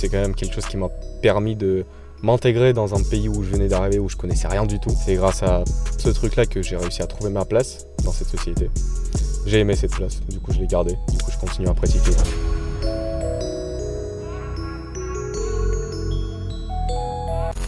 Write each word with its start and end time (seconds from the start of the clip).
C'est 0.00 0.10
quand 0.10 0.20
même 0.20 0.36
quelque 0.36 0.54
chose 0.54 0.66
qui 0.66 0.76
m'a 0.76 0.90
permis 1.22 1.56
de 1.56 1.84
m'intégrer 2.22 2.72
dans 2.72 2.94
un 2.94 3.02
pays 3.02 3.28
où 3.28 3.42
je 3.42 3.50
venais 3.50 3.66
d'arriver, 3.66 3.98
où 3.98 4.08
je 4.08 4.14
connaissais 4.14 4.46
rien 4.46 4.64
du 4.64 4.78
tout. 4.78 4.90
C'est 5.04 5.16
grâce 5.16 5.42
à 5.42 5.64
ce 5.98 6.08
truc-là 6.10 6.46
que 6.46 6.62
j'ai 6.62 6.76
réussi 6.76 7.02
à 7.02 7.08
trouver 7.08 7.32
ma 7.32 7.44
place 7.44 7.84
dans 8.04 8.12
cette 8.12 8.28
société. 8.28 8.70
J'ai 9.44 9.58
aimé 9.58 9.74
cette 9.74 9.90
place, 9.90 10.20
du 10.28 10.38
coup 10.38 10.52
je 10.52 10.60
l'ai 10.60 10.68
gardée, 10.68 10.94
du 11.10 11.18
coup 11.18 11.32
je 11.32 11.38
continue 11.38 11.66
à 11.66 11.74
pratiquer. 11.74 12.12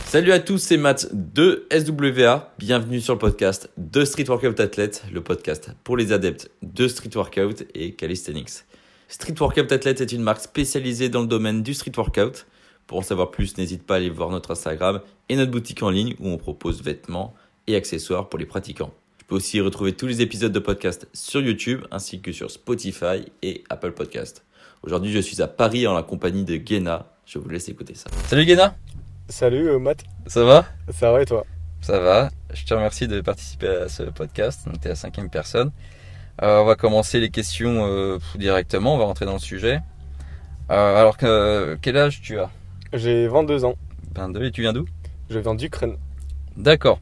Salut 0.06 0.30
à 0.30 0.38
tous, 0.38 0.58
c'est 0.58 0.76
Matt 0.76 1.08
de 1.12 1.66
SWA. 1.72 2.52
Bienvenue 2.60 3.00
sur 3.00 3.14
le 3.14 3.18
podcast 3.18 3.70
de 3.76 4.04
Street 4.04 4.28
Workout 4.28 4.60
Athlete, 4.60 5.02
le 5.12 5.20
podcast 5.20 5.72
pour 5.82 5.96
les 5.96 6.12
adeptes 6.12 6.48
de 6.62 6.86
Street 6.86 7.10
Workout 7.12 7.64
et 7.74 7.94
Calisthenics. 7.94 8.66
Street 9.10 9.34
Workout 9.40 9.72
Athlete 9.72 10.00
est 10.00 10.12
une 10.12 10.22
marque 10.22 10.40
spécialisée 10.40 11.08
dans 11.08 11.22
le 11.22 11.26
domaine 11.26 11.64
du 11.64 11.74
street 11.74 11.90
workout. 11.96 12.46
Pour 12.86 12.98
en 12.98 13.02
savoir 13.02 13.32
plus, 13.32 13.58
n'hésite 13.58 13.82
pas 13.82 13.94
à 13.94 13.96
aller 13.96 14.08
voir 14.08 14.30
notre 14.30 14.52
Instagram 14.52 15.00
et 15.28 15.34
notre 15.34 15.50
boutique 15.50 15.82
en 15.82 15.90
ligne 15.90 16.14
où 16.20 16.28
on 16.28 16.38
propose 16.38 16.80
vêtements 16.80 17.34
et 17.66 17.74
accessoires 17.74 18.28
pour 18.28 18.38
les 18.38 18.46
pratiquants. 18.46 18.92
Tu 19.18 19.24
peux 19.24 19.34
aussi 19.34 19.60
retrouver 19.60 19.96
tous 19.96 20.06
les 20.06 20.20
épisodes 20.20 20.52
de 20.52 20.60
podcast 20.60 21.08
sur 21.12 21.40
YouTube 21.40 21.80
ainsi 21.90 22.20
que 22.20 22.30
sur 22.30 22.52
Spotify 22.52 23.24
et 23.42 23.64
Apple 23.68 23.90
Podcast. 23.90 24.44
Aujourd'hui, 24.84 25.10
je 25.10 25.18
suis 25.18 25.42
à 25.42 25.48
Paris 25.48 25.88
en 25.88 25.94
la 25.94 26.04
compagnie 26.04 26.44
de 26.44 26.54
Guéna. 26.54 27.10
Je 27.26 27.40
vous 27.40 27.48
laisse 27.48 27.68
écouter 27.68 27.96
ça. 27.96 28.10
Salut 28.28 28.44
Guéna 28.44 28.76
Salut 29.28 29.70
euh, 29.70 29.80
Matt, 29.80 30.04
Ça 30.28 30.44
va? 30.44 30.66
Ça 30.88 31.10
va 31.10 31.20
et 31.20 31.26
toi? 31.26 31.44
Ça 31.80 31.98
va. 31.98 32.30
Je 32.54 32.64
te 32.64 32.74
remercie 32.74 33.08
de 33.08 33.20
participer 33.22 33.66
à 33.66 33.88
ce 33.88 34.04
podcast. 34.04 34.68
Tu 34.80 34.86
es 34.86 34.90
la 34.90 34.94
cinquième 34.94 35.30
personne. 35.30 35.72
Euh, 36.42 36.60
on 36.60 36.64
va 36.64 36.74
commencer 36.74 37.20
les 37.20 37.30
questions 37.30 37.86
euh, 37.86 38.18
directement. 38.36 38.94
On 38.94 38.98
va 38.98 39.04
rentrer 39.04 39.26
dans 39.26 39.34
le 39.34 39.38
sujet. 39.38 39.80
Euh, 40.70 40.96
alors, 41.00 41.16
que, 41.16 41.78
quel 41.82 41.96
âge 41.96 42.20
tu 42.22 42.38
as? 42.38 42.50
J'ai 42.92 43.28
22 43.28 43.64
ans, 43.64 43.74
22 44.14 44.44
et 44.44 44.50
tu 44.50 44.62
viens 44.62 44.72
d'où? 44.72 44.86
Je 45.28 45.38
viens 45.38 45.54
d'Ukraine. 45.54 45.96
D'accord. 46.56 47.00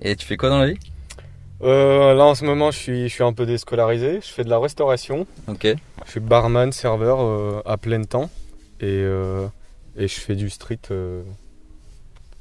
Et 0.00 0.16
tu 0.16 0.26
fais 0.26 0.36
quoi 0.36 0.48
dans 0.50 0.58
la 0.58 0.66
vie? 0.66 0.78
Euh, 1.62 2.14
là 2.14 2.24
en 2.24 2.34
ce 2.34 2.44
moment 2.46 2.70
je 2.70 2.78
suis, 2.78 3.08
je 3.10 3.12
suis 3.12 3.22
un 3.22 3.34
peu 3.34 3.44
déscolarisé, 3.44 4.20
je 4.22 4.28
fais 4.28 4.44
de 4.44 4.48
la 4.48 4.58
restauration, 4.58 5.26
Ok. 5.46 5.66
je 6.06 6.10
suis 6.10 6.18
barman, 6.20 6.72
serveur 6.72 7.20
euh, 7.20 7.60
à 7.66 7.76
plein 7.76 8.02
temps 8.04 8.30
et, 8.80 8.86
euh, 8.86 9.46
et 9.94 10.08
je 10.08 10.20
fais 10.20 10.36
du 10.36 10.48
street 10.48 10.78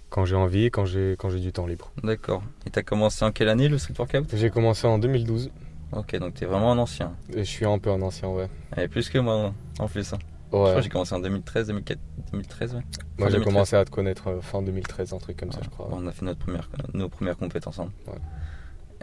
quand 0.10 0.23
j'ai 0.23 0.36
envie, 0.38 0.72
quand 0.72 0.86
j'ai 0.86 1.17
quand 1.20 1.30
j'ai 1.30 1.40
du 1.42 1.52
temps 1.52 1.67
libre. 1.67 1.92
D'accord. 2.02 2.42
Et 2.66 2.70
tu 2.70 2.80
as 2.80 2.84
commencé 2.84 3.26
en 3.26 3.32
quelle 3.34 3.50
année 3.50 3.67
le 3.67 3.78
street 3.78 3.94
workout? 4.00 4.26
J'ai 4.34 4.50
commencé 4.50 4.88
en 4.88 4.98
2012 5.00 5.52
Ok, 5.92 6.16
donc 6.18 6.36
tu 6.36 6.44
es 6.44 6.48
vraiment 6.48 6.72
un 6.72 6.78
ancien. 6.78 7.14
et 7.34 7.40
je 7.40 7.50
suis 7.50 7.66
un 7.66 7.80
peu 7.80 7.90
un 7.92 8.02
ancien, 8.02 8.30
ouais. 8.30 8.48
Et 8.78 8.88
plus 8.88 9.09
que 9.09 9.18
moi 9.18 9.54
en 9.80 9.88
plus. 9.88 10.14
hein. 10.14 10.20
Je 10.52 10.58
Ouais. 10.58 10.64
crois 10.64 10.76
que 10.78 10.82
j'ai 10.82 10.90
commencé 10.90 11.14
en 11.16 11.20
2013, 11.20 11.68
2004, 11.68 12.00
2013, 12.32 12.73
ouais. 12.76 12.82
Moi 13.20 13.28
j'ai 13.30 13.34
2013. 13.38 13.44
commencé 13.45 13.76
à 13.76 13.86
te 13.86 13.92
connaître 13.92 14.28
euh, 14.30 14.42
fin 14.42 14.62
2013, 14.62 15.14
un 15.14 15.17
truc 15.17 15.38
comme 15.38 15.52
ça 15.52 15.60
je 15.64 15.70
crois. 15.70 15.88
On 15.92 16.06
a 16.08 16.12
fait 16.12 16.26
notre 16.26 16.40
première, 16.40 16.70
nos 16.94 17.08
premières 17.10 17.38
compétences 17.38 17.78
ensemble. 17.80 17.92
Ouais. 18.08 18.14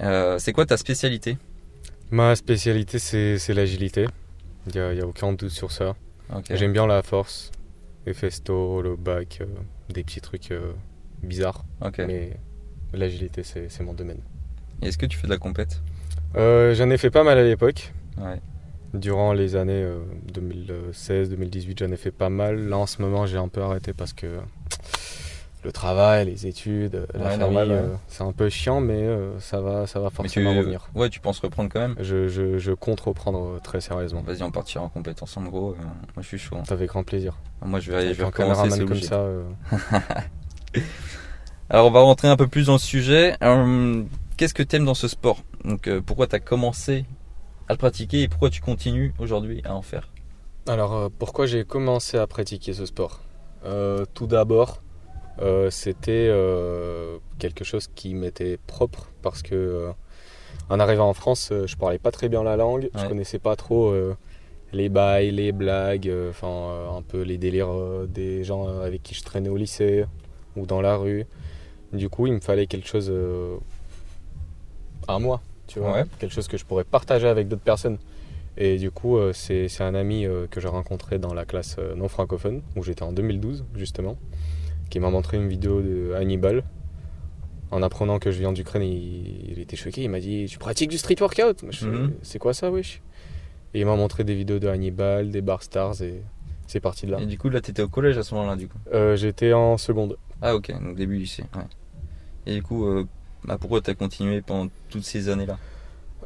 Euh, 0.00 0.38
c'est 0.38 0.52
quoi 0.52 0.66
ta 0.66 0.76
spécialité? 0.76 1.38
Ma 2.10 2.34
spécialité 2.36 2.98
c'est 2.98 3.54
l'agilité, 3.54 4.06
il 4.66 4.72
n'y 4.74 4.80
a, 4.80 4.92
y 4.92 5.00
a 5.00 5.06
aucun 5.06 5.32
doute 5.32 5.50
sur 5.50 5.70
ça. 5.72 5.94
Ok. 6.34 6.46
J'aime 6.54 6.72
bien 6.72 6.86
la 6.86 7.02
force, 7.02 7.50
les 8.06 8.14
festo, 8.14 8.82
le 8.82 8.96
back, 8.96 9.38
euh, 9.40 9.46
des 9.92 10.02
petits 10.04 10.20
trucs 10.20 10.50
euh, 10.52 10.72
bizarres, 11.22 11.64
Ok. 11.80 11.98
mais 12.06 12.36
l'agilité 12.92 13.42
c'est 13.44 13.80
mon 13.82 13.94
domaine. 13.94 14.20
Est-ce 14.82 14.98
que 14.98 15.06
tu 15.06 15.16
fais 15.16 15.26
de 15.28 15.32
la 15.32 15.38
compète? 15.38 15.80
Euh, 16.36 16.74
J'en 16.74 16.90
ai 16.90 16.98
fait 16.98 17.10
pas 17.10 17.24
mal 17.24 17.38
à 17.38 17.44
l'époque. 17.44 17.92
Ouais. 18.18 18.40
Durant 18.94 19.32
les 19.32 19.56
années 19.56 19.86
2016-2018, 20.32 21.78
j'en 21.84 21.92
ai 21.92 21.96
fait 21.96 22.10
pas 22.10 22.30
mal. 22.30 22.68
Là, 22.68 22.78
en 22.78 22.86
ce 22.86 23.02
moment, 23.02 23.26
j'ai 23.26 23.36
un 23.38 23.48
peu 23.48 23.62
arrêté 23.62 23.92
parce 23.92 24.12
que 24.12 24.26
le 25.64 25.72
travail, 25.72 26.26
les 26.26 26.46
études, 26.46 27.06
la 27.14 27.24
Ouais, 27.24 27.36
famille, 27.38 27.58
euh, 27.58 27.88
c'est 28.08 28.22
un 28.22 28.32
peu 28.32 28.48
chiant, 28.48 28.80
mais 28.80 29.02
euh, 29.02 29.38
ça 29.40 29.60
va, 29.60 29.86
ça 29.86 29.98
va 30.00 30.10
tu... 30.10 30.14
forcément 30.14 30.54
revenir. 30.56 30.88
Ouais, 30.94 31.08
tu 31.08 31.18
penses 31.20 31.40
reprendre 31.40 31.68
quand 31.72 31.80
même? 31.80 31.96
Je, 32.00 32.28
je, 32.28 32.56
je 32.58 32.72
compte 32.72 33.00
reprendre 33.00 33.56
euh, 33.56 33.58
très 33.62 33.80
sérieusement. 33.80 34.22
Vas-y, 34.22 34.42
on 34.44 34.50
partira 34.52 34.84
en 34.84 34.88
compète 34.88 35.22
ensemble, 35.22 35.48
gros. 35.50 35.72
Euh, 35.72 35.76
moi, 35.82 36.22
je 36.22 36.26
suis 36.28 36.38
chaud. 36.38 36.56
hein. 36.58 36.62
Ça 36.66 36.76
fait 36.76 36.86
grand 36.86 37.02
plaisir. 37.02 37.34
Moi, 37.64 37.80
je 37.80 37.90
vais, 37.92 38.00
je 38.00 38.04
Avec 38.06 38.16
vais 38.18 38.22
un 38.22 38.26
recommencer, 38.26 38.84
comme 38.84 39.00
ça. 39.00 39.16
euh, 39.16 39.42
Alors, 41.68 41.86
on 41.86 41.90
va 41.90 42.00
rentrer 42.00 42.28
un 42.28 42.36
peu 42.36 42.46
plus 42.46 42.66
dans 42.66 42.74
le 42.74 42.78
sujet. 42.78 43.34
Euh, 43.42 44.02
Qu'est-ce 44.36 44.54
que 44.54 44.62
t'aimes 44.62 44.84
dans 44.84 44.94
ce 44.94 45.08
sport 45.08 45.38
Donc, 45.64 45.88
euh, 45.88 46.00
pourquoi 46.02 46.26
t'as 46.26 46.40
commencé 46.40 47.04
à 47.68 47.72
le 47.72 47.78
pratiquer 47.78 48.22
et 48.22 48.28
pourquoi 48.28 48.50
tu 48.50 48.60
continues 48.60 49.14
aujourd'hui 49.18 49.62
à 49.64 49.74
en 49.74 49.82
faire 49.82 50.12
Alors, 50.68 50.94
euh, 50.94 51.08
pourquoi 51.18 51.46
j'ai 51.46 51.64
commencé 51.64 52.18
à 52.18 52.26
pratiquer 52.26 52.72
ce 52.74 52.84
sport 52.86 53.20
Euh, 53.64 54.04
Tout 54.14 54.26
d'abord, 54.26 54.82
c'était 55.70 56.30
quelque 57.38 57.64
chose 57.64 57.88
qui 57.94 58.14
m'était 58.14 58.58
propre 58.66 59.10
parce 59.22 59.42
que, 59.42 59.90
en 60.70 60.80
arrivant 60.80 61.08
en 61.08 61.14
France, 61.14 61.52
je 61.66 61.76
parlais 61.76 61.98
pas 61.98 62.10
très 62.10 62.28
bien 62.30 62.42
la 62.42 62.56
langue, 62.56 62.88
je 62.94 63.00
Ouais. 63.02 63.08
connaissais 63.08 63.38
pas 63.38 63.54
trop 63.56 63.94
les 64.72 64.88
bails, 64.88 65.30
les 65.32 65.52
blagues, 65.52 66.10
enfin 66.30 66.88
un 66.96 67.02
peu 67.02 67.20
les 67.22 67.36
délires 67.38 68.06
des 68.08 68.44
gens 68.44 68.66
avec 68.80 69.02
qui 69.02 69.14
je 69.14 69.22
traînais 69.24 69.48
au 69.50 69.56
lycée 69.56 70.04
ou 70.56 70.64
dans 70.66 70.80
la 70.80 70.96
rue. 70.96 71.26
Du 71.92 72.08
coup, 72.08 72.26
il 72.26 72.32
me 72.32 72.40
fallait 72.40 72.66
quelque 72.66 72.88
chose 72.88 73.12
euh, 75.08 75.12
à 75.14 75.18
moi, 75.18 75.40
tu 75.66 75.78
vois, 75.80 75.92
Ouais. 75.92 76.04
quelque 76.18 76.32
chose 76.32 76.48
que 76.48 76.56
je 76.56 76.64
pourrais 76.64 76.84
partager 76.84 77.26
avec 77.28 77.48
d'autres 77.48 77.62
personnes. 77.62 77.98
Et 78.58 78.78
du 78.78 78.90
coup, 78.90 79.18
euh, 79.18 79.32
c'est 79.34 79.68
un 79.80 79.94
ami 79.94 80.24
euh, 80.24 80.46
que 80.50 80.60
j'ai 80.60 80.68
rencontré 80.68 81.18
dans 81.18 81.34
la 81.34 81.44
classe 81.44 81.76
euh, 81.78 81.94
non 81.94 82.08
francophone, 82.08 82.62
où 82.74 82.82
j'étais 82.82 83.02
en 83.02 83.12
2012, 83.12 83.64
justement, 83.74 84.16
qui 84.88 84.98
m'a 84.98 85.10
montré 85.10 85.36
une 85.36 85.48
vidéo 85.48 85.82
de 85.82 86.12
Hannibal. 86.14 86.62
En 87.70 87.82
apprenant 87.82 88.18
que 88.18 88.30
je 88.30 88.38
viens 88.38 88.52
d'Ukraine, 88.52 88.82
il, 88.82 89.50
il 89.52 89.58
était 89.58 89.76
choqué. 89.76 90.02
Il 90.04 90.08
m'a 90.08 90.20
dit 90.20 90.46
Tu 90.48 90.56
pratiques 90.58 90.88
du 90.88 90.98
street 90.98 91.16
workout? 91.20 91.64
Mhm. 91.82 92.12
C'est 92.22 92.38
quoi 92.38 92.54
ça, 92.54 92.70
wesh? 92.70 93.02
Et 93.74 93.80
il 93.80 93.86
m'a 93.86 93.96
montré 93.96 94.24
des 94.24 94.34
vidéos 94.34 94.58
de 94.60 94.68
Hannibal, 94.68 95.30
des 95.30 95.42
bar 95.42 95.62
stars, 95.62 96.00
et 96.00 96.22
c'est 96.66 96.80
parti 96.80 97.04
de 97.06 97.10
là. 97.10 97.18
Et 97.20 97.26
du 97.26 97.36
coup, 97.36 97.50
là, 97.50 97.60
t'étais 97.60 97.82
au 97.82 97.88
collège 97.88 98.16
à 98.16 98.22
ce 98.22 98.34
moment-là, 98.36 98.56
du 98.56 98.68
coup? 98.68 98.78
J'étais 99.16 99.52
en 99.52 99.76
seconde. 99.76 100.16
Ah, 100.40 100.54
ok, 100.54 100.70
donc 100.82 100.96
début 100.96 101.16
lycée. 101.18 101.42
Ouais. 101.54 101.62
Et 102.46 102.54
du 102.54 102.62
coup, 102.62 102.86
bah, 103.46 103.56
pourquoi 103.60 103.80
t'as 103.80 103.94
continué 103.94 104.40
pendant 104.42 104.68
toutes 104.90 105.04
ces 105.04 105.28
années-là? 105.28 105.58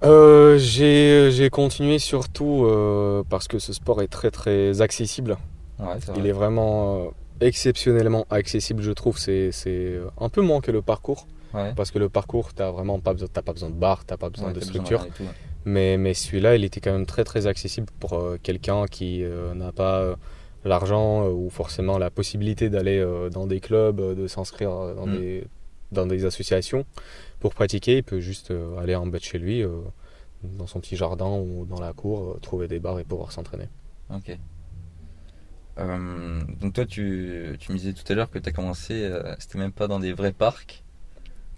Euh, 0.02 0.56
J'ai 0.58 1.30
j'ai 1.30 1.50
continué 1.50 1.98
surtout 1.98 2.64
euh, 2.64 3.22
parce 3.28 3.48
que 3.48 3.58
ce 3.58 3.72
sport 3.72 4.00
est 4.02 4.08
très 4.08 4.30
très 4.30 4.80
accessible. 4.80 5.36
Ouais, 5.78 5.86
Il 6.16 6.26
est 6.26 6.32
vraiment 6.32 6.96
euh, 7.06 7.08
exceptionnellement 7.40 8.26
accessible, 8.30 8.82
je 8.82 8.92
trouve. 8.92 9.18
C'est 9.18 9.50
c'est 9.52 9.98
un 10.18 10.28
peu 10.28 10.40
moins 10.40 10.60
que 10.60 10.70
le 10.70 10.82
parcours. 10.82 11.26
Ouais. 11.52 11.72
Parce 11.74 11.90
que 11.90 11.98
le 11.98 12.08
parcours, 12.08 12.54
t'as 12.54 12.70
vraiment 12.70 13.00
pas 13.00 13.12
besoin, 13.12 13.28
t'as 13.32 13.42
pas 13.42 13.52
besoin 13.52 13.70
de 13.70 13.74
barre, 13.74 14.04
t'as 14.04 14.16
pas 14.16 14.30
besoin 14.30 14.48
Ouais, 14.48 14.54
de 14.54 14.60
structure. 14.60 15.04
tout. 15.08 15.24
Mais, 15.66 15.98
mais 15.98 16.14
celui-là, 16.14 16.54
il 16.56 16.64
était 16.64 16.80
quand 16.80 16.92
même 16.92 17.06
très 17.06 17.24
très 17.24 17.46
accessible 17.48 17.88
pour 17.98 18.22
quelqu'un 18.42 18.86
qui 18.86 19.24
n'a 19.56 19.72
pas 19.72 20.14
l'argent 20.64 21.26
ou 21.28 21.50
forcément 21.50 21.98
la 21.98 22.08
possibilité 22.10 22.70
d'aller 22.70 23.04
dans 23.32 23.46
des 23.48 23.58
clubs, 23.60 24.00
de 24.16 24.26
s'inscrire 24.28 24.70
dans, 24.94 25.06
Mm. 25.06 25.12
des, 25.18 25.44
dans 25.92 26.06
des 26.06 26.24
associations 26.24 26.84
pour 27.40 27.54
pratiquer. 27.54 27.98
Il 27.98 28.02
peut 28.02 28.20
juste 28.20 28.50
euh, 28.50 28.76
aller 28.78 28.94
en 28.94 29.06
bas 29.06 29.18
de 29.18 29.24
chez 29.24 29.38
lui, 29.38 29.62
euh, 29.62 29.70
dans 30.42 30.66
son 30.66 30.80
petit 30.80 30.96
jardin 30.96 31.28
ou 31.38 31.66
dans 31.66 31.80
la 31.80 31.92
cour, 31.92 32.32
euh, 32.32 32.38
trouver 32.40 32.68
des 32.68 32.78
bars 32.78 32.98
et 32.98 33.04
pouvoir 33.04 33.32
s'entraîner. 33.32 33.68
Ok. 34.14 34.36
Euh, 35.78 36.40
donc 36.60 36.74
toi, 36.74 36.84
tu, 36.84 37.56
tu 37.58 37.72
me 37.72 37.78
disais 37.78 37.92
tout 37.92 38.10
à 38.12 38.14
l'heure 38.14 38.30
que 38.30 38.38
tu 38.38 38.48
as 38.48 38.52
commencé, 38.52 38.94
euh, 39.04 39.34
c'était 39.38 39.58
même 39.58 39.72
pas 39.72 39.88
dans 39.88 39.98
des 40.00 40.12
vrais 40.12 40.32
parcs, 40.32 40.82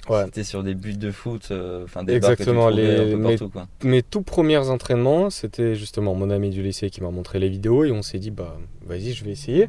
Ouais. 0.09 0.25
c'était 0.27 0.45
sur 0.45 0.63
des 0.63 0.75
buts 0.75 0.97
de 0.97 1.11
foot, 1.11 1.49
euh, 1.51 1.85
enfin 1.85 2.05
des 2.05 2.21
bars 2.21 2.37
que 2.37 2.43
tu 2.43 2.51
les- 2.77 2.97
un 2.97 3.05
peu 3.11 3.17
mais- 3.17 3.29
partout, 3.31 3.49
quoi. 3.49 3.69
Mes 3.85 4.03
tout 4.03 4.23
premiers 4.23 4.57
entraînements, 4.69 5.31
c'était 5.31 5.75
justement 5.75 6.15
mon 6.15 6.29
ami 6.31 6.51
du 6.51 6.63
lycée 6.63 6.91
qui 6.91 7.01
m'a 7.03 7.11
montré 7.11 7.39
les 7.39 7.49
vidéos 7.49 7.85
et 7.85 7.91
on 7.93 8.03
s'est 8.03 8.19
dit, 8.19 8.31
bah 8.31 8.59
vas-y, 8.85 9.13
je 9.13 9.25
vais 9.25 9.31
essayer. 9.33 9.69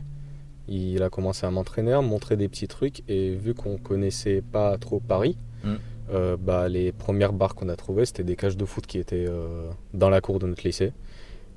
Il 0.68 1.04
a 1.04 1.10
commencé 1.10 1.46
à 1.46 1.52
m'entraîner, 1.52 1.92
à 1.94 2.02
me 2.02 2.08
montrer 2.08 2.38
des 2.38 2.48
petits 2.48 2.68
trucs 2.68 3.04
et 3.10 3.34
vu 3.36 3.54
qu'on 3.54 3.78
connaissait 3.78 4.42
pas 4.42 4.78
trop 4.78 5.00
Paris, 5.00 5.38
Mm. 5.64 5.76
euh, 6.14 6.38
bah, 6.38 6.68
les 6.68 6.92
premières 6.92 7.32
barres 7.34 7.56
qu'on 7.56 7.70
a 7.70 7.76
trouvées, 7.78 8.06
c'était 8.06 8.24
des 8.26 8.36
cages 8.36 8.58
de 8.58 8.66
foot 8.66 8.86
qui 8.86 8.98
étaient 9.00 9.26
euh, 9.28 9.70
dans 9.94 10.10
la 10.10 10.20
cour 10.22 10.40
de 10.40 10.48
notre 10.48 10.64
lycée. 10.66 10.92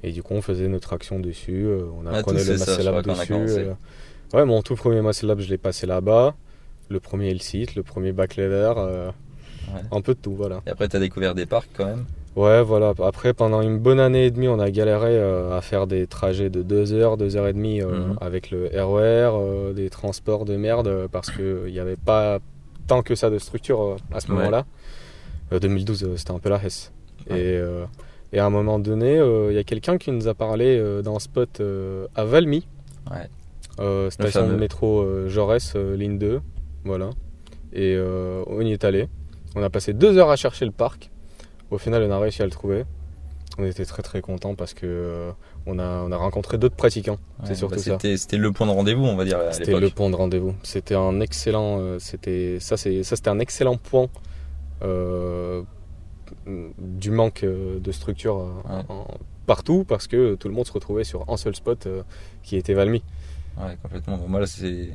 Et 0.04 0.12
du 0.12 0.22
coup, 0.22 0.34
on 0.34 0.42
faisait 0.42 0.68
notre 0.68 0.92
action 0.92 1.18
dessus, 1.18 1.64
euh, 1.66 1.86
on 1.98 2.06
Ouais, 2.06 2.16
apprenait 2.18 2.44
le 2.44 2.52
a 2.52 2.56
dessus. 3.44 3.66
Ouais, 4.34 4.44
mon 4.44 4.62
tout 4.62 4.74
premier 4.76 5.00
up, 5.30 5.40
je 5.40 5.48
l'ai 5.48 5.58
passé 5.58 5.86
là-bas. 5.86 6.34
Le 6.88 7.00
premier 7.00 7.32
le 7.32 7.40
site, 7.40 7.74
le 7.74 7.82
premier 7.82 8.12
back 8.12 8.36
leather, 8.36 8.76
Ouais. 9.74 9.80
un 9.90 10.00
peu 10.00 10.14
de 10.14 10.20
tout, 10.20 10.34
voilà. 10.36 10.62
Et 10.66 10.70
après, 10.70 10.88
tu 10.88 10.96
as 10.96 11.00
découvert 11.00 11.34
des 11.34 11.46
parcs 11.46 11.70
quand 11.76 11.86
même. 11.86 12.04
Ouais, 12.36 12.62
voilà. 12.62 12.92
Après, 13.02 13.32
pendant 13.32 13.62
une 13.62 13.78
bonne 13.78 13.98
année 13.98 14.26
et 14.26 14.30
demie, 14.30 14.48
on 14.48 14.58
a 14.58 14.70
galéré 14.70 15.16
euh, 15.16 15.56
à 15.56 15.62
faire 15.62 15.86
des 15.86 16.06
trajets 16.06 16.50
de 16.50 16.62
2 16.62 16.92
heures, 16.92 17.16
2 17.16 17.36
heures 17.36 17.46
et 17.48 17.54
demie 17.54 17.80
euh, 17.80 17.86
Mhm. 18.10 18.18
avec 18.20 18.50
le 18.50 18.66
RER, 18.74 19.30
euh, 19.34 19.72
des 19.72 19.88
transports 19.88 20.44
de 20.44 20.54
merde, 20.56 21.08
parce 21.10 21.30
qu'il 21.30 21.64
n'y 21.72 21.78
avait 21.78 21.96
pas 21.96 22.38
tant 22.86 23.02
que 23.02 23.14
ça 23.14 23.30
de 23.30 23.38
structure 23.38 23.96
à 24.12 24.20
ce 24.20 24.28
Ouais. 24.28 24.34
moment-là. 24.34 24.66
Euh, 25.52 25.58
2012, 25.58 26.04
euh, 26.04 26.16
c'était 26.16 26.32
un 26.32 26.38
peu 26.38 26.50
la 26.50 26.62
hesse. 26.62 26.92
Ouais. 27.30 27.40
Et, 27.40 28.36
et 28.36 28.38
à 28.38 28.44
un 28.46 28.50
moment 28.50 28.78
donné, 28.78 29.16
il 29.48 29.54
y 29.54 29.58
a 29.58 29.64
quelqu'un 29.64 29.96
qui 29.98 30.12
nous 30.12 30.28
a 30.28 30.34
parlé 30.34 30.78
d'un 31.02 31.18
spot 31.18 31.60
à 32.14 32.24
Valmy. 32.24 32.66
Ouais. 33.10 34.10
Station 34.10 34.46
de 34.46 34.54
métro 34.56 35.04
Jaurès, 35.28 35.74
ligne 35.74 36.18
2. 36.18 36.40
Voilà. 36.84 37.10
Et 37.72 37.98
on 38.46 38.60
y 38.60 38.72
est 38.72 38.84
allé. 38.84 39.08
On 39.56 39.62
a 39.62 39.70
passé 39.70 39.92
deux 39.92 40.18
heures 40.18 40.30
à 40.30 40.36
chercher 40.36 40.66
le 40.66 40.70
parc. 40.70 41.10
Au 41.70 41.78
final, 41.78 42.02
on 42.02 42.10
a 42.10 42.18
réussi 42.18 42.42
à 42.42 42.44
le 42.44 42.50
trouver. 42.50 42.84
On 43.58 43.64
était 43.64 43.84
très 43.86 44.02
très 44.02 44.20
contents 44.20 44.54
parce 44.54 44.74
que 44.74 44.84
euh, 44.86 45.32
on, 45.66 45.78
a, 45.78 46.02
on 46.02 46.12
a 46.12 46.16
rencontré 46.16 46.58
d'autres 46.58 46.76
pratiquants. 46.76 47.16
C'est 47.44 47.50
Ouais, 47.50 47.54
surtout 47.54 47.76
bah, 47.76 47.98
ça. 47.98 48.16
C'était 48.16 48.36
le 48.36 48.52
point 48.52 48.66
de 48.66 48.72
rendez-vous, 48.72 49.04
on 49.04 49.16
va 49.16 49.24
dire. 49.24 49.38
C'était 49.52 49.78
le 49.80 49.88
point 49.90 50.10
de 50.10 50.16
rendez-vous. 50.16 50.54
C'était 50.62 50.94
un 50.94 51.20
excellent. 51.20 51.78
euh, 51.80 51.98
c'était 51.98 52.58
ça, 52.60 52.76
c'est 52.76 53.02
ça, 53.02 53.16
c'était 53.16 53.30
un 53.30 53.38
excellent 53.38 53.76
point 53.78 54.08
euh, 54.82 55.62
du 56.46 57.10
manque 57.10 57.44
de 57.44 57.92
structure 57.92 58.36
Ouais. 58.68 58.82
en- 58.88 59.06
partout 59.46 59.84
parce 59.86 60.06
que 60.08 60.34
tout 60.34 60.48
le 60.48 60.54
monde 60.54 60.66
se 60.66 60.72
retrouvait 60.72 61.04
sur 61.04 61.24
un 61.30 61.36
seul 61.36 61.54
spot 61.54 61.86
qui 62.42 62.56
était 62.56 62.74
Valmy. 62.74 63.02
Ouais, 63.58 63.76
complètement. 63.82 64.18
Bon, 64.18 64.28
moi, 64.28 64.40
là, 64.40 64.46
c'est 64.46 64.90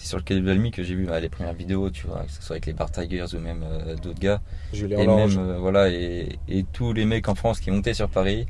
c'est 0.00 0.08
sur 0.08 0.16
le 0.16 0.22
quai 0.22 0.34
de 0.34 0.40
Valmy 0.44 0.70
que 0.70 0.82
j'ai 0.82 0.94
vu 0.94 1.04
bah, 1.04 1.20
les 1.20 1.28
premières 1.28 1.52
vidéos, 1.52 1.90
tu 1.90 2.06
vois, 2.06 2.24
que 2.24 2.32
ce 2.32 2.42
soit 2.42 2.54
avec 2.54 2.64
les 2.66 2.72
Bar 2.72 2.90
Tigers 2.90 3.26
ou 3.34 3.38
même 3.38 3.62
euh, 3.62 3.96
d'autres 3.96 4.18
gars. 4.18 4.40
Julien 4.72 4.98
Et 4.98 5.04
Lange. 5.04 5.36
même, 5.36 5.46
euh, 5.50 5.58
voilà, 5.58 5.90
et, 5.90 6.38
et 6.48 6.64
tous 6.72 6.92
les 6.94 7.04
mecs 7.04 7.28
en 7.28 7.34
France 7.34 7.60
qui 7.60 7.70
montaient 7.70 7.92
sur 7.94 8.08
Paris, 8.08 8.46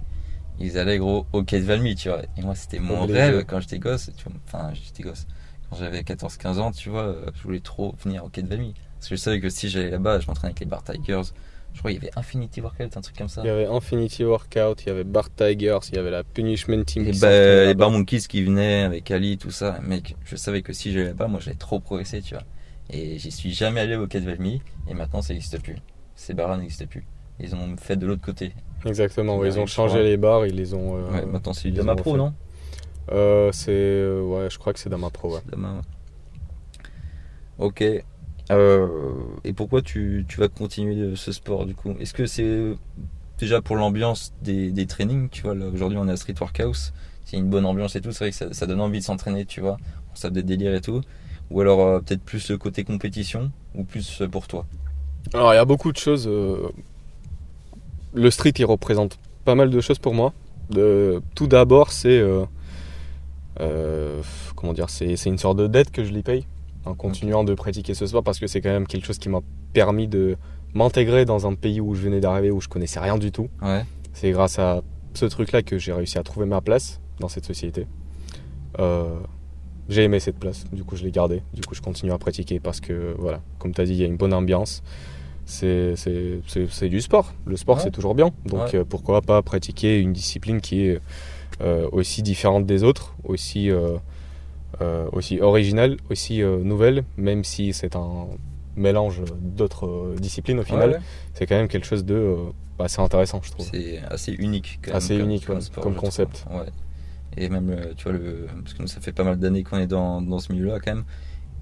ils 0.60 0.78
allaient 0.78 0.98
gros 0.98 1.26
au 1.32 1.42
quai 1.42 1.58
de 1.58 1.64
Valmy, 1.64 1.96
tu 1.96 2.08
vois. 2.08 2.22
Et 2.36 2.42
moi, 2.42 2.54
c'était 2.54 2.78
mon 2.78 3.02
Obligé. 3.02 3.18
rêve 3.20 3.44
quand 3.46 3.60
j'étais 3.60 3.78
gosse, 3.80 4.10
tu 4.16 4.24
vois. 4.24 4.32
Enfin, 4.46 4.72
j'étais 4.74 5.02
gosse. 5.02 5.26
Quand 5.68 5.76
j'avais 5.76 6.02
14-15 6.02 6.58
ans, 6.60 6.70
tu 6.70 6.88
vois, 6.88 7.02
euh, 7.02 7.26
je 7.34 7.42
voulais 7.42 7.60
trop 7.60 7.94
venir 8.04 8.24
au 8.24 8.28
quai 8.28 8.42
de 8.42 8.48
Valmy. 8.48 8.74
Parce 8.98 9.08
que 9.08 9.16
je 9.16 9.20
savais 9.20 9.40
que 9.40 9.48
si 9.48 9.68
j'allais 9.68 9.90
là-bas, 9.90 10.20
je 10.20 10.26
m'entraînais 10.28 10.50
avec 10.50 10.60
les 10.60 10.66
Bar 10.66 10.84
Tigers. 10.84 11.22
Je 11.72 11.78
crois 11.78 11.92
qu'il 11.92 12.02
y 12.02 12.06
avait 12.06 12.18
Infinity 12.18 12.60
Workout, 12.60 12.96
un 12.96 13.00
truc 13.00 13.16
comme 13.16 13.28
ça. 13.28 13.42
Il 13.42 13.46
y 13.46 13.50
avait 13.50 13.66
Infinity 13.66 14.24
Workout, 14.24 14.82
il 14.82 14.88
y 14.88 14.90
avait 14.90 15.04
Bar 15.04 15.30
Tigers, 15.34 15.78
il 15.90 15.96
y 15.96 15.98
avait 15.98 16.10
la 16.10 16.24
Punishment 16.24 16.84
Team. 16.84 17.06
Et 17.06 17.12
bah, 17.12 17.66
les. 17.66 17.74
Bar 17.74 17.90
Monkeys 17.90 18.22
qui 18.28 18.42
venaient 18.42 18.82
avec 18.82 19.10
Ali, 19.10 19.38
tout 19.38 19.50
ça. 19.50 19.78
Mec, 19.82 20.16
je 20.24 20.36
savais 20.36 20.62
que 20.62 20.72
si 20.72 20.92
j'allais 20.92 21.06
là-bas, 21.06 21.28
moi 21.28 21.40
j'allais 21.40 21.56
trop 21.56 21.80
progresser, 21.80 22.20
tu 22.20 22.34
vois. 22.34 22.44
Et 22.90 23.18
j'y 23.18 23.30
suis 23.30 23.52
jamais 23.52 23.80
allé 23.80 23.96
au 23.96 24.06
quai 24.06 24.20
de 24.20 24.26
Valmy, 24.26 24.62
et 24.88 24.94
maintenant 24.94 25.22
ça 25.22 25.32
n'existe 25.32 25.62
plus. 25.62 25.76
Ces 26.16 26.34
bars-là 26.34 26.56
n'existent 26.56 26.86
plus. 26.86 27.06
Ils 27.38 27.54
ont 27.54 27.76
fait 27.78 27.96
de 27.96 28.06
l'autre 28.06 28.20
côté. 28.20 28.52
Exactement, 28.84 29.38
ouais, 29.38 29.48
ils 29.48 29.58
ont 29.58 29.66
changé 29.66 30.02
les 30.02 30.16
bars, 30.16 30.44
ils 30.46 30.56
les 30.56 30.74
ont. 30.74 30.96
euh, 30.96 31.10
ouais, 31.10 31.24
maintenant 31.24 31.52
c'est 31.52 31.70
Dama 31.70 31.94
Pro, 31.94 32.16
non? 32.16 32.34
Euh, 33.12 33.50
c'est 33.52 33.70
euh, 33.72 34.20
ouais, 34.22 34.50
je 34.50 34.58
crois 34.58 34.72
que 34.72 34.78
c'est 34.78 34.90
Dama 34.90 35.08
Pro. 35.10 35.34
Ouais. 35.34 35.40
Dama, 35.48 35.74
ouais. 35.76 35.80
Ok. 37.58 37.84
Euh, 38.50 38.86
et 39.44 39.52
pourquoi 39.52 39.82
tu, 39.82 40.26
vas 40.36 40.48
continuer 40.48 41.14
ce 41.16 41.32
sport 41.32 41.66
du 41.66 41.74
coup? 41.74 41.94
Est-ce 42.00 42.14
que 42.14 42.26
c'est 42.26 42.74
déjà 43.38 43.62
pour 43.62 43.76
l'ambiance 43.76 44.32
des, 44.42 44.70
des 44.70 44.86
trainings 44.86 45.28
Tu 45.30 45.42
vois, 45.42 45.54
aujourd'hui 45.54 45.98
on 45.98 46.08
est 46.08 46.12
à 46.12 46.16
Street 46.16 46.34
Workhouse, 46.38 46.92
c'est 47.24 47.36
une 47.36 47.48
bonne 47.48 47.64
ambiance 47.64 47.94
et 47.96 48.00
tout, 48.00 48.12
c'est 48.12 48.24
vrai 48.24 48.30
que 48.32 48.54
ça, 48.54 48.66
donne 48.66 48.80
envie 48.80 48.98
de 48.98 49.04
s'entraîner, 49.04 49.44
tu 49.44 49.60
vois? 49.60 49.76
On 50.12 50.16
sape 50.16 50.32
des 50.32 50.42
délires 50.42 50.74
et 50.74 50.80
tout. 50.80 51.00
Ou 51.50 51.60
alors 51.60 51.80
euh, 51.80 52.00
peut-être 52.00 52.22
plus 52.22 52.50
le 52.50 52.58
côté 52.58 52.84
compétition 52.84 53.50
ou 53.74 53.84
plus 53.84 54.22
euh, 54.22 54.28
pour 54.28 54.46
toi? 54.46 54.66
Alors 55.32 55.52
il 55.52 55.56
y 55.56 55.60
a 55.60 55.64
beaucoup 55.64 55.92
de 55.92 55.96
choses. 55.96 56.26
euh, 56.28 56.68
Le 58.14 58.30
street 58.30 58.54
il 58.58 58.64
représente 58.64 59.18
pas 59.44 59.54
mal 59.54 59.70
de 59.70 59.80
choses 59.80 59.98
pour 59.98 60.14
moi. 60.14 60.32
Tout 61.34 61.46
d'abord 61.46 61.90
c'est 61.92 62.18
euh, 62.18 62.44
euh, 63.60 64.22
comment 64.56 64.72
dire, 64.72 64.90
c'est 64.90 65.26
une 65.26 65.38
sorte 65.38 65.58
de 65.58 65.66
dette 65.66 65.90
que 65.90 66.04
je 66.04 66.12
lui 66.12 66.22
paye 66.22 66.46
en 66.84 66.94
continuant 66.94 67.44
de 67.44 67.54
pratiquer 67.54 67.94
ce 67.94 68.06
sport 68.06 68.22
parce 68.22 68.38
que 68.38 68.46
c'est 68.46 68.60
quand 68.60 68.70
même 68.70 68.86
quelque 68.86 69.06
chose 69.06 69.18
qui 69.18 69.28
m'a 69.28 69.40
permis 69.72 70.08
de 70.08 70.36
m'intégrer 70.74 71.24
dans 71.24 71.46
un 71.46 71.54
pays 71.54 71.80
où 71.80 71.94
je 71.94 72.00
venais 72.02 72.20
d'arriver 72.20 72.50
où 72.50 72.60
je 72.60 72.68
connaissais 72.68 73.00
rien 73.00 73.18
du 73.18 73.32
tout. 73.32 73.48
Ouais. 73.62 73.84
C'est 74.12 74.30
grâce 74.30 74.58
à 74.58 74.82
ce 75.14 75.26
truc-là 75.26 75.62
que 75.62 75.78
j'ai 75.78 75.92
réussi 75.92 76.18
à 76.18 76.22
trouver 76.22 76.46
ma 76.46 76.60
place 76.60 77.00
dans 77.18 77.28
cette 77.28 77.44
société. 77.44 77.86
Euh, 78.78 79.18
j'ai 79.88 80.04
aimé 80.04 80.20
cette 80.20 80.38
place, 80.38 80.64
du 80.72 80.84
coup 80.84 80.94
je 80.96 81.02
l'ai 81.02 81.10
gardée, 81.10 81.42
du 81.52 81.62
coup 81.62 81.74
je 81.74 81.80
continue 81.82 82.12
à 82.12 82.18
pratiquer 82.18 82.60
parce 82.60 82.80
que, 82.80 83.14
voilà, 83.18 83.40
comme 83.58 83.74
tu 83.74 83.80
as 83.80 83.84
dit, 83.84 83.92
il 83.92 83.98
y 83.98 84.04
a 84.04 84.06
une 84.06 84.16
bonne 84.16 84.32
ambiance. 84.32 84.82
C'est 85.46 85.94
du 86.88 87.00
sport. 87.00 87.32
Le 87.44 87.56
sport 87.56 87.78
Ouais. 87.78 87.82
c'est 87.82 87.90
toujours 87.90 88.14
bien. 88.14 88.30
Donc 88.46 88.60
Ouais. 88.72 88.76
euh, 88.76 88.84
pourquoi 88.88 89.20
pas 89.20 89.42
pratiquer 89.42 89.98
une 89.98 90.12
discipline 90.12 90.60
qui 90.60 90.86
est 90.86 91.00
euh, 91.60 91.88
aussi 91.92 92.22
différente 92.22 92.66
des 92.66 92.84
autres, 92.84 93.14
aussi, 93.24 93.68
aussi 95.12 95.40
originale, 95.40 95.96
aussi 96.10 96.42
euh, 96.42 96.58
nouvelle, 96.62 97.04
même 97.16 97.44
si 97.44 97.72
c'est 97.72 97.96
un 97.96 98.26
mélange 98.76 99.22
d'autres 99.40 99.86
euh, 99.86 100.14
disciplines 100.18 100.60
au 100.60 100.62
final. 100.62 100.90
Ouais, 100.90 100.96
ouais. 100.96 101.02
C'est 101.34 101.46
quand 101.46 101.56
même 101.56 101.68
quelque 101.68 101.86
chose 101.86 102.04
de 102.04 102.14
euh, 102.14 102.36
assez 102.78 103.00
intéressant, 103.00 103.40
je 103.42 103.50
trouve. 103.50 103.66
C'est 103.70 103.98
assez 104.08 104.32
unique 104.32 104.78
quand 104.82 104.90
même. 104.92 104.96
Assez 104.96 105.16
comme- 105.18 105.26
unique, 105.28 105.44
sport, 105.60 105.82
comme 105.82 105.94
concept. 105.96 106.46
Ouais. 106.50 106.66
Et 107.36 107.48
même, 107.48 107.70
euh, 107.70 107.92
tu 107.96 108.04
vois, 108.04 108.12
le, 108.12 108.46
parce 108.62 108.74
que 108.74 108.82
nous, 108.82 108.88
ça 108.88 109.00
fait 109.00 109.12
pas 109.12 109.24
mal 109.24 109.38
d'années 109.38 109.62
qu'on 109.64 109.78
est 109.78 109.86
dans, 109.86 110.22
dans 110.22 110.38
ce 110.38 110.52
milieu-là 110.52 110.78
quand 110.80 110.94
même. 110.94 111.04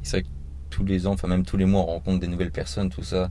C'est 0.02 0.18
vrai 0.18 0.22
que 0.22 0.28
tous 0.70 0.84
les 0.84 1.06
ans, 1.06 1.12
enfin 1.12 1.28
même 1.28 1.44
tous 1.44 1.56
les 1.56 1.64
mois, 1.64 1.82
on 1.82 1.86
rencontre 1.86 2.20
des 2.20 2.28
nouvelles 2.28 2.52
personnes, 2.52 2.90
tout 2.90 3.02
ça. 3.02 3.30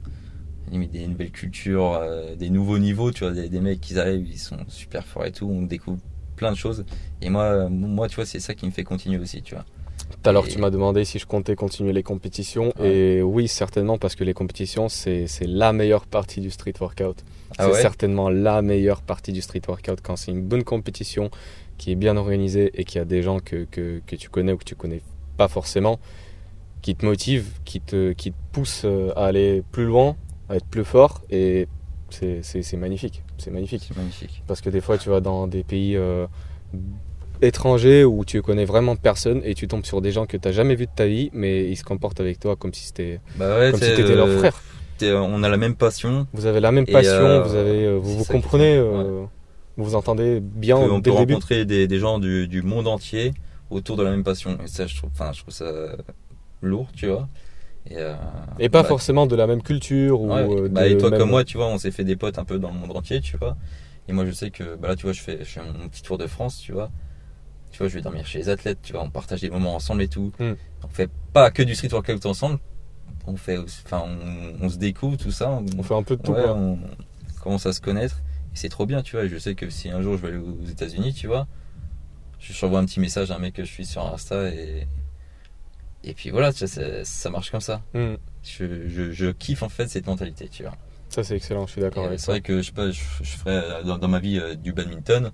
Des 0.69 1.07
nouvelles 1.07 1.31
cultures, 1.31 1.93
euh, 1.93 2.35
des 2.35 2.49
nouveaux 2.49 2.77
niveaux, 2.77 3.11
tu 3.11 3.23
vois, 3.23 3.31
des, 3.33 3.47
des 3.47 3.61
mecs 3.61 3.79
qui 3.79 3.97
arrivent, 3.97 4.27
ils 4.27 4.37
sont 4.37 4.57
super 4.67 5.05
forts 5.05 5.25
et 5.25 5.31
tout, 5.31 5.47
on 5.49 5.61
découvre 5.61 5.99
plein 6.37 6.51
de 6.51 6.57
choses. 6.57 6.85
Et 7.21 7.29
moi, 7.29 7.43
euh, 7.43 7.69
moi 7.69 8.07
tu 8.07 8.15
vois, 8.15 8.25
c'est 8.25 8.39
ça 8.39 8.53
qui 8.53 8.65
me 8.65 8.71
fait 8.71 8.85
continuer 8.85 9.17
aussi, 9.17 9.41
tu 9.41 9.55
vois. 9.55 9.65
Tout 10.09 10.29
à 10.29 10.31
l'heure, 10.31 10.47
tu 10.47 10.57
m'as 10.57 10.69
demandé 10.69 11.03
si 11.03 11.19
je 11.19 11.25
comptais 11.25 11.55
continuer 11.55 11.91
les 11.91 12.03
compétitions. 12.03 12.71
Ouais. 12.79 12.89
Et 12.89 13.21
oui, 13.21 13.49
certainement, 13.49 13.97
parce 13.97 14.15
que 14.15 14.23
les 14.23 14.33
compétitions, 14.33 14.87
c'est 14.87 15.27
la 15.41 15.73
meilleure 15.73 16.05
partie 16.05 16.39
du 16.39 16.49
street 16.49 16.75
workout. 16.79 17.25
Ah 17.57 17.65
c'est 17.65 17.71
ouais 17.71 17.81
certainement 17.81 18.29
la 18.29 18.61
meilleure 18.61 19.01
partie 19.01 19.33
du 19.33 19.41
street 19.41 19.61
workout 19.67 19.99
quand 20.01 20.15
c'est 20.15 20.31
une 20.31 20.41
bonne 20.41 20.63
compétition 20.63 21.29
qui 21.77 21.91
est 21.91 21.95
bien 21.95 22.15
organisée 22.17 22.71
et 22.73 22.83
qu'il 22.83 22.99
y 22.99 23.01
a 23.01 23.05
des 23.05 23.21
gens 23.21 23.39
que, 23.39 23.65
que, 23.69 24.01
que 24.05 24.15
tu 24.15 24.29
connais 24.29 24.51
ou 24.51 24.57
que 24.57 24.65
tu 24.65 24.75
connais 24.75 25.01
pas 25.37 25.47
forcément 25.47 25.99
qui 26.81 26.95
te 26.95 27.05
motivent, 27.05 27.49
qui 27.65 27.81
te, 27.81 28.13
qui 28.13 28.31
te 28.31 28.37
poussent 28.51 28.85
euh, 28.85 29.11
à 29.15 29.25
aller 29.25 29.63
plus 29.71 29.85
loin, 29.85 30.15
à 30.49 30.55
être 30.55 30.65
plus 30.65 30.85
fort. 30.85 31.21
Et 31.29 31.67
c'est 32.09 32.73
magnifique. 32.77 33.23
C'est 33.37 33.51
magnifique. 33.51 33.89
Magnifique. 33.95 34.43
Parce 34.47 34.61
que 34.61 34.69
des 34.69 34.81
fois, 34.81 34.97
tu 34.97 35.09
vas 35.09 35.19
dans 35.21 35.47
des 35.47 35.63
pays 35.63 35.95
euh, 35.95 36.25
étrangers 37.41 38.03
où 38.03 38.25
tu 38.25 38.41
connais 38.41 38.65
vraiment 38.65 38.95
personne 38.95 39.41
et 39.43 39.53
tu 39.53 39.67
tombes 39.67 39.85
sur 39.85 40.01
des 40.01 40.11
gens 40.11 40.25
que 40.25 40.37
tu 40.37 40.47
n'as 40.47 40.53
jamais 40.53 40.75
vus 40.75 40.85
de 40.87 40.91
ta 40.95 41.05
vie, 41.05 41.29
mais 41.33 41.69
ils 41.69 41.75
se 41.75 41.83
comportent 41.83 42.19
avec 42.19 42.39
toi 42.39 42.55
comme 42.55 42.73
si 42.73 42.85
c'était 42.85 43.19
Bah 43.35 43.59
ouais, 43.59 43.71
comme 43.71 43.79
si 43.81 43.95
leur 44.03 44.27
euh, 44.27 44.37
frère. 44.39 44.61
on 45.01 45.43
a 45.43 45.49
la 45.49 45.57
même 45.57 45.75
passion. 45.75 46.27
Vous 46.33 46.45
avez 46.45 46.59
la 46.59 46.71
même 46.71 46.85
passion, 46.85 47.11
euh, 47.11 47.43
vous, 47.43 47.55
avez, 47.55 47.97
vous 47.97 48.17
vous 48.17 48.25
comprenez, 48.25 48.79
vous 48.79 49.83
vous 49.83 49.95
entendez 49.95 50.39
bien 50.41 50.75
on 50.77 50.97
dès 50.99 51.11
peut 51.11 51.17
le 51.17 51.25
début. 51.25 51.33
rencontrer 51.33 51.65
des, 51.65 51.87
des 51.87 51.99
gens 51.99 52.17
du, 52.17 52.47
du 52.47 52.63
monde 52.63 52.87
entier 52.87 53.33
autour 53.69 53.97
de 53.97 54.03
la 54.03 54.09
même 54.11 54.23
passion. 54.23 54.57
Et 54.63 54.67
ça, 54.67 54.87
je 54.87 54.95
trouve, 54.95 55.11
je 55.33 55.41
trouve 55.41 55.53
ça 55.53 55.71
lourd, 56.61 56.87
tu 56.95 57.07
vois. 57.07 57.27
Et, 57.89 57.97
euh, 57.97 58.13
Et 58.59 58.69
pas 58.69 58.81
bah, 58.83 58.87
forcément 58.87 59.27
de 59.27 59.35
la 59.35 59.47
même 59.47 59.61
culture 59.61 60.21
ou 60.21 60.33
ouais, 60.33 60.47
euh, 60.47 60.67
bah, 60.69 60.87
et 60.87 60.97
toi 60.97 61.09
même- 61.09 61.19
comme 61.19 61.29
moi, 61.29 61.43
tu 61.43 61.57
vois, 61.57 61.67
on 61.67 61.77
s'est 61.77 61.91
fait 61.91 62.03
des 62.03 62.15
potes 62.15 62.37
un 62.37 62.45
peu 62.45 62.59
dans 62.59 62.69
le 62.69 62.75
monde 62.77 62.95
entier, 62.95 63.21
tu 63.21 63.37
vois. 63.37 63.57
Et 64.07 64.13
moi, 64.13 64.25
je 64.25 64.31
sais 64.31 64.51
que, 64.51 64.75
bah 64.75 64.87
là, 64.87 64.95
tu 64.95 65.03
vois, 65.03 65.13
je 65.13 65.21
fais, 65.21 65.39
je 65.39 65.45
fais 65.45 65.61
mon 65.61 65.87
petit 65.89 66.01
tour 66.01 66.17
de 66.17 66.27
France, 66.27 66.59
tu 66.59 66.71
vois. 66.71 66.89
Tu 67.71 67.79
vois, 67.79 67.87
je 67.87 67.93
vais 67.95 68.01
dormir 68.01 68.25
chez 68.25 68.39
les 68.39 68.49
athlètes, 68.49 68.79
tu 68.81 68.93
vois, 68.93 69.03
on 69.03 69.09
partage 69.09 69.41
des 69.41 69.49
moments 69.49 69.75
ensemble 69.75 70.01
et 70.01 70.07
tout. 70.07 70.31
Hmm. 70.39 70.53
On 70.83 70.87
fait 70.87 71.09
pas 71.33 71.51
que 71.51 71.63
du 71.63 71.75
street 71.75 71.91
workout 71.91 72.25
ensemble. 72.25 72.59
On 73.25 73.35
fait, 73.35 73.57
enfin, 73.57 74.03
on, 74.05 74.65
on 74.65 74.69
se 74.69 74.77
découvre, 74.77 75.17
tout 75.17 75.31
ça. 75.31 75.61
On 75.77 75.83
fait 75.83 75.95
un 75.95 76.03
peu 76.03 76.15
de 76.15 76.21
tout. 76.21 76.31
Ouais, 76.31 76.43
quoi. 76.43 76.55
on 76.55 76.79
commence 77.41 77.65
à 77.65 77.73
se 77.73 77.81
connaître. 77.81 78.21
Et 78.53 78.55
c'est 78.57 78.69
trop 78.69 78.85
bien, 78.85 79.01
tu 79.01 79.17
vois. 79.17 79.27
Je 79.27 79.37
sais 79.37 79.53
que 79.53 79.69
si 79.69 79.89
un 79.89 80.01
jour 80.01 80.15
je 80.15 80.21
vais 80.21 80.29
aller 80.29 80.37
aux 80.37 80.65
États-Unis, 80.65 81.13
tu 81.13 81.27
vois, 81.27 81.45
je 82.39 82.65
envoie 82.65 82.79
un 82.79 82.85
petit 82.85 83.01
message 83.01 83.31
à 83.31 83.35
un 83.35 83.39
mec 83.39 83.53
que 83.53 83.63
je 83.65 83.71
suis 83.71 83.85
sur 83.85 84.05
Insta 84.05 84.49
et. 84.49 84.87
Et 86.03 86.13
puis 86.13 86.29
voilà, 86.29 86.51
ça, 86.51 86.65
ça 87.03 87.29
marche 87.29 87.51
comme 87.51 87.61
ça. 87.61 87.81
Hmm. 87.93 88.15
Je, 88.43 88.87
je, 88.87 89.11
je 89.11 89.27
kiffe 89.31 89.63
en 89.63 89.69
fait 89.69 89.87
cette 89.87 90.07
mentalité, 90.07 90.47
tu 90.47 90.63
vois. 90.63 90.75
Ça, 91.09 91.23
c'est 91.23 91.35
excellent, 91.35 91.65
je 91.67 91.71
suis 91.73 91.81
d'accord 91.81 92.03
euh, 92.03 92.07
avec 92.07 92.19
C'est 92.19 92.31
vrai 92.31 92.41
que 92.41 92.61
je 92.61 92.67
sais 92.67 92.71
pas, 92.73 92.91
je, 92.91 93.01
je 93.21 93.37
ferais 93.37 93.61
euh, 93.63 93.83
dans, 93.83 93.97
dans 93.97 94.07
ma 94.07 94.19
vie 94.19 94.39
euh, 94.39 94.55
du 94.55 94.73
badminton. 94.73 95.31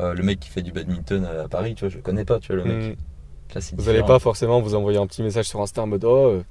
Euh, 0.00 0.14
le 0.14 0.22
mec 0.22 0.40
qui 0.40 0.48
fait 0.50 0.62
du 0.62 0.72
badminton 0.72 1.24
à 1.24 1.48
Paris, 1.48 1.74
tu 1.74 1.80
vois, 1.80 1.88
je 1.90 1.96
le 1.96 2.02
connais 2.02 2.24
pas, 2.24 2.38
tu 2.40 2.48
vois, 2.54 2.56
le 2.56 2.64
mec. 2.64 2.96
Hmm. 2.96 3.54
Là, 3.54 3.60
Vous 3.76 3.84
n'allez 3.84 4.02
pas 4.02 4.18
forcément 4.18 4.60
vous 4.60 4.74
envoyer 4.74 4.98
un 4.98 5.06
petit 5.06 5.22
message 5.22 5.46
sur 5.46 5.60
Insta 5.60 5.82
en 5.82 5.86
mode 5.86 6.04
oh, 6.04 6.26
euh, 6.26 6.42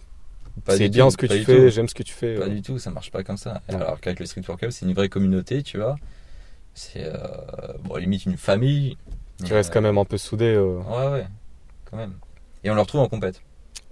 c'est 0.70 0.88
bien 0.90 1.06
tout, 1.06 1.12
ce 1.12 1.18
que 1.18 1.26
tu 1.26 1.44
fais, 1.44 1.70
j'aime 1.70 1.90
ce 1.90 1.94
que 1.96 2.04
tu 2.04 2.14
fais. 2.14 2.36
Pas 2.36 2.46
euh. 2.46 2.50
du 2.50 2.62
tout, 2.62 2.80
ça 2.80 2.90
marche 2.90 3.12
pas 3.12 3.24
comme 3.24 3.36
ça. 3.38 3.62
Ouais. 3.68 3.76
Alors 3.76 4.00
qu'avec 4.00 4.20
le 4.20 4.26
street 4.26 4.44
workout, 4.48 4.72
c'est 4.72 4.86
une 4.86 4.94
vraie 4.94 5.10
communauté, 5.10 5.64
tu 5.64 5.78
vois. 5.78 5.98
C'est 6.74 7.06
euh, 7.06 7.18
bon, 7.84 7.98
limite 7.98 8.26
une 8.26 8.38
famille. 8.38 8.98
Tu 9.44 9.54
restes 9.54 9.74
quand 9.74 9.82
même 9.82 9.98
un 9.98 10.06
peu 10.06 10.18
soudé. 10.18 10.46
euh, 10.46 10.80
Ouais, 10.80 11.08
ouais, 11.12 11.28
quand 11.90 11.98
même. 11.98 12.14
Et 12.64 12.70
on 12.72 12.76
le 12.76 12.82
retrouve 12.82 13.02
en 13.02 13.10
compète. 13.10 13.42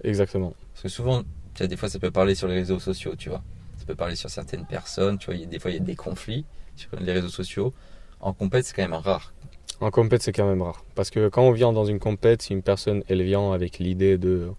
Exactement. 0.04 0.54
Parce 0.72 0.82
que 0.82 0.88
souvent, 0.88 1.22
tu 1.22 1.58
vois, 1.58 1.66
des 1.66 1.76
fois, 1.76 1.88
ça 1.88 1.98
peut 1.98 2.10
parler 2.10 2.34
sur 2.34 2.48
les 2.48 2.54
réseaux 2.54 2.78
sociaux, 2.78 3.14
tu 3.16 3.28
vois. 3.28 3.42
Ça 3.78 3.84
peut 3.86 3.94
parler 3.94 4.16
sur 4.16 4.30
certaines 4.30 4.66
personnes, 4.66 5.18
tu 5.18 5.26
vois. 5.26 5.34
y 5.34 5.42
a- 5.42 5.46
Des 5.46 5.58
fois, 5.58 5.70
il 5.70 5.74
y 5.74 5.80
a 5.80 5.82
des 5.82 5.96
conflits 5.96 6.44
sur 6.76 6.88
les 7.00 7.12
réseaux 7.12 7.28
sociaux. 7.28 7.72
En 8.20 8.32
compète, 8.32 8.64
c'est 8.66 8.74
quand 8.74 8.82
même 8.82 8.94
rare. 8.94 9.32
En 9.80 9.90
compète, 9.90 10.22
c'est 10.22 10.32
quand 10.32 10.46
même 10.48 10.62
rare. 10.62 10.84
Parce 10.94 11.10
que 11.10 11.28
quand 11.28 11.42
on 11.42 11.50
vient 11.52 11.72
dans 11.72 11.84
une 11.84 11.98
compète, 11.98 12.42
si 12.42 12.52
une 12.52 12.62
personne, 12.62 13.02
elle 13.08 13.22
vient 13.22 13.52
avec 13.52 13.78
l'idée 13.78 14.18
de 14.18 14.50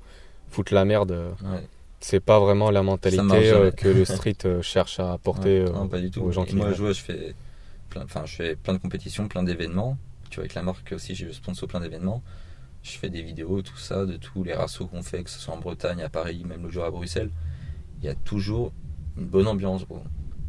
foutre 0.49 0.73
la 0.73 0.85
merde, 0.85 1.11
Ouais. 1.43 1.67
c'est 1.99 2.19
pas 2.19 2.39
vraiment 2.39 2.69
la 2.69 2.83
mentalité 2.83 3.23
marche 3.23 3.39
euh, 3.45 3.71
que 3.71 3.87
le 3.87 4.05
street 4.05 4.37
euh, 4.45 4.61
cherche 4.61 4.99
à 4.99 5.13
apporter 5.13 5.63
Ouais, 5.63 5.69
euh, 5.69 5.73
non, 5.73 5.87
pas 5.87 5.99
du 5.99 6.11
tout. 6.11 6.21
aux 6.21 6.31
gens 6.31 6.43
Et 6.43 6.49
qui 6.49 6.55
moi, 6.55 6.71
je 6.73 6.81
vois, 6.81 6.91
je 6.91 7.01
fais 7.01 7.33
plein, 7.89 8.05
je 8.25 8.35
fais 8.35 8.55
plein 8.55 8.73
de 8.73 8.79
compétitions, 8.79 9.27
plein 9.27 9.43
d'événements. 9.43 9.97
Tu 10.29 10.35
vois, 10.35 10.43
avec 10.43 10.53
la 10.53 10.61
marque 10.63 10.91
aussi, 10.91 11.15
j'ai 11.15 11.31
sponsor 11.33 11.67
plein 11.67 11.79
d'événements. 11.79 12.21
Je 12.85 12.99
fais 12.99 13.09
des 13.09 13.23
vidéos, 13.23 13.63
tout 13.63 13.77
ça, 13.77 14.05
de 14.05 14.15
tous 14.15 14.43
les 14.43 14.53
rassos 14.53 14.87
qu'on 14.87 15.01
fait, 15.01 15.23
que 15.23 15.29
ce 15.31 15.39
soit 15.39 15.55
en 15.55 15.57
Bretagne, 15.59 16.01
à 16.03 16.09
Paris, 16.09 16.43
même 16.47 16.63
le 16.63 16.69
jour 16.69 16.83
à 16.85 16.91
Bruxelles. 16.91 17.31
Il 17.99 18.05
y 18.05 18.09
a 18.09 18.13
toujours 18.13 18.71
une 19.17 19.25
bonne 19.25 19.47
ambiance, 19.47 19.87
gros. 19.87 20.03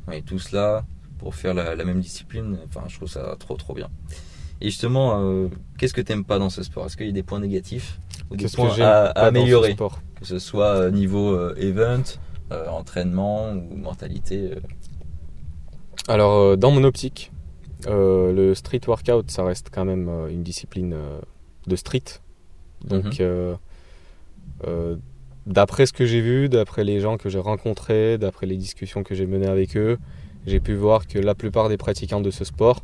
On 0.06 0.12
est 0.12 0.20
tous 0.20 0.52
là 0.52 0.84
pour 1.18 1.34
faire 1.34 1.54
la, 1.54 1.74
la 1.74 1.84
même 1.84 2.00
discipline. 2.00 2.58
Enfin, 2.68 2.84
je 2.88 2.96
trouve 2.96 3.08
ça 3.08 3.36
trop, 3.38 3.56
trop 3.56 3.72
bien. 3.72 3.88
Et 4.60 4.66
justement, 4.66 5.18
euh, 5.22 5.48
qu'est-ce 5.78 5.94
que 5.94 6.02
t'aimes 6.02 6.24
pas 6.24 6.38
dans 6.38 6.50
ce 6.50 6.62
sport? 6.62 6.84
Est-ce 6.86 6.98
qu'il 6.98 7.06
y 7.06 7.08
a 7.08 7.12
des 7.12 7.22
points 7.22 7.40
négatifs 7.40 7.98
ou 8.30 8.36
des 8.36 8.48
points 8.48 8.78
à, 8.80 9.06
à 9.06 9.22
ce 9.22 9.28
améliorer? 9.28 9.72
sport? 9.72 10.02
Que 10.20 10.26
ce 10.26 10.38
soit 10.38 10.76
euh, 10.76 10.90
niveau 10.90 11.34
euh, 11.34 11.54
event, 11.56 12.02
euh, 12.52 12.68
entraînement 12.68 13.52
ou 13.52 13.76
mentalité. 13.76 14.50
Alors, 16.06 16.56
dans 16.58 16.70
mon 16.70 16.84
optique, 16.84 17.32
le 17.86 18.52
street 18.54 18.82
workout, 18.86 19.30
ça 19.30 19.42
reste 19.42 19.70
quand 19.72 19.86
même 19.86 20.08
une 20.30 20.42
discipline 20.42 20.94
de 21.66 21.76
street. 21.76 22.04
Donc, 22.84 23.04
Mhm. 23.04 23.12
euh, 23.20 23.54
euh, 24.66 24.96
d'après 25.46 25.86
ce 25.86 25.92
que 25.92 26.06
j'ai 26.06 26.20
vu, 26.20 26.48
d'après 26.48 26.84
les 26.84 27.00
gens 27.00 27.16
que 27.16 27.28
j'ai 27.28 27.38
rencontrés, 27.38 28.18
d'après 28.18 28.46
les 28.46 28.56
discussions 28.56 29.02
que 29.02 29.14
j'ai 29.14 29.26
menées 29.26 29.46
avec 29.46 29.76
eux, 29.76 29.98
j'ai 30.46 30.60
pu 30.60 30.74
voir 30.74 31.06
que 31.06 31.18
la 31.18 31.34
plupart 31.34 31.68
des 31.68 31.76
pratiquants 31.76 32.20
de 32.20 32.30
ce 32.30 32.44
sport, 32.44 32.80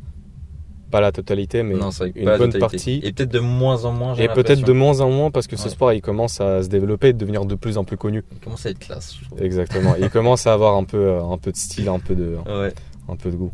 pas 0.91 1.01
la 1.01 1.11
totalité, 1.11 1.63
mais 1.63 1.73
non, 1.73 1.89
une 1.89 2.25
bonne 2.25 2.37
totalité. 2.51 2.59
partie, 2.59 2.99
Et 3.03 3.13
peut-être 3.13 3.31
de 3.31 3.39
moins 3.39 3.83
en 3.85 3.91
moins. 3.93 4.13
et 4.15 4.27
peut-être 4.27 4.63
de 4.63 4.73
moins 4.73 4.99
en 5.01 5.09
moins 5.09 5.31
parce 5.31 5.47
que 5.47 5.55
ce 5.55 5.67
sport 5.69 5.91
il 5.91 6.01
commence 6.01 6.39
à 6.39 6.61
se 6.61 6.67
développer 6.69 7.07
et 7.09 7.13
devenir 7.13 7.45
de 7.45 7.55
plus 7.55 7.77
en 7.79 7.83
plus 7.83 7.97
connu. 7.97 8.23
Il 8.31 8.39
commence 8.39 8.65
à 8.67 8.69
être 8.69 8.79
classe, 8.79 9.15
je 9.19 9.25
trouve. 9.25 9.41
Exactement. 9.41 9.95
il 9.99 10.09
commence 10.11 10.45
à 10.45 10.53
avoir 10.53 10.75
un 10.75 10.83
peu, 10.83 10.97
euh, 10.97 11.23
un 11.23 11.37
peu 11.39 11.51
de 11.51 11.57
style, 11.57 11.89
un 11.89 11.97
peu 11.99 12.13
de, 12.15 12.35
Ouais. 12.47 12.73
un 13.09 13.15
peu 13.15 13.31
de 13.31 13.35
goût. 13.35 13.51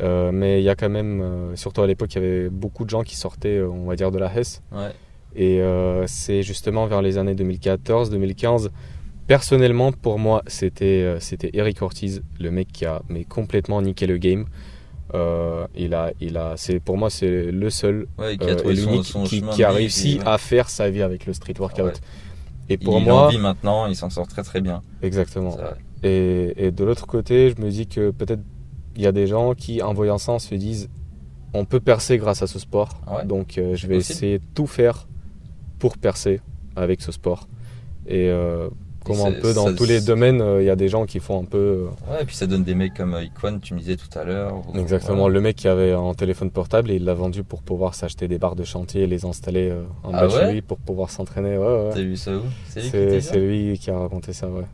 Euh, 0.00 0.30
mais 0.32 0.60
il 0.60 0.64
y 0.64 0.68
a 0.68 0.76
quand 0.76 0.88
même, 0.88 1.20
euh, 1.20 1.56
surtout 1.56 1.82
à 1.82 1.86
l'époque, 1.88 2.14
il 2.14 2.22
y 2.22 2.24
avait 2.24 2.48
beaucoup 2.48 2.84
de 2.84 2.90
gens 2.90 3.02
qui 3.02 3.16
sortaient, 3.16 3.60
on 3.60 3.86
va 3.86 3.96
dire, 3.96 4.12
de 4.12 4.18
la 4.18 4.32
Hesse. 4.34 4.62
Ouais. 4.70 4.92
Et 5.34 5.60
euh, 5.60 6.06
c'est 6.06 6.42
justement 6.42 6.86
vers 6.86 7.02
les 7.02 7.18
années 7.18 7.34
2014-2015. 7.34 8.68
Personnellement, 9.26 9.92
pour 9.92 10.18
moi, 10.18 10.42
c'était 10.46 10.84
euh, 11.04 11.20
c'était 11.20 11.50
Eric 11.52 11.82
Ortiz, 11.82 12.22
le 12.40 12.50
mec 12.50 12.68
qui 12.72 12.84
a 12.84 13.02
mais 13.08 13.24
complètement 13.24 13.80
niqué 13.80 14.06
le 14.06 14.18
game. 14.18 14.44
Euh, 15.14 15.66
il 15.76 15.94
a, 15.94 16.12
il 16.20 16.36
a, 16.36 16.54
c'est 16.56 16.78
pour 16.80 16.96
moi, 16.96 17.10
c'est 17.10 17.50
le 17.50 17.70
seul 17.70 18.06
Ouais, 18.18 18.36
qui 18.36 18.44
a 18.48 18.52
euh, 18.54 18.74
son, 18.76 19.02
son 19.02 19.22
qui, 19.24 19.42
qui 19.42 19.64
a 19.64 19.70
réussi 19.70 20.16
puis, 20.16 20.18
ouais. 20.24 20.28
à 20.32 20.38
faire 20.38 20.68
sa 20.70 20.88
vie 20.90 21.02
avec 21.02 21.26
le 21.26 21.32
street 21.32 21.54
workout. 21.58 21.84
Ouais. 21.84 21.92
Et 22.68 22.76
pour 22.76 22.98
il 22.98 23.04
moi, 23.04 23.26
en 23.26 23.28
vit 23.28 23.38
maintenant, 23.38 23.86
il 23.86 23.96
s'en 23.96 24.10
sort 24.10 24.28
très 24.28 24.42
très 24.42 24.60
bien. 24.60 24.82
exactement. 25.02 25.56
Et, 26.02 26.54
et 26.56 26.70
de 26.70 26.84
l'autre 26.84 27.06
côté, 27.06 27.50
je 27.50 27.60
me 27.62 27.70
dis 27.70 27.86
que 27.88 28.10
peut-être 28.10 28.42
il 28.96 29.02
y 29.02 29.06
a 29.06 29.12
des 29.12 29.26
gens 29.26 29.54
qui, 29.54 29.82
en 29.82 29.92
voyant 29.94 30.18
ça, 30.18 30.38
se 30.38 30.54
disent 30.54 30.88
on 31.52 31.64
peut 31.64 31.80
percer 31.80 32.16
grâce 32.18 32.42
à 32.42 32.46
ce 32.46 32.58
sport. 32.60 33.00
Ouais. 33.10 33.24
Donc 33.24 33.58
euh, 33.58 33.74
je 33.74 33.86
vais 33.88 33.96
possible. 33.96 34.12
essayer 34.16 34.38
de 34.38 34.44
tout 34.54 34.66
faire 34.68 35.08
pour 35.80 35.98
percer 35.98 36.40
avec 36.76 37.02
ce 37.02 37.10
sport. 37.10 37.48
Et 38.06 38.28
euh, 38.30 38.68
comme 39.04 39.20
un 39.20 39.32
peu 39.32 39.54
dans 39.54 39.66
ça- 39.66 39.72
tous 39.72 39.84
les 39.86 40.00
domaines, 40.02 40.40
euh, 40.42 40.62
il 40.62 40.66
y 40.66 40.70
a 40.70 40.76
des 40.76 40.88
gens 40.88 41.06
qui 41.06 41.20
font 41.20 41.40
un 41.40 41.44
peu. 41.44 41.58
euh, 41.58 42.12
Ouais, 42.12 42.22
et 42.22 42.24
puis 42.26 42.36
ça 42.36 42.46
donne 42.46 42.62
des 42.64 42.74
mecs 42.74 42.94
comme 42.94 43.14
euh, 43.14 43.24
Iquan, 43.24 43.58
tu 43.60 43.74
me 43.74 43.78
disais 43.80 43.96
tout 43.96 44.16
à 44.18 44.24
l'heure. 44.24 44.62
ou- 44.72 44.78
Exactement, 44.78 45.20
voilà. 45.20 45.34
le 45.34 45.40
mec 45.40 45.56
qui 45.56 45.68
avait 45.68 45.92
un 45.92 46.12
téléphone 46.14 46.50
portable 46.50 46.90
et 46.90 46.96
il 46.96 47.04
l'a 47.04 47.14
vendu 47.14 47.42
pour 47.42 47.62
pouvoir 47.62 47.94
s'acheter 47.94 48.28
des 48.28 48.38
barres 48.38 48.56
de 48.56 48.64
chantier 48.64 49.02
et 49.02 49.06
les 49.06 49.24
installer 49.24 49.70
euh, 49.70 49.82
en 50.04 50.12
Ah 50.14 50.26
bas 50.26 50.28
chez 50.28 50.36
ouais 50.36 50.52
lui 50.52 50.62
pour 50.62 50.78
pouvoir 50.78 51.10
s'entraîner. 51.10 51.56
Ouais, 51.56 51.66
ouais. 51.66 51.90
T'as 51.94 52.00
vu 52.02 52.16
ça 52.16 52.36
où? 52.36 52.42
C'est 52.68 53.38
lui 53.38 53.78
qui 53.78 53.90
lui 53.90 53.96
a 53.96 53.98
raconté 53.98 54.32
ça, 54.32 54.48
ouais. 54.48 54.64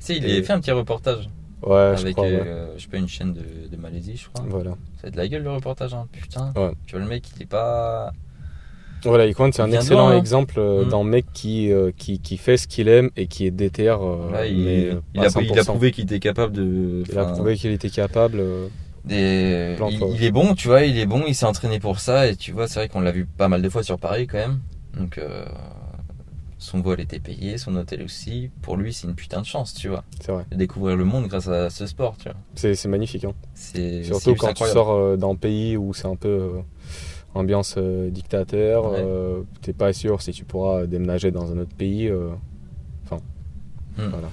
Tu 0.00 0.06
sais, 0.06 0.16
il 0.16 0.26
Et- 0.26 0.38
a 0.38 0.42
fait 0.42 0.52
un 0.52 0.60
petit 0.60 0.72
reportage 0.72 1.28
Ouais, 1.62 1.94
je 1.96 2.02
avec, 2.02 2.14
crois, 2.14 2.26
euh, 2.26 2.74
je 2.76 2.82
sais 2.82 2.88
pas, 2.88 2.98
une 2.98 3.08
chaîne 3.08 3.32
de, 3.32 3.40
de 3.70 3.76
Malaisie, 3.80 4.16
je 4.16 4.28
crois. 4.28 4.44
Voilà. 4.48 4.72
Ça 5.00 5.08
a 5.08 5.10
de 5.10 5.16
la 5.16 5.26
gueule 5.26 5.42
le 5.42 5.50
reportage, 5.52 5.94
hein, 5.94 6.06
putain. 6.12 6.52
Tu 6.86 6.92
vois, 6.96 7.00
le 7.00 7.08
mec, 7.08 7.24
il 7.36 7.42
est 7.42 7.46
pas. 7.46 8.12
Voilà, 9.06 9.26
Iquan, 9.26 9.50
c'est 9.52 9.62
un 9.62 9.70
excellent 9.72 10.08
loin, 10.08 10.16
hein. 10.16 10.18
exemple 10.18 10.54
euh, 10.58 10.84
Mm. 10.84 10.88
d'un 10.88 11.04
mec 11.04 11.26
qui, 11.32 11.72
euh, 11.72 11.90
qui, 11.96 12.18
qui 12.20 12.36
fait 12.36 12.56
ce 12.56 12.66
qu'il 12.66 12.88
aime 12.88 13.10
et 13.16 13.26
qui 13.26 13.46
est 13.46 13.50
déter. 13.50 13.88
euh, 13.88 14.30
Là, 14.32 14.46
il, 14.46 14.58
mais, 14.64 14.88
il 15.14 15.20
à 15.20 15.24
a, 15.24 15.40
il 15.42 15.58
a 15.58 15.62
100%. 15.62 15.64
prouvé 15.64 15.90
qu'il 15.92 16.04
était 16.04 16.18
capable 16.20 16.52
de. 16.52 17.02
Il 17.10 17.18
a 17.18 17.24
prouvé 17.26 17.56
qu'il 17.56 17.70
était 17.70 17.90
capable. 17.90 18.42
des- 19.04 19.76
il, 20.14 20.24
est 20.24 20.30
bon, 20.32 20.54
tu 20.54 20.68
vois, 20.68 20.82
il 20.82 20.98
est 20.98 21.06
bon, 21.06 21.22
il 21.28 21.34
s'est 21.34 21.46
entraîné 21.46 21.78
pour 21.78 22.00
ça, 22.00 22.26
et 22.26 22.34
tu 22.36 22.50
vois, 22.52 22.66
c'est 22.68 22.80
vrai 22.80 22.88
qu'on 22.88 23.00
l'a 23.00 23.12
vu 23.12 23.24
pas 23.26 23.48
mal 23.48 23.62
de 23.62 23.68
fois 23.68 23.82
sur 23.84 23.98
Paris 23.98 24.26
quand 24.26 24.38
même. 24.38 24.58
Donc, 24.98 25.18
euh, 25.18 25.44
son 26.58 26.80
vol 26.80 27.00
était 27.00 27.20
payé, 27.20 27.58
son 27.58 27.76
hôtel 27.76 28.02
aussi. 28.02 28.50
Pour 28.62 28.76
lui, 28.76 28.92
c'est 28.92 29.06
une 29.06 29.14
putain 29.14 29.40
de 29.42 29.46
chance, 29.46 29.74
tu 29.74 29.88
vois, 29.88 30.02
c'est 30.20 30.32
vrai. 30.32 30.44
de 30.50 30.56
découvrir 30.56 30.96
le 30.96 31.04
monde 31.04 31.28
grâce 31.28 31.46
à 31.48 31.70
ce 31.70 31.86
sport, 31.86 32.16
tu 32.18 32.24
vois. 32.24 32.36
C'est 32.56 32.84
magnifique. 32.88 33.24
Hein. 33.24 33.34
C'est 33.54 34.02
Surtout 34.02 34.34
quand 34.34 34.48
incroyable. 34.48 34.70
tu 34.70 34.72
sors 34.74 35.16
d'un 35.18 35.34
pays 35.36 35.76
où 35.76 35.94
c'est 35.94 36.06
un 36.08 36.16
peu 36.16 36.28
euh, 36.28 36.50
ambiance 37.36 37.74
euh, 37.78 38.10
dictateur. 38.10 38.90
Ouais. 38.90 38.98
euh, 39.00 39.42
T'es 39.62 39.72
pas 39.72 39.92
sûr 39.92 40.20
si 40.22 40.32
tu 40.32 40.44
pourras 40.44 40.86
déménager 40.86 41.30
dans 41.30 41.52
un 41.52 41.58
autre 41.58 41.74
pays. 41.76 42.08
euh, 42.08 42.30
Hmm. 43.98 44.08
voilà. 44.10 44.28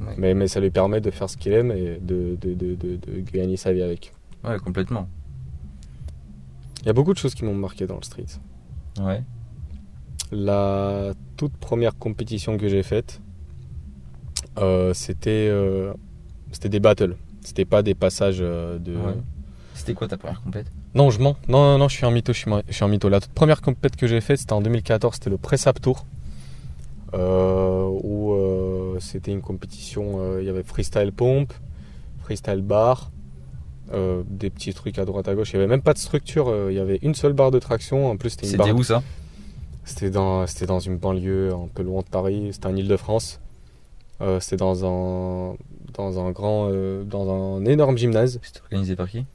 Ouais. 0.00 0.14
mais, 0.18 0.34
mais 0.34 0.48
ça 0.48 0.58
lui 0.58 0.70
permet 0.70 1.00
de 1.00 1.08
faire 1.12 1.30
ce 1.30 1.36
qu'il 1.36 1.52
aime 1.52 1.70
et 1.70 2.00
de, 2.00 2.36
de, 2.40 2.52
de, 2.54 2.74
de, 2.74 2.96
de 2.96 3.20
gagner 3.32 3.56
sa 3.56 3.72
vie 3.72 3.82
avec. 3.82 4.12
Ouais, 4.42 4.58
complètement. 4.58 5.08
Il 6.80 6.86
y 6.86 6.88
a 6.88 6.92
beaucoup 6.92 7.12
de 7.12 7.18
choses 7.18 7.32
qui 7.36 7.44
m'ont 7.44 7.54
marqué 7.54 7.86
dans 7.86 7.94
le 7.94 8.02
street. 8.02 8.26
Ouais. 9.00 9.22
La 10.32 11.12
toute 11.36 11.56
première 11.58 11.96
compétition 11.96 12.58
que 12.58 12.68
j'ai 12.68 12.82
faite, 12.82 13.20
c'était 14.94 15.52
c'était 16.50 16.68
des 16.68 16.80
battles. 16.80 17.16
C'était 17.42 17.64
pas 17.64 17.82
des 17.82 17.94
passages 17.94 18.38
de. 18.40 18.80
Ouais. 18.96 19.14
C'était 19.84 19.94
quoi 19.98 20.08
ta 20.08 20.16
première 20.16 20.40
compète? 20.42 20.66
Non, 20.94 21.10
je 21.10 21.20
mens. 21.20 21.36
Non, 21.48 21.62
non, 21.72 21.78
non, 21.78 21.88
je 21.88 21.96
suis 21.96 22.06
un 22.06 22.10
mytho. 22.10 22.32
Je 22.32 22.38
suis, 22.38 22.50
ma- 22.50 22.62
je 22.66 22.72
suis 22.72 22.84
un 22.84 22.88
mytho. 22.88 23.08
La 23.08 23.20
toute 23.20 23.32
première 23.32 23.60
compète 23.60 23.96
que 23.96 24.06
j'ai 24.06 24.20
faite, 24.22 24.38
c'était 24.38 24.52
en 24.54 24.62
2014. 24.62 25.14
C'était 25.14 25.30
le 25.30 25.36
Press 25.36 25.66
Up 25.66 25.80
Tour. 25.80 26.06
euh, 27.12 27.86
où 28.02 28.32
euh, 28.32 28.96
c'était 29.00 29.30
une 29.30 29.40
compétition. 29.42 30.14
euh, 30.20 30.40
Il 30.42 30.46
y 30.46 30.48
avait 30.48 30.62
freestyle 30.62 31.12
pompe, 31.12 31.52
freestyle 32.22 32.62
bar, 32.62 33.10
des 34.26 34.50
petits 34.50 34.72
trucs 34.74 34.98
à 34.98 35.04
droite 35.04 35.28
à 35.28 35.34
gauche. 35.34 35.50
Il 35.52 35.56
y 35.56 35.58
avait 35.58 35.68
même 35.68 35.82
pas 35.82 35.92
de 35.92 35.98
structure. 35.98 36.52
Il 36.70 36.74
y 36.74 36.80
avait 36.80 36.98
une 37.02 37.14
seule 37.14 37.32
barre 37.34 37.50
de 37.50 37.58
traction. 37.58 38.10
En 38.10 38.16
plus, 38.16 38.30
c'était 38.30 38.46
une 38.46 38.52
C'était 38.52 38.72
où 38.72 38.82
ça? 38.82 39.02
C'était 39.84 40.10
dans, 40.10 40.46
c'était 40.46 40.66
dans 40.66 40.80
une 40.80 40.96
banlieue 40.96 41.52
un 41.52 41.68
peu 41.72 41.82
loin 41.82 42.00
de 42.00 42.06
Paris, 42.08 42.48
c'était 42.52 42.66
en 42.68 42.74
Ile-de-France. 42.74 43.38
C'était 44.40 44.56
dans 44.56 44.84
un, 44.86 45.54
dans 45.92 46.18
un 46.18 46.30
grand, 46.30 46.70
dans 47.04 47.56
un 47.58 47.64
énorme 47.66 47.98
gymnase, 47.98 48.40
C'était 48.42 48.60
organisé 48.62 48.96
par 48.96 49.08
qui? 49.10 49.26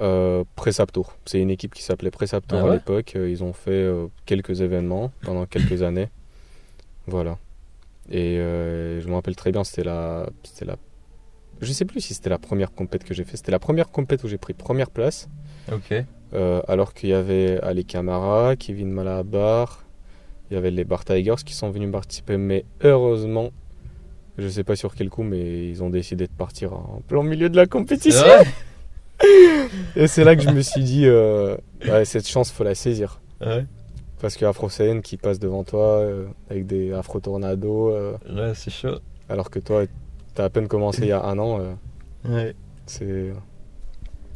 Euh, 0.00 0.44
Pressap 0.56 0.92
Tour. 0.92 1.16
C'est 1.26 1.40
une 1.40 1.50
équipe 1.50 1.74
qui 1.74 1.82
s'appelait 1.82 2.10
Pressap 2.10 2.46
Tour 2.46 2.60
Ah 2.64 2.70
à 2.70 2.74
l'époque. 2.74 3.14
Euh, 3.16 3.28
Ils 3.30 3.42
ont 3.44 3.52
fait 3.52 3.70
euh, 3.70 4.06
quelques 4.26 4.60
événements 4.60 5.12
pendant 5.22 5.46
quelques 5.46 5.82
années. 5.82 6.08
Voilà. 7.06 7.38
Et 8.10 8.38
euh, 8.38 9.00
je 9.00 9.08
me 9.08 9.14
rappelle 9.14 9.36
très 9.36 9.52
bien, 9.52 9.64
c'était 9.64 9.84
la, 9.84 10.28
c'était 10.42 10.64
la, 10.64 10.76
je 11.60 11.72
sais 11.72 11.84
plus 11.84 12.00
si 12.00 12.14
c'était 12.14 12.30
la 12.30 12.38
première 12.38 12.72
compète 12.72 13.04
que 13.04 13.12
j'ai 13.14 13.24
fait. 13.24 13.36
C'était 13.36 13.52
la 13.52 13.58
première 13.58 13.90
compète 13.90 14.24
où 14.24 14.28
j'ai 14.28 14.38
pris 14.38 14.54
première 14.54 14.90
place. 14.90 15.28
Ok. 15.72 15.92
Euh, 16.34 16.60
alors 16.68 16.94
qu'il 16.94 17.10
y 17.10 17.14
avait 17.14 17.58
Ali 17.62 17.84
Camara, 17.84 18.56
Kevin 18.56 18.90
Malabar, 18.90 19.84
il 20.50 20.54
y 20.54 20.56
avait 20.56 20.70
les 20.70 20.84
Bar 20.84 21.04
Tigers 21.04 21.36
qui 21.44 21.54
sont 21.54 21.70
venus 21.70 21.90
participer, 21.90 22.36
mais 22.36 22.64
heureusement, 22.82 23.50
je 24.38 24.48
sais 24.48 24.64
pas 24.64 24.76
sur 24.76 24.94
quel 24.94 25.10
coup, 25.10 25.22
mais 25.22 25.68
ils 25.68 25.82
ont 25.82 25.90
décidé 25.90 26.26
de 26.26 26.32
partir 26.32 26.72
en 26.72 27.02
plein 27.06 27.22
milieu 27.22 27.48
de 27.50 27.56
la 27.56 27.66
compétition. 27.66 28.24
Et 29.96 30.06
c'est 30.06 30.24
là 30.24 30.36
que 30.36 30.42
je 30.42 30.50
me 30.50 30.60
suis 30.60 30.82
dit, 30.82 31.06
euh, 31.06 31.56
ouais, 31.86 32.04
cette 32.04 32.28
chance, 32.28 32.50
faut 32.50 32.64
la 32.64 32.74
saisir. 32.74 33.20
Ouais. 33.40 33.64
Parce 34.20 34.36
que 34.36 34.44
Afro 34.44 34.68
qui 35.02 35.16
passe 35.16 35.38
devant 35.38 35.64
toi 35.64 35.98
euh, 36.00 36.26
avec 36.50 36.66
des 36.66 36.92
Afro 36.92 37.20
Tornado, 37.20 37.90
euh, 37.90 38.16
Ouais, 38.28 38.52
c'est 38.54 38.70
chaud. 38.70 38.98
alors 39.28 39.50
que 39.50 39.58
toi, 39.60 39.84
t'as 40.34 40.44
à 40.44 40.50
peine 40.50 40.66
commencé 40.68 41.02
il 41.02 41.08
y 41.08 41.12
a 41.12 41.22
un 41.24 41.38
an, 41.38 41.60
euh, 41.60 41.74
Ouais. 42.28 42.54
c'est, 42.86 43.32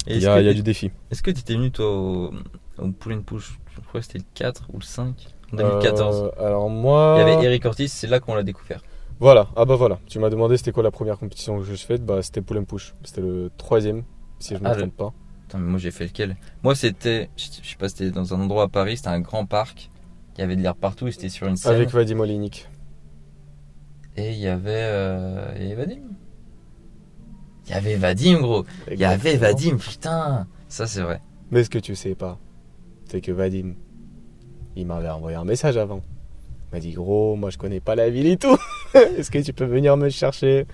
il 0.07 0.19
y 0.19 0.27
a, 0.27 0.41
y 0.41 0.55
du 0.55 0.63
défi. 0.63 0.91
est-ce 1.11 1.23
que 1.23 1.31
t'étais 1.31 1.55
venu 1.55 1.71
toi 1.71 1.91
au, 1.91 2.33
au 2.79 2.89
Pull 2.91 3.13
and 3.15 3.23
Push 3.23 3.59
Je 3.75 3.81
crois 3.89 4.01
que 4.01 4.07
c'était 4.07 4.19
le 4.19 4.25
4 4.35 4.69
ou 4.73 4.79
le 4.79 4.85
5 4.85 5.15
en 5.53 5.57
2014. 5.57 6.31
Euh, 6.39 6.45
alors 6.47 6.71
moi, 6.71 7.17
Il 7.19 7.29
y 7.29 7.33
avait 7.33 7.45
Eric 7.45 7.65
Ortiz, 7.67 7.93
c'est 7.93 8.07
là 8.07 8.21
qu'on 8.21 8.35
l'a 8.35 8.43
découvert. 8.45 8.83
Voilà, 9.21 9.49
ah 9.57 9.65
bah 9.65 9.77
voilà. 9.77 9.99
Tu 10.07 10.19
m'as 10.19 10.31
demandé 10.31 10.57
c'était 10.57 10.73
quoi 10.73 10.83
la 10.83 10.91
première 10.91 11.19
compétition 11.19 11.59
que 11.59 11.65
j'ai 11.65 11.77
faite, 11.77 12.05
bah 12.05 12.23
c'était 12.23 12.41
pull 12.41 12.59
and 12.59 12.65
push. 12.65 12.95
C'était 13.05 13.21
le 13.21 13.51
troisième, 13.57 14.03
si 14.43 14.55
je 14.55 14.59
ne 14.61 14.65
me 14.65 14.69
Ah, 14.69 14.77
trompe 14.77 14.97
pas. 14.97 15.13
Attends, 15.49 15.59
mais 15.59 15.71
moi 15.71 15.79
j'ai 15.79 15.91
fait 15.91 16.05
lequel 16.07 16.37
Moi 16.63 16.75
c'était, 16.75 17.31
je 17.37 17.45
je 17.63 17.69
sais 17.71 17.77
pas, 17.77 17.89
c'était 17.89 18.11
dans 18.11 18.35
un 18.35 18.41
endroit 18.41 18.65
à 18.65 18.69
Paris, 18.69 18.97
c'était 18.97 19.09
un 19.09 19.21
grand 19.21 19.47
parc. 19.47 19.91
Il 20.37 20.41
y 20.41 20.45
avait 20.45 20.57
de 20.57 20.63
l'air 20.63 20.75
partout 20.75 21.09
et 21.09 21.13
c'était 21.13 21.29
sur 21.29 21.47
une 21.47 21.57
scène. 21.57 21.75
Avec 21.75 21.91
Vadim 21.91 22.19
Olinik. 22.21 22.69
Et 24.17 24.33
il 24.33 24.39
y 24.39 24.47
avait, 24.49 24.71
euh, 24.71 25.53
il 25.57 25.69
y 25.69 25.73
avait 25.73 25.85
Vadim. 25.87 26.03
Il 27.67 27.71
y 27.71 27.75
avait 27.75 27.97
Vadim, 27.97 28.41
gros. 28.41 28.65
Il 28.91 28.99
y 28.99 29.05
avait 29.05 29.37
Vadim, 29.37 29.77
putain. 29.77 30.47
Ça 30.69 30.87
c'est 30.87 31.03
vrai. 31.03 31.21
Mais 31.51 31.65
ce 31.65 31.71
que 31.71 31.79
tu 31.79 31.95
sais 31.95 32.15
pas, 32.15 32.39
c'est 33.07 33.21
que 33.21 33.31
Vadim, 33.33 33.75
il 34.75 34.87
m'avait 34.87 35.09
envoyé 35.11 35.37
un 35.37 35.45
message 35.45 35.77
avant. 35.77 36.03
Il 36.71 36.77
m'a 36.77 36.81
dit 36.81 36.93
gros, 36.93 37.37
moi 37.37 37.51
je 37.51 37.59
connais 37.59 37.81
pas 37.81 37.95
la 37.95 38.09
ville 38.09 38.27
et 38.27 38.39
tout. 38.39 38.57
Est-ce 38.95 39.31
que 39.31 39.39
tu 39.39 39.53
peux 39.53 39.67
venir 39.67 39.97
me 39.99 40.09
chercher? 40.09 40.67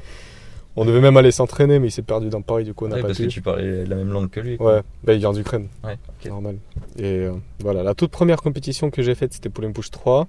On 0.81 0.85
devait 0.85 1.01
même 1.01 1.17
aller 1.17 1.33
s'entraîner, 1.33 1.79
mais 1.81 1.89
il 1.89 1.91
s'est 1.91 2.03
perdu 2.03 2.29
dans 2.29 2.41
Paris, 2.41 2.63
du 2.65 2.73
coup 2.73 2.85
on 2.85 2.89
n'a 2.89 2.97
Ouais, 2.97 3.01
pas 3.03 3.09
parce 3.09 3.19
pu. 3.19 3.25
que 3.27 3.31
tu 3.33 3.43
parlais 3.43 3.85
la 3.85 3.97
même 3.97 4.11
langue 4.13 4.31
que 4.31 4.39
lui. 4.41 4.57
Ouais, 4.61 4.81
bah, 5.03 5.13
il 5.15 5.19
vient 5.19 5.33
d'Ukraine, 5.33 5.67
Ouais, 5.85 5.99
ok. 6.09 6.31
normal. 6.31 6.57
Et 6.99 7.05
euh, 7.05 7.33
voilà, 7.61 7.83
la 7.83 7.95
toute 7.95 8.11
première 8.11 8.41
compétition 8.43 8.91
que 8.91 9.03
j'ai 9.03 9.15
faite, 9.17 9.33
c'était 9.35 9.51
and 9.65 9.73
Push 9.73 9.91
3. 9.91 10.29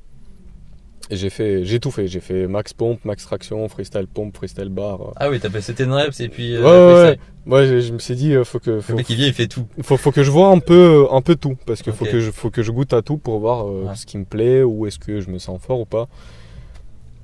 Et 1.11 1.15
j'ai 1.15 1.29
fait, 1.31 1.63
j'ai 1.65 1.79
tout 1.79 1.89
fait. 1.89 2.07
J'ai 2.07 2.19
fait 2.19 2.47
max 2.47 2.73
pompe, 2.73 3.03
max 3.03 3.23
traction, 3.23 3.67
freestyle 3.67 4.05
pompe, 4.07 4.35
freestyle 4.37 4.69
bar. 4.69 5.01
euh. 5.01 5.11
Ah 5.15 5.29
oui, 5.29 5.39
t'as 5.39 5.49
fait 5.49 5.61
c'était 5.61 5.83
une 5.85 5.93
reps 5.93 6.19
et 6.19 6.29
puis. 6.29 6.55
euh, 6.55 6.61
Ouais, 6.61 6.65
ouais, 6.93 7.01
ça- 7.03 7.09
ouais. 7.11 7.19
Moi, 7.45 7.65
je, 7.65 7.91
me 7.93 7.97
suis 7.99 8.13
dit, 8.15 8.33
euh, 8.35 8.43
faut 8.43 8.59
que, 8.59 8.69
Le 8.71 8.81
faut, 8.81 8.95
mec 8.95 9.09
il 9.09 9.15
vient, 9.15 9.25
il 9.27 9.33
fait 9.33 9.47
tout. 9.47 9.65
faut, 9.81 9.97
faut 9.97 10.11
que 10.11 10.21
je 10.23 10.29
vois 10.29 10.49
un 10.49 10.59
peu, 10.59 11.07
un 11.11 11.21
peu 11.21 11.35
tout, 11.35 11.55
parce 11.65 11.81
que 11.81 11.91
faut 11.91 12.05
que 12.05 12.19
je, 12.19 12.29
faut 12.29 12.51
que 12.51 12.61
je 12.61 12.71
goûte 12.71 12.93
à 12.93 13.01
tout 13.01 13.17
pour 13.17 13.39
voir 13.39 13.67
euh, 13.67 13.85
Ouais. 13.87 13.95
ce 13.95 14.05
qui 14.05 14.17
me 14.19 14.25
plaît, 14.25 14.61
ou 14.61 14.85
est-ce 14.85 14.99
que 14.99 15.19
je 15.19 15.29
me 15.31 15.39
sens 15.39 15.59
fort 15.61 15.79
ou 15.79 15.85
pas. 15.85 16.07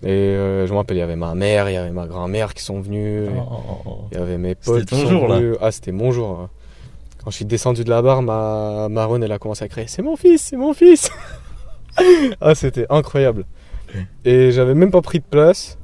Et 0.06 0.10
euh, 0.12 0.68
je 0.68 0.72
me 0.72 0.78
rappelle, 0.78 0.98
il 0.98 1.00
y 1.00 1.04
avait 1.04 1.16
ma 1.16 1.34
mère, 1.36 1.68
il 1.70 1.74
y 1.74 1.78
avait 1.78 1.92
ma 1.92 2.06
grand-mère 2.06 2.54
qui 2.54 2.64
sont 2.64 2.80
venues, 2.80 3.26
Oh. 3.86 4.06
il 4.12 4.18
y 4.18 4.22
avait 4.22 4.38
mes 4.38 4.54
potes. 4.56 4.82
C'était 4.82 5.02
ton 5.04 5.10
jour, 5.10 5.28
là. 5.28 5.40
Ah, 5.62 5.72
c'était 5.72 5.92
mon 5.92 6.12
jour. 6.12 6.40
hein. 6.40 6.50
Quand 7.24 7.32
je 7.32 7.38
suis 7.38 7.46
descendu 7.46 7.84
de 7.84 7.90
la 7.90 8.02
barre, 8.04 8.22
ma 8.22 8.88
Marone, 8.90 9.24
elle 9.24 9.32
a 9.32 9.40
commencé 9.40 9.66
à 9.66 9.68
crier, 9.68 9.88
c'est 9.88 10.04
mon 10.04 10.16
fils, 10.16 10.44
c'est 10.44 10.58
mon 10.58 10.74
fils. 10.74 11.10
ah, 12.42 12.54
c'était 12.56 12.86
incroyable. 12.90 13.46
Et 14.26 14.52
j'avais 14.52 14.76
même 14.76 14.92
pas 14.92 15.02
pris 15.02 15.20
de 15.20 15.26
place, 15.26 15.78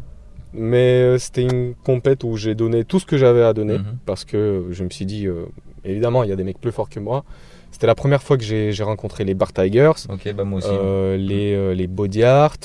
mais 0.54 1.02
euh, 1.02 1.18
c'était 1.18 1.44
une 1.44 1.74
compète 1.84 2.24
où 2.24 2.36
j'ai 2.38 2.56
donné 2.56 2.84
tout 2.84 3.00
ce 3.00 3.06
que 3.06 3.18
j'avais 3.18 3.44
à 3.44 3.54
donner 3.54 3.78
Mhm. 3.80 3.98
parce 4.06 4.26
que 4.26 4.66
je 4.72 4.84
me 4.84 4.90
suis 4.90 5.06
dit, 5.06 5.26
euh, 5.28 5.46
évidemment, 5.86 6.24
il 6.24 6.30
y 6.30 6.34
a 6.34 6.36
des 6.36 6.44
mecs 6.44 6.60
plus 6.60 6.72
forts 6.72 6.90
que 6.90 7.00
moi. 7.00 7.24
C'était 7.72 7.88
la 7.88 7.96
première 7.96 8.22
fois 8.22 8.38
que 8.38 8.44
j'ai 8.44 8.84
rencontré 8.84 9.24
les 9.24 9.34
Bar 9.34 9.54
Tigers, 9.54 9.92
bah 10.36 10.44
moi 10.44 10.58
aussi. 10.60 10.68
euh, 10.70 11.16
les, 11.16 11.74
les 11.74 11.88
Body 11.88 12.24
Art, 12.24 12.58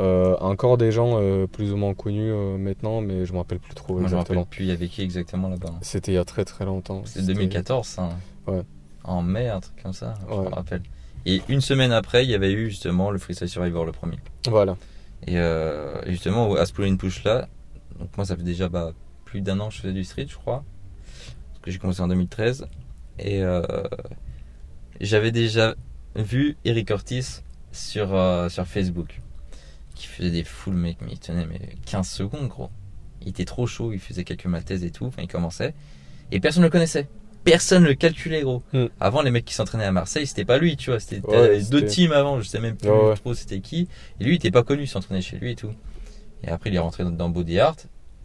euh, 0.00 0.36
encore 0.40 0.76
des 0.78 0.90
gens 0.92 1.20
euh, 1.20 1.46
plus 1.46 1.72
ou 1.72 1.76
moins 1.76 1.94
connus 1.94 2.32
euh, 2.32 2.56
maintenant, 2.58 3.00
mais 3.00 3.26
je 3.26 3.32
me 3.32 3.38
rappelle 3.38 3.58
plus 3.60 3.74
trop 3.74 3.98
Moi 3.98 4.08
je 4.08 4.14
me 4.14 4.18
rappelle 4.18 4.36
exactement. 4.38 4.44
plus, 4.46 4.64
il 4.64 4.68
y 4.68 4.72
avait 4.72 4.88
qui 4.88 5.02
exactement 5.02 5.48
là-bas. 5.48 5.74
C'était 5.82 6.12
il 6.12 6.14
y 6.16 6.18
a 6.18 6.24
très 6.24 6.44
très 6.44 6.64
longtemps. 6.64 7.02
C'était 7.04 7.26
2014, 7.26 7.86
ça. 7.86 8.02
hein. 8.02 8.10
Ouais. 8.46 8.62
En 9.04 9.22
mai, 9.22 9.48
un 9.48 9.60
truc 9.60 9.80
comme 9.82 9.92
ça, 9.92 10.14
je 10.28 10.34
Ouais. 10.34 10.44
me 10.48 10.54
rappelle. 10.54 10.82
Et 11.26 11.42
une 11.48 11.60
semaine 11.60 11.92
après, 11.92 12.24
il 12.24 12.30
y 12.30 12.34
avait 12.34 12.52
eu 12.52 12.70
justement 12.70 13.10
le 13.10 13.18
Freestyle 13.18 13.48
Survivor, 13.48 13.84
le 13.84 13.92
premier. 13.92 14.18
Voilà. 14.48 14.76
Et 15.26 15.38
euh, 15.38 16.00
justement, 16.10 16.54
à 16.54 16.64
ce 16.66 16.72
pull 16.72 16.96
push 16.96 17.24
là, 17.24 17.46
donc 17.98 18.08
moi 18.16 18.24
ça 18.24 18.36
fait 18.36 18.42
déjà 18.42 18.68
bah, 18.70 18.92
plus 19.26 19.42
d'un 19.42 19.60
an 19.60 19.68
que 19.68 19.74
je 19.74 19.80
faisais 19.82 19.92
du 19.92 20.04
street, 20.04 20.26
je 20.28 20.36
crois. 20.36 20.64
Parce 21.52 21.60
que 21.62 21.70
j'ai 21.70 21.78
commencé 21.78 22.00
en 22.00 22.08
2013. 22.08 22.66
Et 23.18 23.42
j'avais 25.00 25.30
déjà 25.32 25.74
vu 26.16 26.56
Eric 26.64 26.90
Ortiz 26.90 27.42
sur, 27.72 28.08
sur 28.48 28.66
Facebook. 28.66 29.20
Qui 30.00 30.06
faisait 30.06 30.30
des 30.30 30.44
full 30.44 30.72
mec, 30.74 30.96
mais 31.02 31.12
il 31.12 31.18
tenait 31.18 31.44
mais 31.44 31.60
15 31.84 32.08
secondes, 32.08 32.48
gros. 32.48 32.70
Il 33.20 33.28
était 33.28 33.44
trop 33.44 33.66
chaud, 33.66 33.92
il 33.92 33.98
faisait 34.00 34.24
quelques 34.24 34.46
maltaises 34.46 34.82
et 34.82 34.90
tout, 34.90 35.04
enfin 35.04 35.20
il 35.20 35.28
commençait. 35.28 35.74
Et 36.32 36.40
personne 36.40 36.62
ne 36.62 36.68
le 36.68 36.70
connaissait. 36.72 37.06
Personne 37.44 37.82
ne 37.82 37.88
le 37.88 37.94
calculait, 37.94 38.40
gros. 38.40 38.62
Hmm. 38.72 38.86
Avant, 38.98 39.20
les 39.20 39.30
mecs 39.30 39.44
qui 39.44 39.52
s'entraînaient 39.52 39.84
à 39.84 39.92
Marseille, 39.92 40.26
c'était 40.26 40.46
pas 40.46 40.56
lui, 40.56 40.76
tu 40.78 40.88
vois. 40.90 41.00
C'était 41.00 41.20
Ouais, 41.26 41.60
deux 41.70 41.84
teams 41.84 42.12
avant, 42.12 42.40
je 42.40 42.48
sais 42.48 42.60
même 42.60 42.76
plus 42.76 42.88
ouais. 42.88 43.14
trop 43.16 43.34
c'était 43.34 43.60
qui. 43.60 43.88
Et 44.20 44.24
lui, 44.24 44.32
il 44.32 44.36
était 44.36 44.50
pas 44.50 44.62
connu, 44.62 44.84
il 44.84 44.88
s'entraînait 44.88 45.20
chez 45.20 45.36
lui 45.36 45.50
et 45.50 45.54
tout. 45.56 45.72
Et 46.44 46.48
après, 46.48 46.70
il 46.70 46.76
est 46.76 46.78
rentré 46.78 47.04
dans- 47.04 47.10
dans 47.10 47.28
Body 47.28 47.58
Art. 47.58 47.76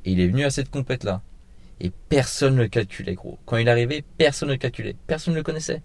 Et 0.05 0.11
il 0.13 0.19
est 0.21 0.27
venu 0.27 0.45
à 0.45 0.49
cette 0.49 0.69
compète 0.69 1.03
là. 1.03 1.21
Et 1.81 1.91
personne 2.09 2.55
ne 2.55 2.61
le 2.61 2.67
calculait, 2.69 3.15
gros. 3.15 3.37
Quand 3.45 3.57
il 3.57 3.67
arrivait, 3.67 4.01
personne 4.17 4.47
ne 4.47 4.53
le 4.53 4.59
calculait. 4.59 4.95
Personne 5.07 5.33
ne 5.33 5.39
le 5.39 5.43
connaissait. 5.43 5.81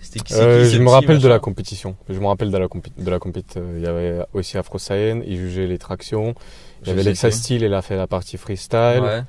C'était 0.00 0.20
qui, 0.20 0.34
Euh, 0.34 0.64
qui, 0.64 0.70
je 0.76 0.80
me 0.80 0.88
rappelle 0.90 1.18
de 1.18 1.28
la 1.28 1.38
compétition. 1.38 1.96
Je 2.08 2.18
me 2.18 2.26
rappelle 2.26 2.50
de 2.50 2.56
la, 2.58 2.66
compé- 2.66 2.92
de 2.96 3.10
la 3.10 3.18
compète. 3.18 3.56
euh, 3.56 3.74
Il 3.78 3.82
y 3.82 3.86
avait 3.86 4.20
aussi 4.32 4.56
Afro 4.58 4.78
Saiyan, 4.78 5.20
il 5.26 5.36
jugeait 5.36 5.66
les 5.66 5.78
tractions. 5.78 6.34
Il 6.82 6.88
y 6.88 6.90
avait 6.92 7.02
Lexa. 7.02 7.30
Steel, 7.30 7.62
elle 7.64 7.74
a 7.74 7.82
fait 7.82 7.96
la 7.96 8.06
partie 8.06 8.36
freestyle. 8.36 9.00
Ouais. 9.02 9.22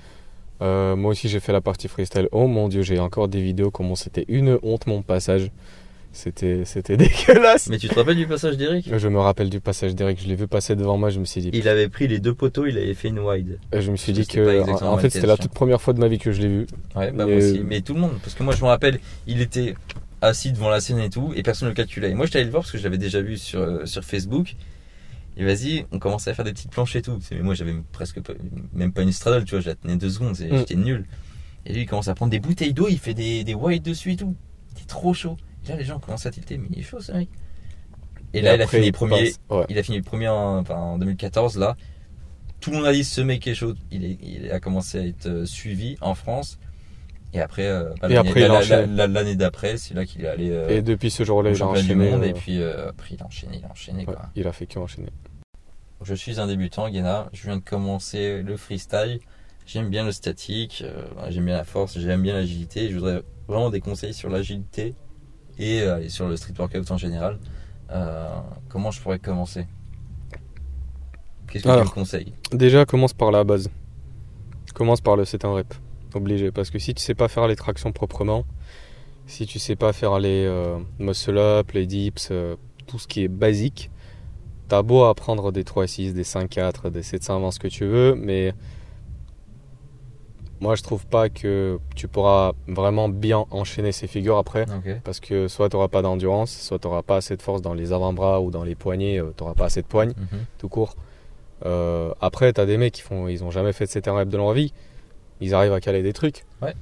Euh, 0.61 0.95
moi 0.97 1.11
aussi 1.11 1.29
j'ai 1.29 1.39
fait 1.39 1.53
la 1.53 1.61
partie 1.61 1.87
freestyle. 1.87 2.27
Oh 2.31 2.47
mon 2.47 2.67
dieu, 2.67 2.81
j'ai 2.81 2.99
encore 2.99 3.29
des 3.29 3.41
vidéos 3.41 3.71
comment 3.71 3.95
c'était 3.95 4.25
une 4.27 4.59
honte 4.61 4.87
mon 4.87 5.01
passage. 5.01 5.51
C'était 6.11 6.63
c'était 6.65 6.97
dégueulasse. 7.27 7.69
Mais 7.69 7.77
tu 7.77 7.87
te 7.87 7.95
rappelles 7.95 8.17
du 8.17 8.27
passage 8.27 8.57
d'Eric? 8.57 8.89
Je 8.97 9.07
me 9.07 9.19
rappelle 9.19 9.49
du 9.49 9.59
passage 9.61 9.95
d'Eric, 9.95 10.19
je 10.21 10.27
l'ai 10.27 10.35
vu 10.35 10.47
passer 10.47 10.75
devant 10.75 10.97
moi, 10.97 11.11
je 11.11 11.19
me 11.19 11.25
suis 11.25 11.39
dit 11.41 11.49
Il 11.53 11.67
avait 11.67 11.87
pris 11.87 12.07
les 12.07 12.19
deux 12.19 12.33
poteaux, 12.33 12.65
il 12.65 12.77
avait 12.77 12.93
fait 12.95 13.07
une 13.09 13.19
wide. 13.19 13.59
je 13.71 13.89
me 13.91 13.95
suis 13.95 14.11
dit 14.11 14.25
que 14.27 14.83
en 14.83 14.97
fait 14.97 15.09
c'était 15.11 15.27
la 15.27 15.37
toute 15.37 15.51
première 15.53 15.81
fois 15.81 15.93
de 15.93 15.99
ma 15.99 16.07
vie 16.07 16.17
que 16.19 16.31
je 16.31 16.41
l'ai 16.41 16.47
vu. 16.47 16.67
Ouais, 16.95 17.11
bah 17.11 17.25
moi 17.25 17.35
aussi. 17.37 17.61
Mais 17.63 17.81
tout 17.81 17.93
le 17.93 17.99
monde. 18.01 18.13
Parce 18.23 18.33
que 18.35 18.43
moi, 18.43 18.53
je 18.55 18.61
me 18.63 18.67
rappelle, 18.67 18.99
il 19.27 19.39
était 19.41 19.75
assis 20.21 20.51
devant 20.51 20.69
la 20.69 20.81
scène 20.81 20.99
et 20.99 21.09
tout, 21.09 21.33
et 21.35 21.43
personne 21.43 21.67
ne 21.67 21.71
le 21.71 21.75
calculait. 21.75 22.11
Et 22.11 22.13
moi, 22.13 22.25
j'étais 22.25 22.37
allé 22.39 22.45
le 22.45 22.51
voir 22.51 22.63
parce 22.63 22.71
que 22.71 22.77
je 22.77 22.83
l'avais 22.83 22.97
déjà 22.97 23.21
vu 23.21 23.37
sur, 23.37 23.59
euh, 23.59 23.85
sur 23.85 24.03
Facebook. 24.03 24.55
Et 25.37 25.45
vas-y, 25.45 25.85
on 25.91 25.99
commençait 25.99 26.31
à 26.31 26.33
faire 26.33 26.43
des 26.45 26.51
petites 26.53 26.71
planches 26.71 26.95
et 26.95 27.01
tout. 27.01 27.17
Mais 27.31 27.39
moi, 27.41 27.53
j'avais 27.55 27.73
presque 27.93 28.19
pas, 28.21 28.33
même 28.73 28.91
pas 28.91 29.03
une 29.03 29.11
straddle, 29.13 29.45
tu 29.45 29.51
vois, 29.55 29.61
je 29.61 29.67
la 29.69 29.75
tenais 29.75 29.95
deux 29.95 30.09
secondes, 30.09 30.31
Mm. 30.31 30.57
j'étais 30.57 30.75
nul. 30.75 31.05
Et 31.65 31.73
lui, 31.73 31.81
il 31.81 31.85
commence 31.85 32.07
à 32.09 32.15
prendre 32.15 32.31
des 32.31 32.39
bouteilles 32.39 32.73
d'eau, 32.73 32.87
il 32.89 32.99
fait 32.99 33.13
des, 33.13 33.43
des 33.43 33.53
whites 33.53 33.83
dessus 33.85 34.13
et 34.13 34.15
tout. 34.17 34.35
Il 34.79 34.85
trop 34.85 35.13
chaud. 35.13 35.37
Et 35.65 35.69
là, 35.69 35.75
les 35.77 35.83
gens 35.85 35.99
commencent 35.99 36.25
à 36.25 36.31
tilter, 36.31 36.57
mais 36.57 36.67
il 36.71 36.79
est 36.79 36.83
chaud, 36.83 36.99
ce 36.99 37.11
mec. 37.11 37.29
Et 38.33 38.41
là, 38.41 38.55
il 38.55 38.61
a 38.61 38.67
fini 38.67 38.91
premier. 38.91 39.25
passe. 39.25 39.39
Ouais. 39.49 39.65
Il 39.69 39.77
a 39.77 39.83
fini 39.83 40.01
premier 40.01 40.27
en, 40.27 40.59
enfin, 40.59 40.75
en 40.75 40.97
2014 40.97 41.57
là. 41.57 41.75
Tout 42.59 42.71
le 42.71 42.77
monde 42.77 42.85
a 42.85 42.91
dit 42.93 43.03
ce 43.03 43.21
mec 43.21 43.47
est 43.47 43.55
chaud. 43.55 43.73
Il, 43.91 44.03
est- 44.05 44.17
il 44.21 44.51
a 44.51 44.59
commencé 44.59 44.99
à 44.99 45.05
être 45.05 45.25
euh, 45.27 45.45
suivi 45.45 45.95
en 46.01 46.13
France. 46.13 46.59
Et 47.33 47.41
après, 47.41 47.67
euh, 47.67 47.89
bah, 48.01 48.07
Et 48.09 48.13
l'année- 49.07 49.35
d'après, 49.35 49.77
c'est 49.77 49.93
là 49.93 50.05
qu'il 50.05 50.23
est 50.25 50.27
allé 50.27 50.49
euh, 50.49 50.69
Et 50.69 50.81
depuis 50.81 51.11
ce 51.11 51.23
jour-là, 51.23 51.51
il 51.51 51.53
a 51.53 51.57
du 51.57 51.63
enchaîné. 51.63 52.09
monde. 52.11 52.23
euh, 52.23 52.27
Et 52.27 52.33
puis 52.33 52.59
euh, 52.61 52.89
après, 52.89 53.09
il 53.15 53.21
a 53.21 53.25
enchaîné, 53.25 53.57
il 53.59 53.65
a 53.65 53.69
enchaîné 53.71 53.99
ouais, 53.99 54.05
quoi. 54.13 54.21
il 54.35 54.47
a 54.47 54.51
fait 54.51 54.65
que 54.65 54.79
enchaîner. 54.79 55.09
Je 56.01 56.15
suis 56.15 56.39
un 56.39 56.47
débutant, 56.47 56.89
Guéna. 56.89 57.29
Je 57.33 57.43
viens 57.43 57.57
de 57.57 57.63
commencer 57.63 58.41
le 58.41 58.57
freestyle. 58.57 59.19
J'aime 59.67 59.89
bien 59.89 60.03
le 60.03 60.11
statique, 60.11 60.83
j'aime 61.29 61.45
bien 61.45 61.57
la 61.57 61.63
force, 61.63 61.99
j'aime 61.99 62.23
bien 62.23 62.33
l'agilité. 62.33 62.89
Je 62.89 62.95
voudrais 62.95 63.21
vraiment 63.47 63.69
des 63.69 63.81
conseils 63.81 64.15
sur 64.15 64.29
l'agilité 64.29 64.95
et, 65.59 65.77
et 66.01 66.09
sur 66.09 66.27
le 66.27 66.35
street 66.37 66.53
workout 66.57 66.89
en 66.89 66.97
général. 66.97 67.37
Comment 68.69 68.89
je 68.89 68.99
pourrais 68.99 69.19
commencer? 69.19 69.67
Qu'est-ce 71.51 71.63
que 71.65 71.69
tu 71.69 71.85
me 71.89 71.93
conseilles? 71.93 72.33
Déjà, 72.51 72.85
commence 72.85 73.13
par 73.13 73.29
la 73.31 73.43
base. 73.43 73.69
Commence 74.73 75.01
par 75.01 75.15
le 75.15 75.25
set 75.25 75.45
un 75.45 75.53
rep. 75.53 75.71
Obligé. 76.13 76.51
Parce 76.51 76.69
que 76.69 76.79
si 76.79 76.93
tu 76.93 77.01
sais 77.03 77.15
pas 77.15 77.27
faire 77.27 77.47
les 77.47 77.55
tractions 77.55 77.91
proprement, 77.91 78.45
si 79.27 79.45
tu 79.45 79.59
sais 79.59 79.75
pas 79.75 79.93
faire 79.93 80.19
les 80.19 80.45
euh, 80.45 80.77
muscle 80.97 81.37
up, 81.37 81.71
les 81.71 81.85
dips, 81.85 82.29
euh, 82.31 82.55
tout 82.87 82.97
ce 82.99 83.07
qui 83.07 83.23
est 83.23 83.27
basique, 83.27 83.91
t'as 84.67 84.81
beau 84.81 85.03
apprendre 85.03 85.51
des 85.51 85.63
3-6, 85.63 86.13
des 86.13 86.23
5-4, 86.23 86.89
des 86.89 87.03
720, 87.03 87.51
ce 87.51 87.59
que 87.59 87.67
tu 87.67 87.85
veux, 87.85 88.15
mais 88.15 88.53
moi 90.61 90.75
je 90.75 90.83
trouve 90.83 91.05
pas 91.05 91.29
que 91.29 91.79
tu 91.95 92.07
pourras 92.07 92.51
vraiment 92.67 93.07
bien 93.07 93.45
enchaîner 93.51 93.91
ces 93.91 94.07
figures 94.07 94.37
après. 94.37 94.65
Parce 95.03 95.19
que 95.19 95.47
soit 95.47 95.69
tu 95.69 95.75
n'auras 95.77 95.87
pas 95.87 96.01
d'endurance, 96.01 96.51
soit 96.51 96.79
tu 96.79 96.87
n'auras 96.87 97.01
pas 97.03 97.17
assez 97.17 97.37
de 97.37 97.41
force 97.41 97.61
dans 97.61 97.73
les 97.73 97.93
avant-bras 97.93 98.41
ou 98.41 98.51
dans 98.51 98.63
les 98.63 98.75
poignets, 98.75 99.21
tu 99.37 99.43
n'auras 99.43 99.53
pas 99.55 99.65
assez 99.65 99.81
de 99.81 99.87
poigne 99.87 100.09
Mhm. 100.17 100.39
tout 100.57 100.69
court. 100.69 100.95
Euh, 101.65 102.11
après, 102.21 102.51
t'as 102.53 102.65
des 102.65 102.77
mecs 102.77 102.93
qui 102.93 103.01
font, 103.01 103.27
ils 103.27 103.43
ont 103.43 103.51
jamais 103.51 103.73
fait 103.73 103.85
de 103.85 103.89
cette 103.89 104.07
rep 104.07 104.27
de 104.29 104.37
leur 104.37 104.53
vie. 104.53 104.73
Ils 105.41 105.53
arrivent 105.53 105.73
à 105.73 105.79
caler 105.79 106.03
des 106.03 106.13
trucs. 106.13 106.45
Ouais. 106.61 106.73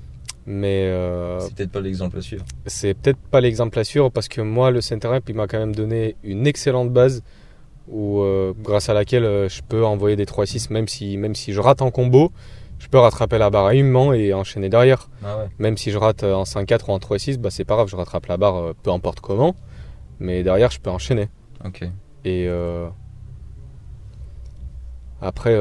Mais 0.46 0.86
euh, 0.86 1.40
C'est 1.42 1.56
peut-être 1.56 1.72
pas 1.72 1.82
l'exemple 1.82 2.18
à 2.18 2.22
suivre. 2.22 2.46
c'est 2.66 2.94
peut-être 2.94 3.20
pas 3.20 3.42
l'exemple 3.42 3.78
à 3.80 3.84
suivre 3.84 4.10
parce 4.10 4.30
que 4.30 4.40
moi, 4.40 4.72
le 4.72 4.80
center 4.80 5.10
il 5.28 5.36
m'a 5.36 5.46
quand 5.46 5.60
même 5.60 5.76
donné 5.76 6.16
une 6.24 6.48
excellente 6.48 6.92
base 6.92 7.22
où, 7.90 8.22
euh, 8.22 8.54
grâce 8.58 8.88
à 8.88 8.94
laquelle 8.94 9.26
euh, 9.26 9.50
je 9.50 9.62
peux 9.62 9.86
envoyer 9.86 10.16
des 10.16 10.26
3-6 10.26 10.72
même 10.72 10.88
si, 10.88 11.18
même 11.18 11.36
si 11.36 11.52
je 11.52 11.60
rate 11.60 11.82
en 11.82 11.92
combo. 11.92 12.32
Je 12.80 12.88
peux 12.88 13.00
rattraper 13.00 13.40
la 13.40 13.50
barre 13.50 13.66
à 13.66 13.76
humement 13.76 14.14
et 14.14 14.34
enchaîner 14.34 14.70
derrière. 14.70 15.10
Ah 15.26 15.40
ouais. 15.40 15.50
Même 15.58 15.78
si 15.78 15.92
je 15.92 15.98
rate 15.98 16.24
en 16.24 16.44
5-4 16.44 16.90
ou 16.90 16.92
en 16.92 17.00
3-6, 17.00 17.38
bah 17.40 17.50
c'est 17.50 17.66
pas 17.66 17.74
grave, 17.74 17.88
je 17.90 17.96
rattrape 17.96 18.28
la 18.28 18.38
barre 18.38 18.76
peu 18.84 18.92
importe 18.92 19.20
comment. 19.20 19.56
Mais 20.20 20.44
derrière, 20.44 20.70
je 20.70 20.80
peux 20.80 20.92
enchaîner. 20.92 21.28
Ok. 21.66 21.84
Et 22.24 22.48
après, 25.22 25.58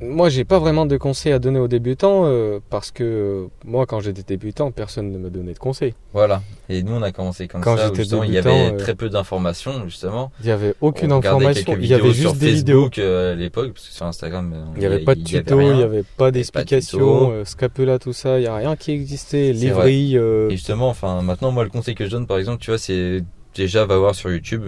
moi, 0.00 0.28
j'ai 0.28 0.44
pas 0.44 0.58
vraiment 0.58 0.86
de 0.86 0.96
conseils 0.96 1.32
à 1.32 1.38
donner 1.38 1.58
aux 1.58 1.68
débutants 1.68 2.22
euh, 2.24 2.60
parce 2.70 2.90
que 2.90 3.04
euh, 3.04 3.46
moi, 3.64 3.86
quand 3.86 4.00
j'étais 4.00 4.22
débutant, 4.22 4.70
personne 4.70 5.10
ne 5.10 5.18
me 5.18 5.30
donnait 5.30 5.54
de 5.54 5.58
conseils. 5.58 5.94
Voilà. 6.12 6.42
Et 6.68 6.82
nous, 6.82 6.94
on 6.94 7.02
a 7.02 7.12
commencé 7.12 7.48
comme 7.48 7.60
Quand 7.60 7.76
ça. 7.76 7.92
justement, 7.92 8.24
il 8.24 8.30
y 8.30 8.32
débutant, 8.34 8.50
avait 8.50 8.74
euh, 8.74 8.78
très 8.78 8.94
peu 8.94 9.08
d'informations, 9.08 9.84
justement. 9.84 10.32
Il 10.40 10.46
y 10.46 10.50
avait 10.50 10.74
aucune 10.80 11.12
On 11.12 11.18
information, 11.18 11.76
il 11.78 11.86
y 11.86 11.94
avait 11.94 12.02
vidéos 12.02 12.12
juste 12.12 12.20
sur 12.20 12.34
des 12.34 12.52
vidéos. 12.52 12.80
Facebook 12.82 12.98
euh, 12.98 13.32
à 13.32 13.34
l'époque, 13.34 13.72
parce 13.74 13.88
que 13.88 13.94
sur 13.94 14.06
Instagram, 14.06 14.54
Il 14.74 14.80
n'y 14.80 14.86
avait 14.86 15.04
pas 15.04 15.14
de 15.14 15.22
tuto, 15.22 15.60
il 15.60 15.76
n'y 15.76 15.82
avait 15.82 16.04
pas 16.16 16.30
d'explication, 16.30 17.44
scapula, 17.44 17.98
tout 17.98 18.12
ça, 18.12 18.38
il 18.38 18.42
n'y 18.42 18.48
a 18.48 18.56
rien 18.56 18.76
qui 18.76 18.92
existait. 18.92 19.52
Livry, 19.52 20.16
euh, 20.16 20.48
Et 20.48 20.56
justement, 20.56 20.88
enfin, 20.88 21.22
maintenant, 21.22 21.52
moi, 21.52 21.64
le 21.64 21.70
conseil 21.70 21.94
que 21.94 22.04
je 22.04 22.10
donne, 22.10 22.26
par 22.26 22.38
exemple, 22.38 22.62
tu 22.62 22.70
vois, 22.70 22.78
c'est 22.78 23.22
déjà, 23.54 23.84
va 23.84 23.98
voir 23.98 24.14
sur 24.14 24.30
YouTube. 24.30 24.64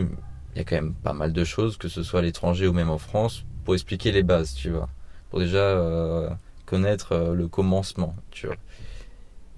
Il 0.55 0.59
y 0.59 0.61
a 0.61 0.65
quand 0.65 0.77
même 0.77 0.95
pas 0.95 1.13
mal 1.13 1.33
de 1.33 1.45
choses, 1.45 1.77
que 1.77 1.89
ce 1.89 2.03
soit 2.03 2.21
à 2.21 2.23
l'étranger 2.23 2.67
ou 2.67 2.73
même 2.73 2.91
en 2.91 2.99
France, 2.99 3.45
pour 3.65 3.75
expliquer 3.75 4.13
les 4.13 4.23
bases, 4.23 4.55
tu 4.55 4.71
vois. 4.71 4.89
Pour 5.31 5.39
déjà 5.41 5.59
euh, 5.59 6.29
connaître 6.67 7.13
euh, 7.13 7.35
le 7.35 7.49
commencement, 7.49 8.15
tu 8.31 8.47
vois. 8.47 8.57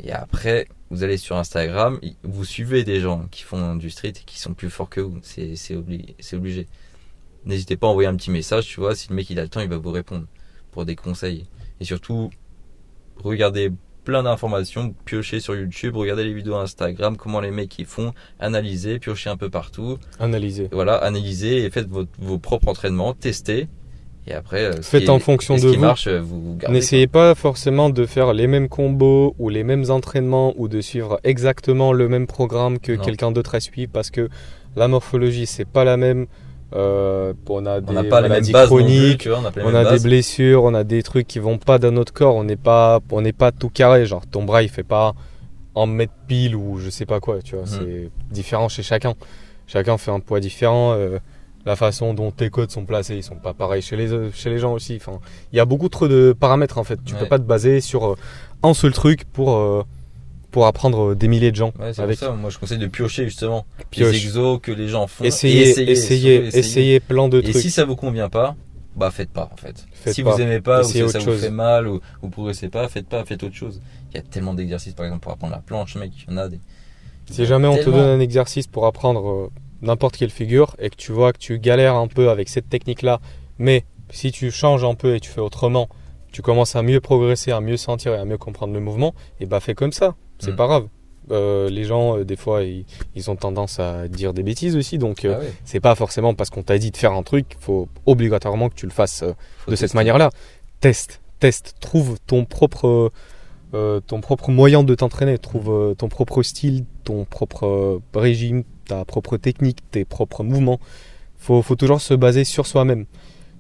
Et 0.02 0.12
après, 0.12 0.68
vous 0.90 1.02
allez 1.02 1.16
sur 1.16 1.36
Instagram, 1.36 1.98
vous 2.22 2.44
suivez 2.44 2.84
des 2.84 3.00
gens 3.00 3.26
qui 3.30 3.42
font 3.42 3.74
du 3.76 3.90
street 3.90 4.10
et 4.10 4.24
qui 4.24 4.38
sont 4.38 4.54
plus 4.54 4.70
forts 4.70 4.88
que 4.88 5.00
vous. 5.00 5.18
C'est 5.22 5.56
c'est 5.56 5.74
obli- 5.74 6.14
c'est 6.20 6.36
obligé. 6.36 6.66
N'hésitez 7.44 7.76
pas 7.76 7.86
à 7.88 7.90
envoyer 7.90 8.08
un 8.08 8.14
petit 8.16 8.30
message, 8.30 8.66
tu 8.66 8.80
vois. 8.80 8.94
Si 8.94 9.08
le 9.08 9.14
mec 9.16 9.28
il 9.30 9.38
a 9.38 9.42
le 9.42 9.48
temps, 9.48 9.60
il 9.60 9.68
va 9.68 9.76
vous 9.78 9.90
répondre 9.90 10.26
pour 10.70 10.84
des 10.84 10.96
conseils. 10.96 11.46
et 11.80 11.84
surtout 11.84 12.30
regardez 13.22 13.72
plein 14.04 14.22
d'informations, 14.22 14.94
piochez 15.04 15.38
sur 15.40 15.54
YouTube, 15.54 15.94
regardez 15.96 16.24
les 16.24 16.32
vidéos 16.32 16.54
Instagram, 16.56 17.16
comment 17.16 17.40
les 17.40 17.50
mecs 17.50 17.78
ils 17.78 17.84
font, 17.84 18.14
analysez, 18.40 18.98
piochez 18.98 19.28
un 19.28 19.36
peu 19.36 19.50
partout. 19.50 19.98
Analysez. 20.18 20.68
Voilà, 20.72 20.94
analysez 20.96 21.64
et 21.64 21.70
faites 21.70 21.88
vos, 21.88 22.04
vos 22.18 22.38
propres 22.38 22.68
entraînements, 22.68 23.12
testez. 23.12 23.68
Et 24.30 24.34
après, 24.34 24.64
euh, 24.64 24.72
ce 24.76 24.82
Faites 24.82 25.04
qui 25.04 25.10
en 25.10 25.18
fonction 25.18 25.56
ce 25.56 25.64
de 25.64 25.70
qui 25.70 25.76
vous. 25.76 25.82
marche, 25.82 26.06
euh, 26.06 26.20
vous. 26.22 26.58
N'essayez 26.68 27.06
pas 27.06 27.34
forcément 27.34 27.88
de 27.88 28.04
faire 28.04 28.32
les 28.34 28.46
mêmes 28.46 28.68
combos 28.68 29.34
ou 29.38 29.48
les 29.48 29.64
mêmes 29.64 29.84
entraînements 29.90 30.52
ou 30.56 30.68
de 30.68 30.80
suivre 30.82 31.18
exactement 31.24 31.92
le 31.92 32.08
même 32.08 32.26
programme 32.26 32.78
que 32.78 32.92
quelqu'un 32.92 33.30
d'autre 33.32 33.54
a 33.54 33.60
suivi 33.60 33.86
parce 33.86 34.10
que 34.10 34.28
la 34.76 34.86
morphologie 34.88 35.46
c'est 35.46 35.64
pas 35.66 35.84
la 35.84 35.96
même. 35.96 36.26
Euh, 36.76 37.32
on 37.48 37.64
a 37.64 37.80
des 37.80 37.96
On 37.96 38.04
pas 38.04 38.20
maladies 38.20 38.52
plus, 38.52 38.66
chroniques, 38.66 39.26
vois, 39.26 39.38
on 39.40 39.44
a 39.46 39.50
on 39.64 39.68
des 39.68 39.84
bases. 39.84 40.02
blessures, 40.02 40.64
on 40.64 40.74
a 40.74 40.84
des 40.84 41.02
trucs 41.02 41.26
qui 41.26 41.38
vont 41.38 41.56
pas 41.56 41.78
dans 41.78 41.90
notre 41.92 42.12
corps. 42.12 42.34
On 42.36 42.44
n'est 42.44 42.56
pas, 42.56 43.00
on 43.10 43.22
n'est 43.22 43.32
pas 43.32 43.52
tout 43.52 43.70
carré. 43.70 44.04
Genre 44.04 44.26
ton 44.26 44.42
bras 44.44 44.62
il 44.62 44.68
fait 44.68 44.82
pas 44.82 45.14
en 45.74 45.86
mètre 45.86 46.12
pile 46.26 46.54
ou 46.54 46.78
je 46.78 46.90
sais 46.90 47.06
pas 47.06 47.20
quoi. 47.20 47.40
Tu 47.42 47.54
vois, 47.56 47.64
Mhm. 47.64 47.70
c'est 47.70 48.10
différent 48.30 48.68
chez 48.68 48.82
chacun. 48.82 49.14
Chacun 49.66 49.96
fait 49.96 50.10
un 50.10 50.20
poids 50.20 50.40
différent. 50.40 50.92
euh, 50.92 51.18
la 51.68 51.76
façon 51.76 52.14
dont 52.14 52.30
tes 52.32 52.50
côtes 52.50 52.70
sont 52.72 52.84
placées, 52.84 53.16
ils 53.16 53.22
sont 53.22 53.36
pas 53.36 53.54
pareils 53.54 53.82
chez 53.82 53.94
les 53.96 54.08
chez 54.32 54.50
les 54.50 54.58
gens 54.58 54.72
aussi. 54.72 54.96
Enfin, 54.96 55.20
il 55.52 55.56
y 55.56 55.60
a 55.60 55.64
beaucoup 55.64 55.88
trop 55.88 56.08
de 56.08 56.34
paramètres 56.38 56.78
en 56.78 56.84
fait. 56.84 56.98
Tu 57.04 57.14
Ouais. 57.14 57.20
peux 57.20 57.26
pas 57.28 57.38
te 57.38 57.44
baser 57.44 57.80
sur 57.80 58.06
euh, 58.06 58.14
un 58.62 58.74
seul 58.74 58.92
truc 58.92 59.24
pour 59.32 59.54
euh, 59.54 59.84
pour 60.50 60.66
apprendre 60.66 61.10
euh, 61.10 61.14
des 61.14 61.28
milliers 61.28 61.50
de 61.50 61.56
gens. 61.56 61.72
Ouais, 61.78 61.92
c'est 61.92 62.02
avec 62.02 62.18
ça, 62.18 62.32
moi 62.32 62.50
je 62.50 62.58
conseille 62.58 62.78
de 62.78 62.86
piocher 62.86 63.24
justement 63.24 63.66
pioche. 63.90 64.12
les 64.12 64.18
exos 64.24 64.58
que 64.62 64.72
les 64.72 64.88
gens 64.88 65.06
font. 65.06 65.22
Essayez, 65.24 65.68
Et 65.80 65.90
essayez, 65.92 66.42
surtout, 66.44 66.56
essayez, 66.58 67.00
plein 67.00 67.28
de 67.28 67.38
Et 67.40 67.42
trucs. 67.50 67.56
si 67.62 67.70
ça 67.70 67.84
vous 67.84 67.96
convient 67.96 68.30
pas, 68.30 68.56
bah 68.96 69.10
faites 69.10 69.30
pas 69.30 69.50
en 69.52 69.56
fait. 69.56 69.86
Faites 69.92 70.14
si 70.14 70.22
pas. 70.22 70.32
vous 70.34 70.40
aimez 70.40 70.60
pas 70.62 70.78
ou 70.78 70.80
Essayez 70.88 71.06
si 71.06 71.12
ça 71.12 71.18
vous 71.18 71.32
fait 71.36 71.50
mal 71.50 71.86
ou 71.86 72.00
vous 72.22 72.30
progressez 72.30 72.68
pas, 72.68 72.88
faites 72.88 73.06
pas, 73.08 73.24
faites 73.26 73.42
autre 73.44 73.54
chose. 73.54 73.80
Il 74.10 74.16
y 74.16 74.18
a 74.18 74.22
tellement 74.22 74.54
d'exercices 74.54 74.94
par 74.94 75.04
exemple 75.04 75.22
pour 75.22 75.32
apprendre 75.32 75.52
la 75.52 75.60
planche, 75.60 75.94
mec, 75.96 76.12
il 76.26 76.32
y 76.32 76.34
en 76.34 76.38
a 76.38 76.48
des. 76.48 76.58
Si 77.30 77.44
jamais 77.44 77.68
on 77.68 77.76
te 77.76 77.84
donne 77.90 78.18
un 78.18 78.20
exercice 78.20 78.66
pour 78.66 78.86
apprendre 78.86 79.50
n'importe 79.82 80.16
quelle 80.16 80.30
figure 80.30 80.74
et 80.78 80.90
que 80.90 80.96
tu 80.96 81.12
vois 81.12 81.32
que 81.32 81.38
tu 81.38 81.58
galères 81.58 81.94
un 81.94 82.06
peu 82.08 82.30
avec 82.30 82.48
cette 82.48 82.68
technique-là, 82.68 83.20
mais 83.58 83.84
si 84.10 84.32
tu 84.32 84.50
changes 84.50 84.84
un 84.84 84.94
peu 84.94 85.14
et 85.14 85.20
tu 85.20 85.30
fais 85.30 85.40
autrement, 85.40 85.88
tu 86.32 86.42
commences 86.42 86.76
à 86.76 86.82
mieux 86.82 87.00
progresser, 87.00 87.52
à 87.52 87.60
mieux 87.60 87.76
sentir 87.76 88.12
et 88.14 88.18
à 88.18 88.24
mieux 88.24 88.38
comprendre 88.38 88.74
le 88.74 88.80
mouvement, 88.80 89.14
et 89.40 89.46
bah 89.46 89.60
fais 89.60 89.74
comme 89.74 89.92
ça. 89.92 90.14
C'est 90.38 90.52
Mm. 90.52 90.56
pas 90.56 90.66
grave. 90.66 90.88
Euh, 91.30 91.68
les 91.68 91.84
gens, 91.84 92.16
euh, 92.18 92.24
des 92.24 92.36
fois, 92.36 92.62
ils, 92.62 92.86
ils 93.14 93.30
ont 93.30 93.36
tendance 93.36 93.78
à 93.80 94.08
dire 94.08 94.32
des 94.32 94.42
bêtises 94.42 94.76
aussi, 94.76 94.96
donc 94.98 95.24
euh, 95.26 95.34
Ah 95.36 95.40
ouais, 95.40 95.52
c'est 95.64 95.80
pas 95.80 95.94
forcément 95.94 96.32
parce 96.34 96.48
qu'on 96.48 96.62
t'a 96.62 96.78
dit 96.78 96.90
de 96.90 96.96
faire 96.96 97.12
un 97.12 97.22
truc, 97.22 97.56
faut 97.60 97.88
obligatoirement 98.06 98.70
que 98.70 98.74
tu 98.74 98.86
le 98.86 98.92
fasses 98.92 99.24
de 99.68 99.76
cette 99.76 99.92
manière-là. 99.94 100.30
Teste, 100.80 101.20
teste, 101.38 101.74
trouve 101.80 102.16
ton 102.26 102.44
propre, 102.46 103.10
ton 103.72 104.20
propre 104.22 104.50
moyen 104.50 104.82
de 104.84 104.94
t'entraîner, 104.94 105.36
trouve 105.38 105.94
ton 105.98 106.08
propre 106.08 106.42
style, 106.42 106.84
ton 107.04 107.24
propre 107.26 108.00
régime, 108.14 108.64
ta 108.88 109.04
propre 109.04 109.36
technique, 109.36 109.78
tes 109.92 110.04
propres 110.04 110.42
mouvements. 110.42 110.80
Faut, 111.36 111.62
faut 111.62 111.76
toujours 111.76 112.00
se 112.00 112.14
baser 112.14 112.44
sur 112.44 112.66
soi-même. 112.66 113.06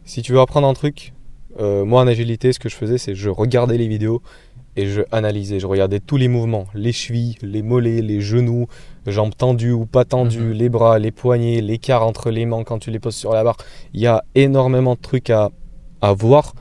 Si 0.04 0.22
tu 0.22 0.32
veux 0.32 0.40
apprendre 0.40 0.66
un 0.66 0.74
truc, 0.74 1.12
euh, 1.60 1.84
moi 1.84 2.02
en 2.02 2.06
agilité, 2.08 2.52
ce 2.52 2.58
que 2.58 2.68
je 2.68 2.74
faisais, 2.74 2.98
c'est 2.98 3.14
je 3.14 3.30
regardais 3.30 3.78
les 3.78 3.86
vidéos 3.88 4.20
et 4.76 4.86
je 4.86 5.02
analysais, 5.12 5.58
je 5.60 5.66
regardais 5.66 6.00
tous 6.00 6.16
les 6.16 6.28
mouvements, 6.28 6.66
les 6.74 6.92
chevilles, 6.92 7.36
les 7.42 7.62
mollets, 7.62 8.00
les 8.02 8.20
genoux, 8.20 8.66
jambes 9.06 9.34
tendues 9.36 9.72
ou 9.72 9.86
pas 9.86 10.04
tendues, 10.04 10.38
Mhm. 10.40 10.52
les 10.52 10.68
bras, 10.68 10.98
les 10.98 11.10
poignets, 11.10 11.60
l'écart 11.60 12.04
entre 12.06 12.30
les 12.30 12.46
mains 12.46 12.64
quand 12.64 12.78
tu 12.78 12.90
les 12.90 12.98
poses 13.00 13.16
sur 13.16 13.32
la 13.32 13.42
barre. 13.44 13.56
Il 13.94 14.00
y 14.00 14.06
a 14.06 14.24
énormément 14.34 14.94
de 14.94 15.00
trucs 15.00 15.30
à, 15.30 15.50
à 16.00 16.12
voir 16.12 16.54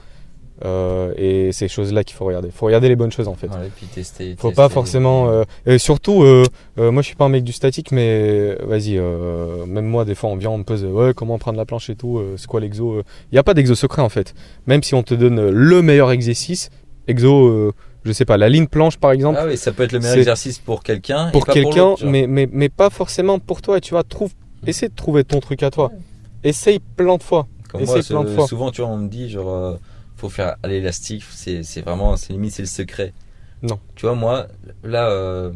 euh, 0.66 1.14
et 1.18 1.52
ces 1.52 1.68
choses-là 1.68 2.04
qu'il 2.04 2.16
faut 2.16 2.26
regarder. 2.26 2.48
Il 2.48 2.52
faut 2.52 2.66
regarder 2.66 2.90
les 2.90 2.96
bonnes 2.96 3.12
choses 3.12 3.28
en 3.28 3.36
fait. 3.36 3.48
Voilà, 3.48 3.66
et 3.66 3.70
puis 3.70 3.86
tester. 3.86 4.36
Faut 4.38 4.50
tester. 4.50 4.56
pas 4.56 4.70
forcément. 4.70 5.30
euh, 5.30 5.44
et 5.66 5.78
surtout, 5.78 6.24
euh, 6.24 6.44
euh, 6.80 6.92
moi 6.92 7.02
je 7.02 7.08
suis 7.08 7.16
pas 7.16 7.26
un 7.26 7.30
mec 7.30 7.44
du 7.44 7.52
statique, 7.52 7.92
mais 7.92 8.56
vas-y, 8.64 8.98
même 9.68 9.86
moi 9.86 10.06
des 10.06 10.16
fois 10.16 10.30
on 10.30 10.36
vient, 10.36 10.50
on 10.50 10.58
me 10.60 10.64
pose, 10.64 10.84
ouais, 10.84 11.14
comment 11.16 11.38
prendre 11.38 11.58
la 11.58 11.66
planche 11.66 11.90
et 11.90 11.96
tout, 11.96 12.22
c'est 12.38 12.48
quoi 12.48 12.60
l'exo 12.60 13.02
Il 13.32 13.36
n'y 13.36 13.40
a 13.40 13.44
pas 13.44 13.54
d'exo 13.54 13.76
secret 13.76 14.02
en 14.02 14.10
fait. 14.10 14.34
Même 14.66 14.84
si 14.84 14.96
on 14.96 15.04
te 15.04 15.14
donne 15.14 15.50
le 15.50 15.82
meilleur 15.82 16.12
exercice, 16.12 16.70
exo, 17.08 17.74
je 18.04 18.12
sais 18.12 18.26
pas, 18.26 18.38
la 18.38 18.50
ligne 18.50 18.68
planche 18.68 18.98
par 18.98 19.12
exemple, 19.12 19.38
Ah 19.42 19.46
oui, 19.46 19.58
ça 19.58 19.72
peut 19.72 19.84
être 19.84 19.92
le 19.92 20.00
meilleur 20.00 20.18
exercice 20.18 20.60
pour 20.60 20.82
quelqu'un. 20.84 21.30
pour 21.32 21.46
quelqu'un, 21.46 21.96
mais, 22.04 22.26
mais, 22.28 22.48
mais 22.52 22.70
pas 22.70 22.90
forcément 22.90 23.38
pour 23.40 23.62
toi. 23.62 23.78
Et 23.78 23.82
tu 23.82 23.92
vois, 23.92 24.04
trouve, 24.04 24.32
essaie 24.66 24.90
de 24.90 24.96
trouver 24.96 25.24
ton 25.24 25.40
truc 25.40 25.62
à 25.64 25.70
toi. 25.70 25.92
Essaye 26.44 26.80
plein 26.80 27.18
de 27.18 27.24
fois. 27.24 27.48
Comme 27.70 27.82
essaye 27.82 27.96
moi, 27.96 28.22
plein 28.22 28.24
de 28.24 28.36
fois. 28.36 28.48
souvent, 28.48 28.72
tu 28.72 28.82
vois, 28.82 28.90
on 28.90 28.98
me 28.98 29.10
dit, 29.10 29.30
genre, 29.30 29.78
faut 30.18 30.30
faire 30.30 30.58
à 30.64 30.68
l'élastique, 30.68 31.24
c'est, 31.30 31.64
c'est 31.64 31.82
vraiment, 31.82 32.18
c'est 32.18 32.34
limite, 32.34 32.52
c'est 32.52 32.64
le 32.64 32.68
secret. 32.68 33.14
Non. 33.62 33.80
Tu 33.96 34.06
vois, 34.06 34.16
moi, 34.16 34.48
là, 34.84 35.10
euh, 35.10 35.54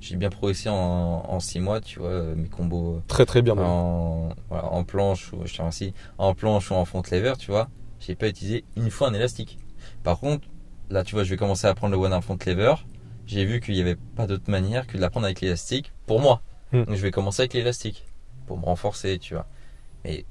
j'ai 0.00 0.16
bien 0.16 0.30
progressé 0.30 0.68
en, 0.68 0.74
en 0.74 1.40
six 1.40 1.60
mois, 1.60 1.80
tu 1.80 1.98
vois, 1.98 2.08
euh, 2.10 2.34
mes 2.34 2.48
combos 2.48 3.02
Très 3.08 3.26
très 3.26 3.42
bien. 3.42 3.56
en, 3.56 4.30
voilà, 4.48 4.66
en 4.66 4.84
planche, 4.84 5.32
ou, 5.32 5.46
je 5.46 5.56
remercie, 5.58 5.94
en 6.18 6.34
planche 6.34 6.70
ou 6.70 6.74
en 6.74 6.84
front 6.84 7.02
lever, 7.10 7.34
tu 7.38 7.50
vois, 7.50 7.68
j'ai 8.00 8.14
pas 8.14 8.28
utilisé 8.28 8.64
une 8.76 8.90
fois 8.90 9.08
un 9.08 9.14
élastique. 9.14 9.58
Par 10.02 10.18
contre, 10.18 10.46
là, 10.90 11.04
tu 11.04 11.14
vois, 11.14 11.24
je 11.24 11.30
vais 11.30 11.36
commencer 11.36 11.66
à 11.66 11.70
apprendre 11.70 11.94
le 11.94 12.00
one 12.00 12.12
arm 12.12 12.22
front 12.22 12.38
lever. 12.46 12.74
J'ai 13.26 13.44
vu 13.44 13.60
qu'il 13.60 13.74
y 13.74 13.80
avait 13.80 13.96
pas 14.16 14.26
d'autre 14.26 14.50
manière 14.50 14.86
que 14.86 14.96
de 14.96 15.00
l'apprendre 15.00 15.24
avec 15.26 15.40
l'élastique 15.40 15.92
pour 16.06 16.20
moi. 16.20 16.42
Hmm. 16.72 16.84
Donc, 16.84 16.94
je 16.94 17.02
vais 17.02 17.10
commencer 17.10 17.42
avec 17.42 17.54
l'élastique 17.54 18.04
pour 18.46 18.58
me 18.58 18.64
renforcer, 18.64 19.18
tu 19.18 19.34
vois. 19.34 19.46
Mais 20.04 20.26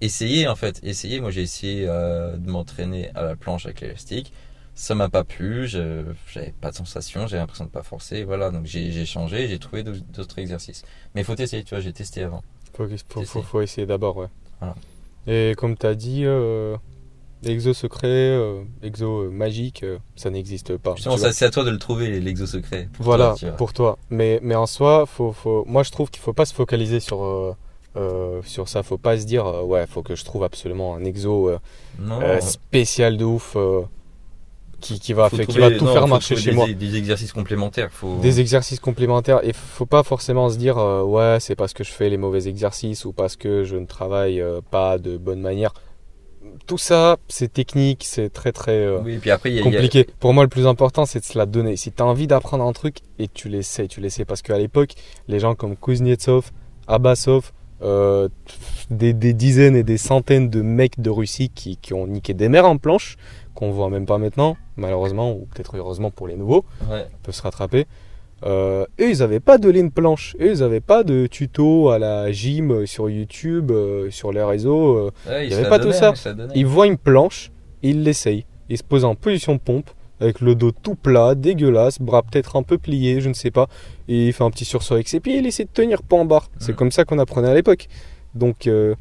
essayez 0.00 0.48
en 0.48 0.56
fait, 0.56 0.80
essayez. 0.82 1.20
Moi, 1.20 1.30
j'ai 1.30 1.42
essayé 1.42 1.86
euh, 1.88 2.36
de 2.36 2.50
m'entraîner 2.50 3.10
à 3.14 3.22
la 3.22 3.36
planche 3.36 3.66
avec 3.66 3.80
l'élastique. 3.80 4.32
Ça 4.74 4.94
m'a 4.94 5.08
pas 5.10 5.24
plu, 5.24 5.66
j'avais 5.66 6.54
pas 6.60 6.70
de 6.70 6.76
sensation, 6.76 7.26
j'avais 7.26 7.40
l'impression 7.42 7.66
de 7.66 7.70
pas 7.70 7.82
forcer, 7.82 8.24
voilà. 8.24 8.50
Donc 8.50 8.64
j'ai 8.64 8.90
j'ai 8.92 9.04
changé, 9.04 9.46
j'ai 9.46 9.58
trouvé 9.58 9.82
d'autres 9.82 10.38
exercices. 10.38 10.84
Mais 11.14 11.20
il 11.20 11.24
faut 11.24 11.34
tester, 11.34 11.62
tu 11.64 11.74
vois, 11.74 11.80
j'ai 11.80 11.92
testé 11.92 12.22
avant. 12.22 12.42
Faut, 12.74 12.86
faut, 12.86 12.96
faut, 13.08 13.20
Essaye. 13.20 13.42
faut 13.42 13.60
essayer 13.60 13.86
d'abord, 13.86 14.16
ouais. 14.16 14.28
Voilà. 14.60 14.74
Et 15.26 15.54
comme 15.58 15.76
tu 15.76 15.86
as 15.86 15.94
dit, 15.94 16.22
euh, 16.24 16.76
exo 17.44 17.74
secret, 17.74 18.08
euh, 18.08 18.62
exo 18.82 19.30
magique, 19.30 19.82
euh, 19.82 19.98
ça 20.16 20.30
n'existe 20.30 20.76
pas. 20.78 20.94
C'est 20.96 21.44
à 21.44 21.50
toi 21.50 21.64
de 21.64 21.70
le 21.70 21.78
trouver, 21.78 22.18
l'exo 22.20 22.46
secret. 22.46 22.88
pour 22.92 23.04
Voilà, 23.04 23.34
toi, 23.38 23.50
pour 23.50 23.72
toi. 23.74 23.98
Mais, 24.08 24.40
mais 24.42 24.54
en 24.54 24.66
soi, 24.66 25.04
faut, 25.04 25.32
faut... 25.32 25.64
moi 25.66 25.82
je 25.82 25.90
trouve 25.90 26.10
qu'il 26.10 26.22
faut 26.22 26.32
pas 26.32 26.46
se 26.46 26.54
focaliser 26.54 27.00
sur, 27.00 27.56
euh, 27.96 28.40
sur 28.44 28.68
ça. 28.68 28.82
Faut 28.82 28.98
pas 28.98 29.18
se 29.18 29.24
dire, 29.26 29.46
euh, 29.46 29.62
ouais, 29.62 29.86
faut 29.86 30.02
que 30.02 30.14
je 30.14 30.24
trouve 30.24 30.44
absolument 30.44 30.94
un 30.94 31.04
exo 31.04 31.48
euh, 31.50 31.58
euh, 32.10 32.40
spécial 32.40 33.16
de 33.16 33.24
ouf 33.24 33.54
euh, 33.56 33.82
qui, 34.80 34.98
qui 35.00 35.12
va, 35.12 35.28
fait- 35.28 35.44
qui 35.46 35.58
va 35.58 35.70
tout 35.70 35.84
non, 35.84 35.92
faire 35.92 36.08
marcher 36.08 36.36
chez 36.36 36.50
des, 36.50 36.56
moi. 36.56 36.66
Des 36.68 36.96
exercices 36.96 37.32
complémentaires. 37.32 37.90
Faut... 37.92 38.16
Des 38.18 38.40
exercices 38.40 38.80
complémentaires 38.80 39.40
et 39.42 39.52
faut 39.52 39.86
pas 39.86 40.02
forcément 40.02 40.48
se 40.48 40.56
dire 40.56 40.76
ouais 40.76 41.36
c'est 41.40 41.54
parce 41.56 41.72
que 41.74 41.84
je 41.84 41.90
fais 41.90 42.08
les 42.08 42.16
mauvais 42.16 42.46
exercices 42.48 43.04
ou 43.04 43.12
parce 43.12 43.36
que 43.36 43.64
je 43.64 43.76
ne 43.76 43.84
travaille 43.86 44.42
pas 44.70 44.96
de 44.98 45.18
bonne 45.18 45.40
manière. 45.40 45.72
Tout 46.66 46.78
ça 46.78 47.18
c'est 47.28 47.52
technique, 47.52 48.04
c'est 48.06 48.30
très 48.30 48.52
très 48.52 48.72
euh, 48.86 49.00
Oui, 49.04 49.18
puis 49.18 49.30
après, 49.30 49.50
il 49.50 49.56
y 49.56 49.58
a- 49.58 49.60
il 49.60 49.64
y 49.66 49.68
a, 49.68 49.72
compliqué. 49.72 50.06
Pour 50.20 50.32
moi 50.32 50.42
le 50.44 50.48
plus 50.48 50.66
important 50.66 51.04
c'est 51.04 51.20
de 51.20 51.24
se 51.26 51.36
la 51.36 51.44
donner. 51.44 51.76
Si 51.76 51.92
tu 51.92 52.02
as 52.02 52.06
envie 52.06 52.26
d'apprendre 52.26 52.64
un 52.64 52.72
truc 52.72 52.98
et 53.18 53.28
tu 53.28 53.50
l'essaies, 53.50 53.88
tu 53.88 54.00
l'essaies 54.00 54.24
parce 54.24 54.40
qu'à 54.40 54.56
l'époque 54.56 54.92
les 55.28 55.38
gens 55.40 55.54
comme 55.54 55.76
Kuznetsov, 55.76 56.52
Abbasov, 56.88 57.52
euh, 57.82 58.28
des, 58.90 59.12
des 59.12 59.32
dizaines 59.32 59.76
et 59.76 59.82
des 59.82 59.98
centaines 59.98 60.50
de 60.50 60.62
mecs 60.62 61.00
de 61.00 61.10
Russie 61.10 61.50
qui, 61.54 61.76
qui 61.76 61.94
ont 61.94 62.06
niqué 62.06 62.34
des 62.34 62.48
mers 62.48 62.66
en 62.66 62.76
planche 62.76 63.16
qu'on 63.54 63.70
voit 63.70 63.90
même 63.90 64.06
pas 64.06 64.18
maintenant 64.18 64.56
malheureusement 64.76 65.32
ou 65.32 65.46
peut-être 65.52 65.76
heureusement 65.76 66.10
pour 66.10 66.28
les 66.28 66.36
nouveaux 66.36 66.64
ouais. 66.90 67.06
peuvent 67.22 67.34
se 67.34 67.42
rattraper. 67.42 67.86
Euh, 68.44 68.86
eux, 69.00 69.10
ils 69.10 69.18
n'avaient 69.18 69.40
pas 69.40 69.58
de 69.58 69.68
ligne 69.68 69.90
planche. 69.90 70.34
Eux, 70.40 70.52
ils 70.52 70.60
n'avaient 70.60 70.80
pas 70.80 71.04
de 71.04 71.26
tuto 71.26 71.90
à 71.90 71.98
la 71.98 72.32
gym 72.32 72.70
euh, 72.70 72.86
sur 72.86 73.10
YouTube, 73.10 73.70
euh, 73.70 74.10
sur 74.10 74.32
les 74.32 74.42
réseaux. 74.42 75.10
Ouais, 75.26 75.52
avait 75.52 75.62
la 75.62 75.68
pas 75.68 75.78
tout 75.78 75.92
ça. 75.92 76.14
Ils 76.54 76.66
voient 76.66 76.86
une 76.86 76.96
planche, 76.96 77.50
ils 77.82 78.02
l'essayent. 78.02 78.46
Ils 78.68 78.78
se 78.78 78.82
posent 78.82 79.04
en 79.04 79.14
position 79.14 79.54
de 79.54 79.60
pompe, 79.60 79.90
avec 80.20 80.40
le 80.40 80.54
dos 80.54 80.70
tout 80.70 80.94
plat, 80.94 81.34
dégueulasse, 81.34 81.98
bras 82.00 82.22
peut-être 82.22 82.56
un 82.56 82.62
peu 82.62 82.78
pliés, 82.78 83.20
je 83.20 83.28
ne 83.28 83.34
sais 83.34 83.50
pas. 83.50 83.68
Et 84.08 84.28
il 84.28 84.32
fait 84.32 84.44
un 84.44 84.50
petit 84.50 84.64
sursaut 84.64 84.94
avec 84.94 85.08
ses 85.08 85.20
pieds, 85.20 85.38
il 85.38 85.46
essaie 85.46 85.64
de 85.64 85.70
tenir 85.72 86.02
pas 86.02 86.16
en 86.16 86.24
barre. 86.24 86.50
C'est 86.58 86.72
Mm. 86.72 86.76
comme 86.76 86.92
ça 86.92 87.04
qu'on 87.04 87.18
apprenait 87.18 87.48
à 87.48 87.54
l'époque. 87.54 87.88
Donc, 88.34 88.66
euh, 88.66 88.94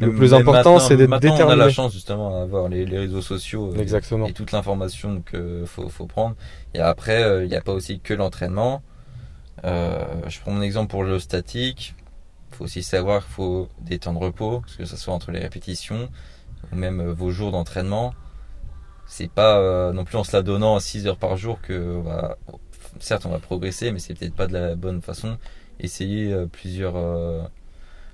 le 0.00 0.06
Même 0.08 0.16
plus 0.16 0.32
important, 0.34 0.78
c'est 0.78 0.96
d'être 0.96 1.08
maintenant, 1.10 1.30
On 1.30 1.34
a 1.34 1.36
déterminé. 1.38 1.58
la 1.64 1.70
chance 1.70 1.92
justement 1.92 2.40
d'avoir 2.40 2.68
les, 2.68 2.84
les 2.86 2.98
réseaux 2.98 3.20
sociaux 3.22 3.72
euh, 3.74 3.80
Exactement. 3.80 4.26
et 4.26 4.32
toute 4.32 4.52
l'information 4.52 5.22
que 5.24 5.64
faut, 5.66 5.88
faut 5.88 6.06
prendre. 6.06 6.36
Et 6.74 6.78
après, 6.80 7.22
euh, 7.22 7.44
il 7.44 7.48
n'y 7.48 7.56
a 7.56 7.60
pas 7.60 7.72
aussi 7.72 7.98
que 8.00 8.14
l'entraînement. 8.14 8.82
Euh, 9.64 10.04
je 10.28 10.40
prends 10.40 10.52
mon 10.52 10.62
exemple 10.62 10.90
pour 10.90 11.04
le 11.04 11.18
statique. 11.18 11.94
Il 12.52 12.56
faut 12.56 12.64
aussi 12.64 12.82
savoir 12.82 13.24
qu'il 13.24 13.32
faut 13.34 13.68
des 13.80 13.98
temps 13.98 14.12
de 14.12 14.18
repos, 14.18 14.62
que 14.78 14.84
ce 14.84 14.96
soit 14.96 15.14
entre 15.14 15.30
les 15.30 15.38
répétitions 15.40 16.08
ou 16.72 16.76
même 16.76 17.00
euh, 17.00 17.12
vos 17.12 17.30
jours 17.30 17.50
d'entraînement. 17.52 18.14
C'est 19.14 19.30
pas 19.30 19.58
euh, 19.58 19.92
non 19.92 20.04
plus 20.04 20.16
en 20.16 20.24
se 20.24 20.34
la 20.34 20.42
donnant 20.42 20.80
6 20.80 21.06
heures 21.06 21.18
par 21.18 21.36
jour 21.36 21.60
que 21.60 21.96
on 21.98 22.00
va- 22.00 22.38
certes 22.98 23.26
on 23.26 23.28
va 23.30 23.38
progresser, 23.40 23.92
mais 23.92 23.98
c'est 23.98 24.14
peut-être 24.14 24.34
pas 24.34 24.46
de 24.46 24.54
la 24.54 24.74
bonne 24.74 25.02
façon. 25.02 25.36
Essayez 25.80 26.32
euh, 26.32 26.46
plusieurs 26.46 26.96
euh, 26.96 27.42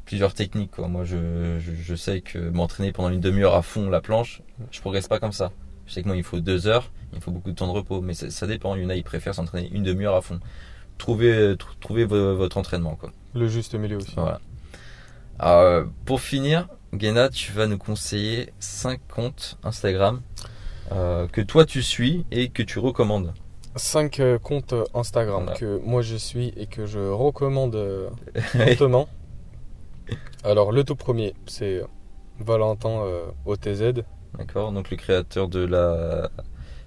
plusieurs 0.07 0.35
techniques. 0.35 0.73
Quoi. 0.73 0.89
Moi, 0.89 1.05
je, 1.05 1.59
je, 1.61 1.71
je 1.81 1.95
sais 1.95 2.21
que 2.21 2.39
m'entraîner 2.51 2.91
pendant 2.91 3.11
une 3.11 3.21
demi-heure 3.21 3.55
à 3.55 3.63
fond 3.63 3.89
la 3.91 4.01
planche, 4.01 4.43
je 4.73 4.81
progresse 4.81 5.07
pas 5.07 5.21
comme 5.21 5.31
ça. 5.33 5.53
Je 5.87 5.93
sais 5.93 6.03
que 6.03 6.09
moi, 6.09 6.17
il 6.17 6.25
faut 6.25 6.41
deux 6.41 6.67
heures, 6.67 6.91
il 7.15 7.21
faut 7.21 7.31
beaucoup 7.31 7.51
de 7.51 7.55
temps 7.57 7.69
de 7.69 7.73
repos, 7.73 8.01
mais 8.01 8.15
ça, 8.15 8.29
ça 8.31 8.49
dépend. 8.49 8.75
Il 8.75 8.83
y 8.83 8.87
en 8.87 8.91
a, 8.91 8.97
ils 8.97 9.05
préfèrent 9.05 9.37
s'entraîner 9.37 9.69
une 9.73 9.85
demi-heure 9.85 10.17
à 10.17 10.21
fond. 10.21 10.41
Trouvez, 10.99 11.55
tr- 11.55 11.79
trouvez 11.81 12.05
votre 12.07 12.57
entraînement, 12.59 12.97
quoi. 12.97 13.13
Le 13.35 13.47
juste 13.47 13.75
milieu 13.77 13.99
aussi. 13.99 14.15
Voilà. 14.17 14.41
Alors, 15.39 15.61
euh, 15.61 15.85
pour 16.07 16.21
finir, 16.21 16.67
Guéna, 16.93 17.29
tu 17.29 17.53
vas 17.53 17.69
nous 17.69 17.79
conseiller 17.79 18.53
5 18.59 18.99
comptes 19.09 19.59
Instagram 19.63 20.21
euh, 20.45 20.49
que 20.91 21.41
toi 21.41 21.65
tu 21.65 21.83
suis 21.83 22.25
et 22.31 22.49
que 22.51 22.63
tu 22.63 22.79
recommandes. 22.79 23.33
5 23.77 24.21
comptes 24.43 24.73
euh, 24.73 24.85
Instagram 24.95 25.45
Voilà. 25.45 25.59
que 25.59 25.79
moi 25.85 26.03
je 26.03 26.17
suis 26.17 26.49
et 26.57 26.67
que 26.67 26.85
je 26.87 26.99
recommande 26.99 27.77
euh, 27.77 28.09
fortement. 28.41 29.09
Alors 30.45 30.73
le 30.73 30.85
tout 30.85 30.97
premier, 30.97 31.35
c'est 31.47 31.83
Valentin 32.41 33.03
euh, 33.05 33.27
OTZ, 33.45 34.03
D'accord, 34.37 34.73
donc 34.73 34.91
le 34.91 34.97
créateur 34.97 35.49
de 35.49 35.61
la 35.65 36.31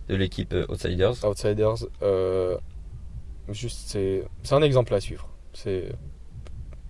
de 0.09 0.15
l'équipe 0.15 0.53
euh, 0.53 0.65
Outsiders. 0.69 1.23
Outsiders. 1.25 1.85
euh, 2.01 2.57
juste, 3.49 3.87
c'est 3.89 4.23
c'est 4.43 4.55
un 4.55 4.61
exemple 4.61 4.93
à 4.93 4.99
suivre. 4.99 5.29
C'est 5.53 5.91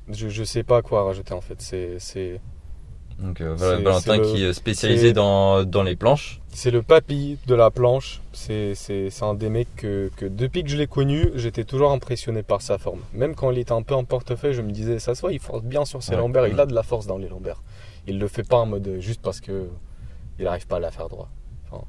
je, 0.10 0.30
je 0.30 0.44
sais 0.44 0.64
pas 0.64 0.82
quoi 0.82 1.04
rajouter 1.04 1.34
en 1.34 1.42
fait. 1.42 1.62
C'est 1.62 2.00
c'est 2.00 2.42
Donc 3.22 3.40
euh, 3.42 3.54
voilà, 3.56 3.78
Valentin 3.80 4.18
le- 4.18 4.24
qui 4.24 4.44
est 4.44 4.54
spécialisé 4.54 5.08
c'est- 5.10 5.14
dans, 5.14 5.64
dans 5.64 5.84
les 5.84 5.96
planches. 5.96 6.42
c'est 6.50 6.72
le 6.72 6.82
papy 6.82 7.38
de 7.48 7.54
la 7.56 7.70
planche. 7.70 8.20
C'est 8.34 8.74
un 9.22 9.34
des 9.36 9.50
mecs 9.50 9.74
que, 9.76 10.10
que 10.18 10.26
depuis 10.26 10.64
que 10.64 10.70
je 10.70 10.78
l'ai 10.78 10.88
connu, 10.88 11.30
j'étais 11.36 11.64
toujours 11.64 11.92
impressionné 11.92 12.42
par 12.42 12.62
sa 12.62 12.78
forme. 12.80 13.02
Même 13.14 13.36
quand 13.36 13.52
il 13.52 13.60
était 13.60 13.74
un 13.74 13.84
peu 13.84 13.94
en 13.94 14.04
portefeuille, 14.04 14.54
je 14.54 14.62
me 14.64 14.72
disais 14.72 14.98
ça 15.00 15.14
se 15.16 15.22
voit, 15.22 15.32
il 15.34 15.40
force 15.40 15.64
bien 15.64 15.86
sur 15.86 16.02
ses 16.02 16.12
Ouais. 16.14 16.18
lombaires. 16.18 16.48
Il 16.48 16.60
a 16.60 16.66
de 16.66 16.74
la 16.74 16.84
force 16.84 17.06
dans 17.06 17.18
les 17.20 17.30
lombaires. 17.30 17.62
Il 18.08 18.18
le 18.18 18.28
fait 18.28 18.48
pas 18.48 18.58
en 18.58 18.66
mode 18.66 18.88
euh, 18.88 19.00
juste 19.00 19.22
parce 19.22 19.40
que 19.40 19.68
il 20.40 20.48
arrive 20.48 20.66
pas 20.66 20.78
à 20.78 20.80
la 20.80 20.90
faire 20.90 21.08
droit. 21.08 21.30
Enfin, 21.70 21.84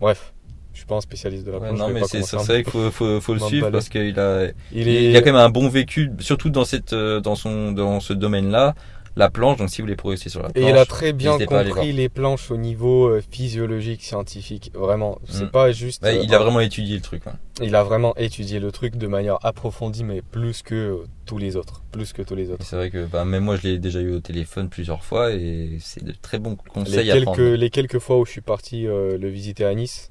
bref, 0.00 0.34
je 0.74 0.78
suis 0.80 0.86
pas 0.86 0.96
un 0.96 1.00
spécialiste 1.00 1.46
de 1.46 1.52
la 1.52 1.58
Ouais, 1.58 1.68
planche. 1.68 1.78
non 1.78 1.88
mais 1.88 2.02
c'est 2.04 2.20
vrai 2.36 2.62
qu'il 2.62 2.70
faut, 2.72 2.90
faut, 2.90 3.20
faut 3.22 3.32
le 3.34 3.40
suivre 3.40 3.70
parce 3.70 3.88
qu'il 3.88 4.20
a 4.20 4.44
Il 4.72 4.82
il, 4.82 4.88
est 4.88 5.04
il 5.10 5.16
a 5.16 5.20
quand 5.20 5.32
même 5.32 5.36
un 5.36 5.48
bon 5.48 5.68
vécu, 5.68 6.10
surtout 6.18 6.50
dans 6.50 6.64
cette 6.66 6.92
euh, 6.92 7.20
dans 7.20 7.34
son 7.34 7.72
dans 7.72 8.00
ce 8.00 8.12
domaine-là, 8.12 8.74
la 9.16 9.30
planche. 9.30 9.58
Donc 9.58 9.70
si 9.70 9.80
vous 9.80 9.86
voulez 9.86 9.96
progresser 9.96 10.28
sur 10.28 10.42
la 10.42 10.48
Et 10.50 10.52
planche, 10.60 10.70
il 10.70 10.76
a 10.76 10.84
très 10.86 11.12
bien 11.12 11.36
à 11.38 11.44
compris 11.44 11.92
les 11.92 12.08
planches 12.08 12.50
au 12.50 12.56
niveau 12.56 13.06
euh, 13.08 13.22
physiologique, 13.30 14.02
scientifique. 14.02 14.70
Vraiment, 14.74 15.18
c'est 15.28 15.44
Mm. 15.44 15.50
pas 15.50 15.72
juste. 15.72 16.02
Ouais, 16.02 16.16
euh, 16.18 16.22
il 16.22 16.34
a 16.34 16.38
vraiment 16.38 16.60
étudié 16.60 16.96
le 16.96 17.02
truc. 17.02 17.24
ouais. 17.26 17.32
il 17.66 17.74
a 17.74 17.82
vraiment 17.82 18.14
étudié 18.16 18.60
le 18.60 18.70
truc 18.72 18.96
de 18.96 19.06
manière 19.06 19.38
approfondie, 19.44 20.04
mais 20.04 20.22
plus 20.22 20.62
que 20.62 20.74
euh, 20.74 20.96
tous 21.26 21.38
les 21.38 21.56
autres. 21.56 21.82
Plus 21.92 22.12
que 22.12 22.22
tous 22.22 22.34
les 22.34 22.50
Et 22.50 22.52
autres. 22.52 22.64
C'est 22.64 22.76
vrai 22.76 22.90
que 22.90 23.04
bah, 23.06 23.24
même 23.24 23.44
moi 23.44 23.56
je 23.56 23.62
l'ai 23.68 23.78
déjà 23.78 24.00
eu 24.00 24.12
au 24.14 24.20
téléphone 24.20 24.68
plusieurs 24.68 25.04
fois 25.04 25.32
et 25.32 25.78
c'est 25.80 26.04
de 26.04 26.12
très 26.20 26.38
bons 26.38 26.56
Les 26.64 26.70
conseils 26.70 27.10
à 27.10 27.14
quelques, 27.14 27.24
prendre. 27.24 27.42
les 27.54 27.70
quelques 27.70 27.98
fois 27.98 28.18
où 28.18 28.24
je 28.26 28.30
suis 28.30 28.40
parti 28.40 28.86
euh, 28.86 29.18
le 29.18 29.28
visiter 29.28 29.64
à 29.64 29.74
Nice, 29.74 30.10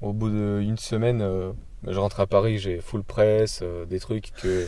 au 0.00 0.12
bout 0.12 0.30
d'une 0.30 0.78
semaine, 0.78 1.20
euh, 1.22 1.50
je 1.86 1.98
rentre 1.98 2.20
à 2.20 2.26
Paris, 2.26 2.58
j'ai 2.58 2.80
full 2.80 3.02
press, 3.02 3.60
euh, 3.62 3.84
des 3.84 3.98
trucs 4.00 4.32
que, 4.42 4.66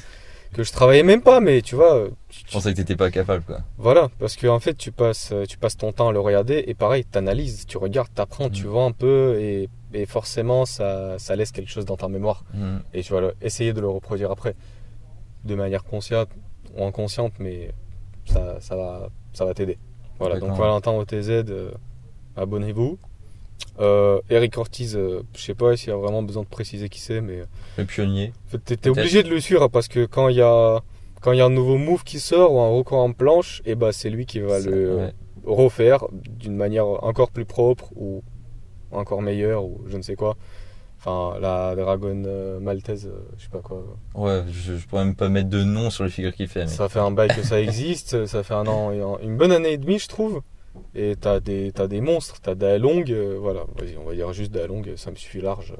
que 0.52 0.62
je 0.64 0.72
travaillais 0.72 1.02
même 1.04 1.22
pas, 1.22 1.40
mais 1.40 1.62
tu 1.62 1.74
vois, 1.76 2.08
tu- 2.28 2.44
Je 2.46 2.52
pensais 2.52 2.72
que 2.72 2.76
t'étais 2.76 2.96
pas 2.96 3.10
capable 3.10 3.44
quoi. 3.44 3.58
voilà, 3.78 4.08
parce 4.18 4.36
que 4.36 4.46
en 4.46 4.58
fait, 4.60 4.74
tu 4.74 4.90
passes, 4.92 5.30
euh, 5.32 5.44
tu 5.46 5.56
passes 5.58 5.76
ton 5.76 5.92
temps 5.92 6.08
à 6.08 6.12
le 6.12 6.20
regarder 6.20 6.64
et 6.66 6.74
pareil, 6.74 7.04
t'analyses, 7.04 7.66
tu 7.66 7.78
regardes, 7.78 8.12
t'apprends, 8.14 8.50
tu 8.50 8.64
Mm. 8.66 8.68
vois 8.68 8.84
un 8.84 8.92
peu 8.92 9.36
et, 9.40 9.68
et 9.92 10.06
forcément, 10.06 10.66
ça, 10.66 11.18
ça 11.18 11.36
laisse 11.36 11.52
quelque 11.52 11.70
chose 11.70 11.84
dans 11.84 11.96
ta 11.96 12.08
mémoire 12.08 12.44
Mm. 12.54 12.78
et 12.94 13.02
tu 13.02 13.12
vas 13.12 13.20
le- 13.20 13.34
essayer 13.40 13.72
de 13.72 13.80
le 13.80 13.88
reproduire 13.88 14.30
après, 14.30 14.54
de 15.44 15.54
manière 15.54 15.84
consciente 15.84 16.28
ou 16.76 16.84
inconsciente, 16.84 17.32
mais 17.38 17.70
ça, 18.26 18.60
ça 18.60 18.76
va, 18.76 19.08
ça 19.32 19.44
va 19.44 19.54
t'aider. 19.54 19.78
Voilà, 20.18 20.38
donc. 20.38 20.56
Valentin 20.58 20.92
OTZ, 20.92 21.30
euh, 21.30 21.70
abonnez-vous. 22.36 22.98
Euh, 23.78 24.20
Eric 24.28 24.58
Ortiz, 24.58 24.94
euh, 24.96 25.22
je 25.34 25.40
sais 25.40 25.54
pas 25.54 25.76
s'il 25.76 25.88
y 25.88 25.92
a 25.92 25.96
vraiment 25.96 26.22
besoin 26.22 26.42
de 26.42 26.48
préciser 26.48 26.88
qui 26.88 27.00
c'est, 27.00 27.20
mais 27.20 27.42
Le 27.78 27.84
pionnier. 27.84 28.32
en 28.46 28.50
fait, 28.50 28.76
t'es 28.76 28.88
obligé 28.90 29.22
de 29.22 29.28
le 29.30 29.40
suivre 29.40 29.68
parce 29.68 29.88
que 29.88 30.04
quand 30.04 30.28
il 30.28 30.36
y 30.36 30.42
a 30.42 30.80
quand 31.20 31.32
il 31.32 31.38
y 31.38 31.40
a 31.42 31.44
un 31.46 31.50
nouveau 31.50 31.76
move 31.76 32.02
qui 32.02 32.18
sort 32.18 32.52
ou 32.54 32.60
un 32.60 32.68
record 32.68 33.00
en 33.00 33.12
planche, 33.12 33.62
et 33.66 33.74
bah 33.74 33.92
c'est 33.92 34.10
lui 34.10 34.26
qui 34.26 34.40
va 34.40 34.60
Ça, 34.60 34.70
le 34.70 34.96
ouais. 34.96 35.12
refaire 35.44 36.04
d'une 36.12 36.56
manière 36.56 36.86
encore 36.86 37.30
plus 37.30 37.44
propre 37.44 37.90
ou 37.94 38.22
encore 38.90 39.22
meilleure 39.22 39.64
ou 39.64 39.82
je 39.86 39.96
ne 39.96 40.02
sais 40.02 40.14
quoi. 40.16 40.36
Enfin, 40.98 41.38
la 41.40 41.74
Dragon 41.76 42.22
euh, 42.26 42.60
Maltaise, 42.60 43.06
euh, 43.06 43.20
je 43.38 43.44
sais 43.44 43.48
pas 43.50 43.60
quoi. 43.60 43.82
Ouais, 44.14 44.42
je, 44.50 44.76
je 44.76 44.86
pourrais 44.86 45.04
même 45.06 45.14
pas 45.14 45.30
mettre 45.30 45.48
de 45.48 45.62
nom 45.62 45.88
sur 45.88 46.04
les 46.04 46.10
figures 46.10 46.34
qu'il 46.34 46.48
fait. 46.48 46.64
Mais... 46.64 46.66
Ça 46.70 46.90
fait 46.90 46.98
un 46.98 47.10
bail 47.10 47.28
que 47.28 47.42
ça 47.42 47.60
existe, 47.60 48.26
ça 48.26 48.42
fait 48.42 48.52
un 48.52 48.66
an, 48.66 48.90
une 49.22 49.36
bonne 49.38 49.52
année 49.52 49.72
et 49.72 49.78
demie, 49.78 49.98
je 49.98 50.08
trouve. 50.08 50.42
Et 50.94 51.14
t'as 51.20 51.40
des, 51.40 51.72
t'as 51.72 51.86
des 51.88 52.00
monstres, 52.00 52.40
t'as 52.40 52.54
Daelong, 52.54 53.04
euh, 53.10 53.36
voilà, 53.40 53.64
vas-y, 53.76 53.96
on 53.96 54.04
va 54.04 54.14
dire 54.14 54.32
juste 54.32 54.52
Daelong, 54.52 54.84
ça 54.96 55.10
me 55.10 55.16
suffit 55.16 55.40
large 55.40 55.74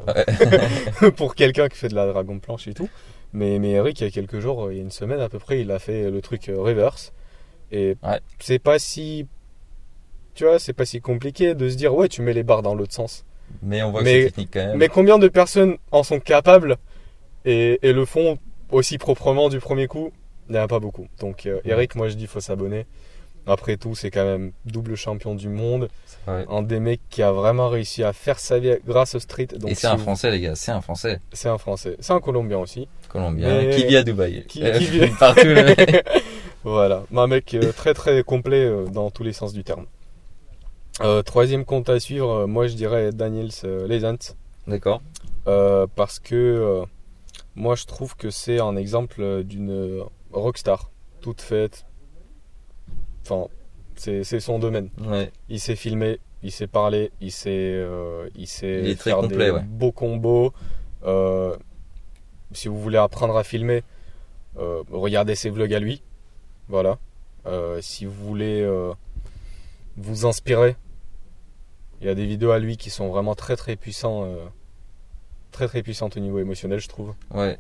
euh, 1.03 1.11
pour 1.17 1.35
quelqu'un 1.35 1.69
qui 1.69 1.77
fait 1.79 1.89
de 1.89 1.95
la 1.95 2.07
dragon 2.07 2.39
planche 2.39 2.67
et 2.69 2.75
tout. 2.75 2.89
Mais, 3.33 3.59
mais 3.61 3.71
Eric, 3.71 4.01
il 4.01 4.05
y 4.05 4.07
a 4.07 4.11
quelques 4.11 4.41
jours, 4.41 4.71
il 4.73 4.77
y 4.77 4.81
a 4.81 4.83
une 4.83 4.91
semaine 4.91 5.21
à 5.21 5.29
peu 5.29 5.39
près, 5.39 5.61
il 5.61 5.71
a 5.71 5.79
fait 5.79 6.11
le 6.11 6.21
truc 6.21 6.49
euh, 6.49 6.59
reverse. 6.61 7.13
Et 7.73 7.97
Ouais. 8.03 8.19
c'est 8.41 8.59
pas 8.59 8.79
si. 8.81 9.27
Tu 10.35 10.45
vois, 10.45 10.59
c'est 10.59 10.73
pas 10.73 10.85
si 10.85 11.01
compliqué 11.01 11.55
de 11.55 11.69
se 11.69 11.77
dire, 11.77 11.95
ouais, 11.95 12.09
tu 12.09 12.23
mets 12.23 12.33
les 12.33 12.43
barres 12.43 12.63
dans 12.63 12.75
l'autre 12.75 12.95
sens. 12.95 13.25
Mais 13.63 13.83
on 13.83 13.91
voit 13.93 14.03
Mais- 14.03 14.13
que 14.15 14.21
c'est 14.23 14.27
technique 14.31 14.51
quand 14.53 14.67
même. 14.67 14.77
Mais 14.79 14.89
combien 14.89 15.19
de 15.19 15.29
personnes 15.29 15.77
en 15.93 16.03
sont 16.03 16.21
capables 16.21 16.77
et, 17.45 17.79
et 17.83 17.93
le 17.93 18.05
font 18.05 18.39
aussi 18.71 18.99
proprement 18.99 19.49
du 19.49 19.59
premier 19.61 19.87
coup? 19.87 20.13
Il 20.49 20.53
n'y 20.55 20.59
en 20.59 20.63
a 20.65 20.69
pas 20.69 20.81
beaucoup. 20.81 21.07
Donc 21.21 21.47
euh, 21.47 21.61
Eric, 21.65 21.95
moi 21.95 22.09
je 22.09 22.15
dis 22.15 22.27
faut 22.27 22.41
s'abonner. 22.41 22.87
Après 23.51 23.77
tout, 23.77 23.95
c'est 23.95 24.11
quand 24.11 24.25
même 24.25 24.53
double 24.65 24.95
champion 24.97 25.35
du 25.35 25.49
monde. 25.49 25.89
Un 26.27 26.63
des 26.63 26.79
mecs 26.79 27.01
qui 27.11 27.23
a 27.23 27.33
vraiment 27.33 27.69
réussi 27.69 28.05
à 28.05 28.13
faire 28.13 28.39
sa 28.39 28.59
vie 28.61 28.77
grâce 28.87 29.15
au 29.17 29.19
street. 29.21 29.49
Donc 29.59 29.71
Et 29.71 29.75
c'est 29.75 29.81
si 29.81 29.87
un 29.89 29.97
vous- 29.97 30.03
français 30.03 30.31
les 30.31 30.41
gars, 30.41 30.55
c'est 30.55 30.71
un 30.71 30.81
français. 30.81 31.19
C'est 31.33 31.49
un 31.49 31.59
français. 31.59 31.97
C'est 31.99 32.13
un 32.13 32.21
colombien 32.21 32.59
aussi. 32.59 32.87
Colombien. 33.09 33.49
Mais- 33.49 33.71
Qui 33.71 33.87
vit 33.87 33.97
à 33.97 34.03
Dubaï. 34.05 34.45
Qui- 34.47 34.63
Euh, 34.65 34.79
qui 34.79 34.85
vit- 34.91 35.07
Partout. 35.19 35.41
Voilà. 36.65 37.05
Un 37.17 37.27
mec 37.27 37.55
euh, 37.55 37.73
très 37.73 37.95
très 37.95 38.23
complet 38.23 38.65
euh, 38.65 38.85
dans 38.87 39.11
tous 39.11 39.23
les 39.25 39.33
sens 39.33 39.53
du 39.53 39.65
terme. 39.65 39.87
Euh, 41.01 41.23
troisième 41.23 41.65
compte 41.65 41.89
à 41.89 41.99
suivre, 41.99 42.47
moi 42.47 42.67
je 42.67 42.75
dirais 42.75 43.11
Daniels 43.13 43.51
Lesant. 43.89 44.35
D'accord. 44.67 45.01
Euh, 45.49 45.87
parce 45.97 46.19
que 46.19 46.83
moi 47.57 47.75
je 47.75 47.87
trouve 47.87 48.15
que 48.17 48.31
c'est 48.31 48.61
un 48.61 48.77
exemple 48.77 49.43
d'une 49.45 50.03
rockstar 50.33 50.91
toute 51.23 51.41
faite. 51.41 51.87
Enfin, 53.23 53.47
c'est 53.97 54.41
son 54.41 54.59
domaine. 54.59 54.91
Ouais. 55.05 55.31
Il 55.49 55.61
sait 55.61 55.77
filmer, 55.77 56.19
il 56.43 56.53
sait 56.53 56.67
parler, 56.67 57.13
il 57.21 57.33
sait, 57.33 57.51
euh, 57.51 58.29
il 58.35 58.47
sait 58.47 58.81
Il 58.83 58.89
est 58.91 58.97
très 58.97 59.11
faire 59.11 59.21
complet, 59.21 59.47
des 59.47 59.51
ouais. 59.51 59.63
beaux 59.63 59.93
combos. 59.93 60.53
Euh, 61.05 61.57
si 62.53 62.69
vous 62.69 62.81
voulez 62.81 62.99
apprendre 62.99 63.37
à 63.37 63.45
filmer, 63.45 63.83
euh, 64.59 64.83
regardez 64.91 65.35
ses 65.35 65.51
vlogs 65.51 65.75
à 65.75 65.79
lui. 65.79 66.03
Voilà. 66.69 66.99
Euh, 67.47 67.81
si 67.81 68.05
vous 68.05 68.13
voulez 68.13 68.67
vous 69.97 70.27
inspirer, 70.27 70.77
il 72.01 72.07
y 72.07 72.11
a 72.11 72.15
des 72.15 72.27
vidéos 72.27 72.51
à 72.51 72.59
lui 72.59 72.77
qui 72.77 72.91
sont 72.91 73.09
vraiment 73.09 73.35
très 73.35 73.57
très 73.57 73.77
puissants, 73.77 74.25
euh, 74.25 74.47
très 75.51 75.69
très 75.69 75.83
puissantes 75.83 76.17
au 76.17 76.21
niveau 76.21 76.39
émotionnel, 76.39 76.81
je 76.81 76.89
trouve. 76.89 77.15
Ouais. 77.33 77.59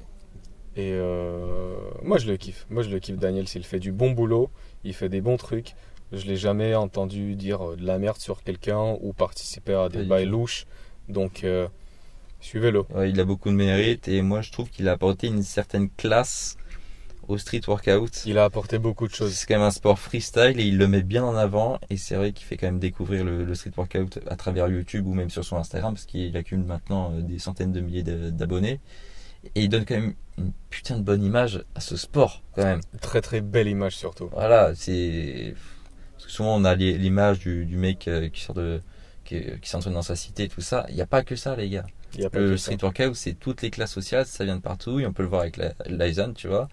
Et 0.76 0.92
euh, 0.92 1.74
moi 2.02 2.18
je 2.18 2.30
le 2.30 2.37
kiffe. 2.37 2.66
Moi 2.70 2.83
je 2.83 2.90
le 2.90 3.00
kiffe. 3.00 3.18
Daniel, 3.18 3.48
s'il 3.48 3.64
fait 3.64 3.80
du 3.80 3.92
bon 3.92 4.12
boulot, 4.12 4.50
il 4.85 4.94
fait 4.94 5.09
des 5.09 5.20
bons 5.20 5.37
trucs. 5.37 5.74
Je 6.12 6.26
l'ai 6.26 6.37
jamais 6.37 6.74
entendu 6.74 7.35
dire 7.35 7.70
euh, 7.70 7.76
de 7.76 7.85
la 7.85 7.98
merde 7.98 8.18
sur 8.18 8.42
quelqu'un 8.42 8.96
ou 9.00 9.12
participer 9.12 9.74
à 9.74 9.88
des 9.88 10.04
bails 10.04 10.26
louches. 10.26 10.66
Donc 11.09 11.42
euh, 11.44 11.66
suivez-le. 12.40 12.83
Ouais, 12.94 13.11
il 13.11 13.20
a 13.20 13.24
beaucoup 13.24 13.48
de 13.48 13.54
mérite 13.54 14.06
et 14.09 14.22
moi 14.22 14.42
je 14.42 14.52
trouve 14.52 14.70
qu'il 14.70 14.88
a 14.88 14.92
apporté 14.92 15.26
une 15.26 15.42
certaine 15.42 15.90
classe 15.90 16.56
au 17.26 17.37
street 17.37 17.62
workout. 17.66 18.24
Il 18.26 18.38
a 18.38 18.44
apporté 18.44 18.78
beaucoup 18.78 19.09
de 19.09 19.14
choses. 19.14 19.35
C'est 19.35 19.46
quand 19.46 19.54
même 19.54 19.62
un 19.62 19.70
sport 19.72 19.98
freestyle 19.98 20.59
et 20.59 20.64
il 20.64 20.78
le 20.78 20.87
met 20.87 21.02
bien 21.02 21.24
en 21.24 21.35
avant 21.35 21.80
et 21.90 21.96
c'est 21.96 22.14
vrai 22.14 22.33
qu'il 22.33 22.46
fait 22.46 22.56
quand 22.56 22.66
même 22.68 22.78
découvrir 22.78 23.24
le, 23.24 23.44
le 23.44 23.54
street 23.56 23.72
workout 23.76 24.20
à 24.28 24.37
travers 24.37 24.68
YouTube 24.68 25.06
ou 25.09 25.14
même 25.14 25.30
sur 25.30 25.44
son 25.44 25.56
Instagram 25.56 25.94
parce 25.94 26.06
qu'il 26.06 26.37
accumule 26.37 26.64
maintenant 26.64 27.11
des 27.11 27.40
centaines 27.40 27.72
de 27.72 27.80
milliers 27.80 28.04
d'abonnés 28.04 28.80
et 29.54 29.62
il 29.62 29.68
donne 29.68 29.85
quand 29.85 29.94
même 29.94 30.14
une 30.40 30.53
putain 30.70 30.96
de 30.96 31.03
bonne 31.03 31.22
image 31.22 31.64
à 31.74 31.81
ce 31.81 31.96
sport 31.96 32.42
quand 32.55 32.64
même. 32.64 32.81
Très 33.00 33.20
très 33.20 33.40
belle 33.40 33.68
image 33.68 33.96
surtout. 33.96 34.29
Voilà, 34.33 34.74
c'est 34.74 35.55
parce 36.14 36.26
que 36.26 36.33
souvent 36.33 36.57
on 36.57 36.64
a 36.64 36.74
l'image 36.74 37.38
du, 37.38 37.66
du 37.66 37.76
mec 37.76 38.09
euh, 38.09 38.29
qui 38.29 38.40
sort 38.42 38.55
de 38.55 38.81
qui, 39.24 39.42
qui 39.61 39.68
s'entraîne 39.68 39.94
dans 39.94 40.03
sa 40.03 40.16
cité 40.16 40.48
tout 40.48 40.61
ça. 40.61 40.87
Il 40.88 40.94
n'y 40.94 41.03
a 41.03 41.07
pas 41.07 41.22
que 41.22 41.37
ça 41.37 41.57
les 41.57 41.68
gars. 41.70 41.87
Y 42.18 42.24
a 42.24 42.31
pas 42.31 42.38
Le 42.38 42.57
street 42.57 42.79
workout, 42.83 43.14
c'est 43.14 43.35
toutes 43.35 43.62
les 43.62 43.70
classes 43.70 43.92
sociales, 43.92 44.26
ça 44.26 44.44
vient 44.44 44.57
de 44.57 44.61
partout, 44.61 44.98
et 44.98 45.07
on 45.07 45.12
peut 45.12 45.22
le 45.22 45.29
voir 45.29 45.42
avec 45.42 45.61
Lysan, 45.87 46.33
tu 46.33 46.48
vois. 46.48 46.68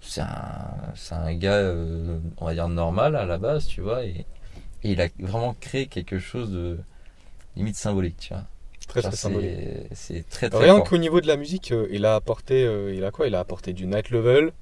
C'est 0.00 0.22
un, 0.22 1.34
gars, 1.34 1.54
euh, 1.54 2.18
on 2.38 2.46
va 2.46 2.54
dire, 2.54 2.68
normal 2.68 3.16
à 3.16 3.26
la 3.26 3.36
base, 3.36 3.66
tu 3.66 3.80
vois, 3.80 4.04
et, 4.04 4.24
et 4.82 4.92
il 4.92 5.00
a 5.00 5.08
vraiment 5.18 5.54
créé 5.54 5.86
quelque 5.88 6.18
chose 6.18 6.50
de 6.52 6.78
limite 7.56 7.76
symbolique, 7.76 8.16
tu 8.18 8.32
vois. 8.32 8.44
Très 8.90 9.02
très 9.02 9.16
symbolique. 9.16 9.50
c'est, 9.92 10.28
très 10.28 10.50
très 10.50 10.64
Rien 10.64 10.80
qu'au 10.80 10.98
niveau 10.98 11.20
de 11.20 11.26
la 11.26 11.36
musique, 11.36 11.72
euh, 11.72 11.86
il 11.90 12.04
a 12.04 12.14
apporté, 12.16 12.64
euh, 12.64 12.92
il 12.94 13.04
a 13.04 13.10
quoi? 13.10 13.26
Il 13.28 13.34
a 13.34 13.40
apporté 13.40 13.72
du 13.72 13.86
night 13.86 14.10
level, 14.10 14.52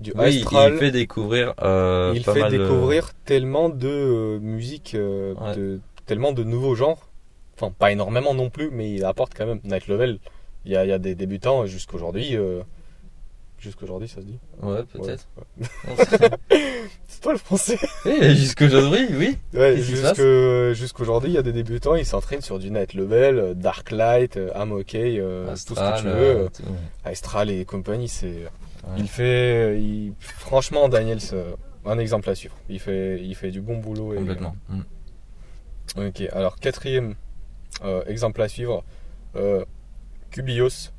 du 0.00 0.12
Oui, 0.16 0.38
astral. 0.38 0.72
il 0.74 0.78
fait 0.78 0.90
découvrir 0.90 1.54
euh, 1.62 2.12
il 2.14 2.22
pas 2.22 2.34
fait 2.34 2.40
mal 2.40 2.52
de- 2.52 2.58
découvrir 2.58 3.12
tellement 3.24 3.68
de 3.68 3.88
euh, 3.88 4.38
musique, 4.40 4.94
euh, 4.94 5.34
Ouais. 5.34 5.56
de, 5.56 5.80
tellement 6.06 6.32
de 6.32 6.44
nouveaux 6.44 6.74
genres 6.74 7.08
Enfin, 7.56 7.72
pas 7.78 7.92
énormément 7.92 8.34
non 8.34 8.50
plus, 8.50 8.70
mais 8.72 8.92
il 8.92 9.04
apporte 9.04 9.32
quand 9.36 9.46
même. 9.46 9.60
Night 9.64 9.86
Level, 9.86 10.18
il 10.64 10.72
y 10.72 10.76
a, 10.76 10.84
il 10.84 10.88
y 10.88 10.92
a 10.92 10.98
des 10.98 11.14
débutants 11.14 11.66
jusqu'aujourd'hui. 11.66 12.36
Jusqu'aujourd'hui, 13.64 14.08
ça 14.08 14.16
se 14.20 14.26
dit 14.26 14.38
Ouais, 14.62 14.82
peut-être. 14.84 15.26
ouais. 15.58 15.66
C'est 17.08 17.20
toi 17.22 17.32
le 17.32 17.38
français 17.38 17.78
Et 18.04 18.34
jusqu'aujourd'hui, 18.34 19.06
oui. 19.12 19.38
Ouais, 19.54 19.76
jusqu'aujourd'hui, 20.74 21.30
il 21.30 21.34
y 21.34 21.38
a 21.38 21.42
des 21.42 21.52
débutants, 21.54 21.94
ils 21.94 22.04
s'entraînent 22.04 22.42
sur 22.42 22.58
du 22.58 22.70
Night 22.70 22.92
Level, 22.92 23.38
euh, 23.38 23.54
Dark 23.54 23.90
Light, 23.90 24.36
euh, 24.36 24.50
I'm 24.54 24.72
OK, 24.72 24.94
euh, 24.94 25.46
tout 25.66 25.74
ce 25.74 25.80
que 25.80 25.98
tu 25.98 26.04
veux. 26.04 26.12
euh. 26.12 26.48
Astral 27.04 27.48
et 27.50 27.64
compagnie, 27.64 28.08
c'est. 28.08 28.36
Il 28.98 29.08
fait. 29.08 29.80
il- 29.80 30.12
Franchement, 30.20 30.90
Daniel, 30.90 31.20
c'est 31.22 31.42
un 31.86 31.98
exemple 31.98 32.28
à 32.28 32.34
suivre. 32.34 32.54
Il 32.68 32.78
fait, 32.80 33.18
il 33.22 33.34
fait 33.34 33.50
du 33.50 33.62
bon 33.62 33.78
boulot. 33.78 34.12
Et... 34.12 34.18
Complètement. 34.18 34.54
Mm. 34.68 34.80
Ok, 36.08 36.22
alors 36.32 36.56
quatrième 36.56 37.14
euh, 37.82 38.04
exemple 38.06 38.42
à 38.42 38.48
suivre, 38.48 38.84
Cubios. 40.30 40.90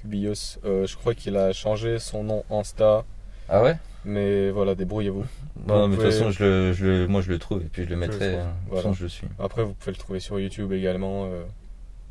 Cubios, 0.00 0.58
euh, 0.64 0.86
je 0.86 0.96
crois 0.96 1.14
qu'il 1.14 1.36
a 1.36 1.52
changé 1.52 1.98
son 1.98 2.24
nom 2.24 2.44
Insta, 2.50 3.04
Ah 3.48 3.62
ouais? 3.62 3.76
Mais 4.04 4.50
voilà, 4.50 4.74
débrouillez-vous. 4.74 5.24
Bon, 5.56 5.86
mais 5.88 5.96
de 5.96 6.02
toute 6.02 6.10
façon, 6.10 6.30
je 6.30 6.42
le, 6.44 6.72
je 6.72 6.86
le- 6.86 7.06
moi 7.06 7.20
je 7.20 7.28
le 7.30 7.38
trouve 7.38 7.60
et 7.60 7.66
puis 7.70 7.84
je 7.84 7.88
le 7.90 7.96
mettrai. 7.96 8.28
euh, 8.28 8.30
De 8.30 8.36
toute 8.38 8.48
voilà. 8.68 8.82
façon, 8.82 8.94
je 8.94 9.02
le 9.02 9.08
suis. 9.10 9.26
Après, 9.38 9.62
vous 9.62 9.74
pouvez 9.74 9.92
le 9.92 9.98
trouver 9.98 10.20
sur 10.20 10.40
YouTube 10.40 10.72
également. 10.72 11.26
euh, 11.26 11.42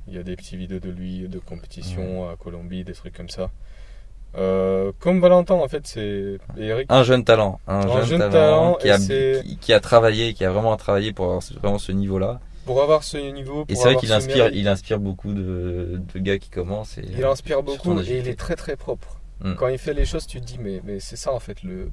Il 0.08 0.14
y 0.14 0.18
a 0.20 0.24
des 0.24 0.36
petits 0.36 0.56
vidéos 0.58 0.80
de 0.80 0.90
lui, 0.90 1.28
de 1.28 1.40
compétition 1.40 2.30
à 2.30 2.36
Colombie, 2.36 2.84
des 2.84 2.94
trucs 2.94 3.16
comme 3.16 3.30
ça. 3.30 3.50
Euh, 4.38 4.92
comme 5.00 5.20
Valentin, 5.20 5.56
en 5.56 5.68
fait, 5.68 5.88
c'est 5.88 6.38
Eric. 6.58 6.86
Un 6.92 7.02
jeune 7.04 7.24
talent. 7.24 7.60
Un, 7.68 7.82
Un 7.82 7.88
jeune, 7.98 8.06
jeune 8.06 8.20
talent, 8.20 8.32
talent, 8.32 8.74
qui, 8.76 8.90
a, 8.90 8.98
qui, 9.44 9.58
qui 9.58 9.74
a 9.74 9.80
travaillé, 9.80 10.34
qui 10.34 10.46
a 10.46 10.52
vraiment 10.52 10.76
travaillé 10.78 11.12
pour 11.14 11.26
avoir 11.26 11.42
vraiment 11.62 11.80
ce 11.80 11.92
niveau-là. 11.92 12.40
Pour 12.70 12.84
avoir 12.84 13.04
ce 13.04 13.18
niveau, 13.18 13.66
Et 13.68 13.74
c'est 13.74 13.82
vrai 13.86 13.96
qu'il 13.96 14.14
inspire, 14.14 14.36
mérite, 14.44 14.54
il 14.56 14.68
inspire 14.68 15.00
beaucoup 15.00 15.34
de, 15.34 16.00
de 16.14 16.20
gars 16.20 16.38
qui 16.38 16.52
commencent. 16.52 17.00
Et, 17.00 17.04
il 17.18 17.26
inspire 17.26 17.64
beaucoup 17.64 18.00
et 18.00 18.20
il 18.20 18.28
est 18.28 18.38
très 18.38 18.56
très 18.56 18.76
propre. 18.76 19.20
Mm. 19.40 19.56
Quand 19.56 19.70
il 19.70 19.80
fait 19.80 19.96
les 19.96 20.06
choses, 20.06 20.28
tu 20.28 20.40
te 20.40 20.46
dis, 20.46 20.60
mais, 20.60 20.80
mais 20.84 21.00
c'est 21.00 21.16
ça 21.16 21.34
en 21.34 21.40
fait, 21.40 21.64
le. 21.64 21.90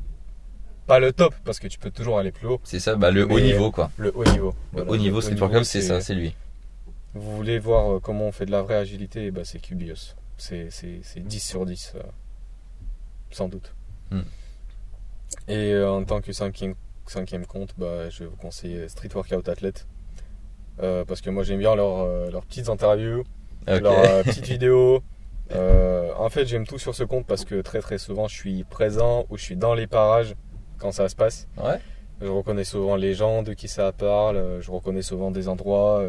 Pas 0.87 0.99
le 0.99 1.15
top, 1.15 1.35
parce 1.47 1.61
que 1.61 1.67
tu 1.67 1.79
peux 1.79 1.91
toujours 1.91 2.19
aller 2.19 2.31
plus 2.31 2.47
haut. 2.47 2.61
C'est 2.63 2.79
ça, 2.79 2.95
bah, 2.95 3.11
le 3.11 3.25
haut 3.25 3.41
niveau 3.41 3.71
quoi. 3.71 3.91
Le 3.97 4.15
haut 4.15 4.25
niveau. 4.27 4.51
Le 4.51 4.83
Voilà, 4.83 4.91
haut 4.91 4.97
niveau 4.99 5.17
le 5.17 5.23
Street 5.23 5.41
Workout, 5.41 5.65
c'est 5.65 5.81
ça, 5.81 6.03
c'est 6.03 6.13
lui. 6.15 6.35
Vous 7.15 7.35
voulez 7.35 7.59
voir 7.59 7.95
euh, 7.95 7.99
comment 7.99 8.27
on 8.27 8.33
fait 8.33 8.45
de 8.45 8.51
la 8.51 8.61
vraie 8.61 8.77
agilité, 8.77 9.31
ben, 9.31 9.45
c'est 9.45 9.61
Cubios. 9.61 10.15
C'est 10.37 10.69
c'est- 10.71 11.01
c'est 11.03 11.21
10 11.21 11.41
sur 11.41 11.65
10, 11.65 11.95
euh, 11.97 12.03
sans 13.31 13.49
doute. 13.49 13.73
Hmm. 14.11 14.21
Et 15.49 15.73
euh, 15.73 15.91
en 15.91 16.05
tant 16.05 16.21
que 16.21 16.35
cinquième, 16.35 16.75
cinquième 17.07 17.47
compte, 17.47 17.73
bah, 17.79 18.11
je 18.11 18.25
vais 18.25 18.27
vous 18.27 18.37
conseiller 18.37 18.87
Street 18.91 19.09
Workout 19.15 19.49
Athlete. 19.49 19.87
Euh, 20.83 21.05
parce 21.05 21.21
que 21.21 21.31
moi 21.31 21.43
j'aime 21.43 21.59
bien 21.59 21.75
leurs 21.75 22.01
euh, 22.01 22.41
petites 22.49 22.69
interviews, 22.69 23.25
leurs 23.67 23.99
euh, 23.99 24.23
petites 24.23 24.47
vidéos. 24.55 25.03
En 26.19 26.29
fait, 26.29 26.47
j'aime 26.47 26.67
tout 26.67 26.79
sur 26.79 26.95
ce 26.95 27.05
compte 27.05 27.27
parce 27.27 27.45
que 27.45 27.61
très 27.61 27.81
très 27.81 27.99
souvent 27.99 28.29
je 28.29 28.35
suis 28.35 28.65
présent 28.65 29.27
ou 29.31 29.37
je 29.37 29.43
suis 29.43 29.57
dans 29.57 29.75
les 29.75 29.87
parages 29.87 30.35
quand 30.79 30.93
ça 30.93 31.09
se 31.09 31.17
passe. 31.17 31.49
Ouais. 31.57 31.79
Je 32.21 32.27
reconnais 32.29 32.65
souvent 32.65 32.97
les 32.97 33.15
gens 33.15 33.43
de 33.43 33.53
qui 33.53 33.69
ça 33.69 33.93
parle, 33.93 34.61
je 34.61 34.71
reconnais 34.71 35.03
souvent 35.03 35.31
des 35.31 35.49
endroits. 35.49 36.03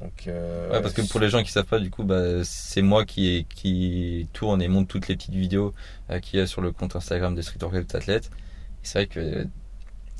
donc, 0.00 0.28
euh, 0.28 0.70
Ouais, 0.70 0.80
parce 0.80 0.94
que 0.94 1.02
pour 1.02 1.20
les 1.20 1.28
gens 1.28 1.42
qui 1.42 1.50
savent 1.50 1.66
pas, 1.66 1.80
du 1.80 1.90
coup, 1.90 2.04
bah, 2.04 2.44
c'est 2.44 2.82
moi 2.82 3.04
qui, 3.04 3.46
qui 3.48 4.28
tourne 4.32 4.62
et 4.62 4.68
monte 4.68 4.88
toutes 4.88 5.08
les 5.08 5.16
petites 5.16 5.34
vidéos 5.34 5.74
euh, 6.10 6.20
qu'il 6.20 6.38
y 6.38 6.42
a 6.42 6.46
sur 6.46 6.60
le 6.60 6.72
compte 6.72 6.94
Instagram 6.96 7.34
de 7.34 7.42
Street 7.42 7.58
Workout 7.60 7.94
Athlète. 7.94 8.30
C'est 8.82 8.98
vrai 8.98 9.06
que 9.06 9.46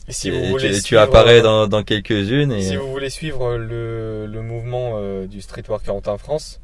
Et 0.08 0.12
si 0.12 0.30
tu, 0.30 0.32
vous 0.36 0.44
voulez 0.46 0.68
tu- 0.70 0.74
tu 0.76 0.82
suivre, 0.82 1.02
apparais 1.02 1.38
euh, 1.40 1.42
dans, 1.42 1.66
dans 1.66 1.82
quelques-unes 1.82 2.52
et 2.52 2.62
Si 2.62 2.76
vous 2.76 2.90
voulez 2.90 3.08
suivre 3.10 3.56
le, 3.56 4.26
le 4.26 4.42
mouvement 4.42 4.92
euh, 4.96 5.26
du 5.26 5.40
street 5.40 5.62
workout 5.68 6.06
en 6.08 6.18
France, 6.18 6.60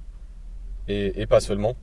et, 0.89 1.21
et 1.23 1.27
pas 1.27 1.41
seulement, 1.41 1.77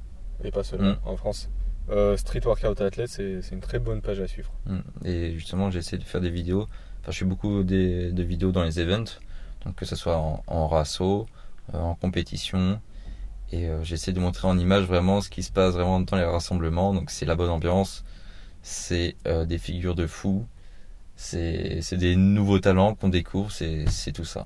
et 0.43 0.51
pas 0.51 0.63
seulement 0.63 0.91
Mm. 0.91 0.99
en 1.05 1.17
France, 1.17 1.49
euh, 1.89 2.15
Street 2.17 2.41
Workout 2.45 2.79
Athlete, 2.81 3.07
c'est 3.07 3.41
c'est 3.41 3.55
une 3.55 3.61
très 3.61 3.79
bonne 3.79 4.01
page 4.01 4.19
à 4.19 4.27
suivre. 4.27 4.51
Mm. 4.65 4.79
Et 5.05 5.33
justement, 5.33 5.71
j'essaie 5.71 5.97
de 5.97 6.03
faire 6.03 6.21
des 6.21 6.29
vidéos. 6.29 6.67
Enfin, 7.01 7.11
je 7.11 7.17
fais 7.19 7.25
beaucoup 7.25 7.63
des, 7.63 8.11
de 8.11 8.23
vidéos 8.23 8.51
dans 8.51 8.63
les 8.63 8.79
events, 8.79 9.19
donc 9.65 9.75
que 9.75 9.85
ce 9.85 9.95
soit 9.95 10.17
en, 10.17 10.43
en 10.47 10.67
rasso, 10.67 11.25
euh, 11.73 11.77
en 11.79 11.95
compétition. 11.95 12.79
Et 13.53 13.69
j'essaie 13.81 14.11
de 14.11 14.19
montrer 14.19 14.45
en 14.45 14.59
image 14.59 14.83
vraiment 14.83 15.21
ce 15.21 15.29
qui 15.29 15.41
se 15.41 15.53
passe 15.53 15.73
vraiment 15.73 16.01
dans 16.01 16.17
les 16.17 16.25
rassemblements. 16.25 16.93
Donc 16.93 17.09
c'est 17.09 17.25
la 17.25 17.35
bonne 17.35 17.49
ambiance, 17.49 18.03
c'est 18.61 19.15
des 19.45 19.57
figures 19.57 19.95
de 19.95 20.05
fous, 20.05 20.45
c'est 21.17 21.97
des 21.97 22.15
nouveaux 22.15 22.59
talents 22.59 22.95
qu'on 22.95 23.09
découvre, 23.09 23.51
c'est 23.51 23.85
tout 24.13 24.23
ça. 24.25 24.45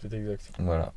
C'est 0.00 0.12
exact. 0.14 0.50
Voilà. 0.58 0.92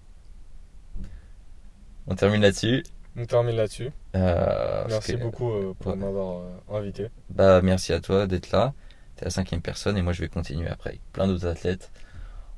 On 2.08 2.16
termine 2.16 2.42
là-dessus. 2.42 2.84
On 3.18 3.26
termine 3.26 3.56
là-dessus. 3.56 3.90
Euh, 4.16 4.86
Merci 4.90 5.14
que- 5.14 5.22
beaucoup 5.22 5.52
euh, 5.52 5.74
pour 5.80 5.92
ouais. 5.94 5.98
m'avoir 5.98 6.40
euh, 6.40 6.78
invité. 6.80 7.08
Bah, 7.30 7.62
merci 7.62 7.94
à 7.94 8.00
toi 8.00 8.28
d'être 8.28 8.52
là. 8.52 8.74
T'es 9.16 9.26
la 9.26 9.32
cinquième 9.32 9.62
personne 9.62 9.98
et 9.98 10.02
moi 10.02 10.14
je 10.14 10.22
vais 10.22 10.28
continuer 10.30 10.68
après 10.68 10.92
avec 10.92 11.02
plein 11.14 11.28
d'autres 11.28 11.46
athlètes. 11.48 11.92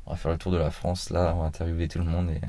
On 0.05 0.11
va 0.11 0.17
faire 0.17 0.31
le 0.31 0.37
tour 0.37 0.51
de 0.51 0.57
la 0.57 0.71
France 0.71 1.09
là, 1.09 1.33
on 1.35 1.41
va 1.41 1.45
interviewer 1.45 1.87
tout 1.87 1.99
le 1.99 2.05
monde 2.05 2.29
et 2.31 2.39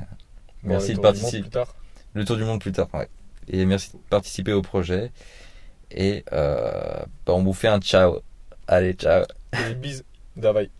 Bon, 0.62 0.70
Merci 0.70 0.92
le 0.92 0.98
de 0.98 1.02
tour 1.02 1.12
du 1.12 1.20
monde 1.20 1.20
participer. 1.20 1.42
Plus 1.42 1.50
tard. 1.50 1.74
le 2.14 2.24
tour 2.24 2.36
du 2.36 2.44
monde 2.44 2.60
plus 2.60 2.72
tard. 2.72 2.88
Ouais. 2.94 3.08
Et 3.48 3.64
merci 3.66 3.92
de 3.92 3.98
participer 4.08 4.52
au 4.52 4.62
projet. 4.62 5.10
Et 5.90 6.24
bah, 6.30 7.06
on 7.28 7.42
vous 7.42 7.52
fait 7.52 7.68
un 7.68 7.80
ciao. 7.80 8.20
Allez, 8.68 8.94
ciao. 8.94 9.24
Et 9.52 9.74
bis, 9.74 10.04
Davai. 10.36 10.70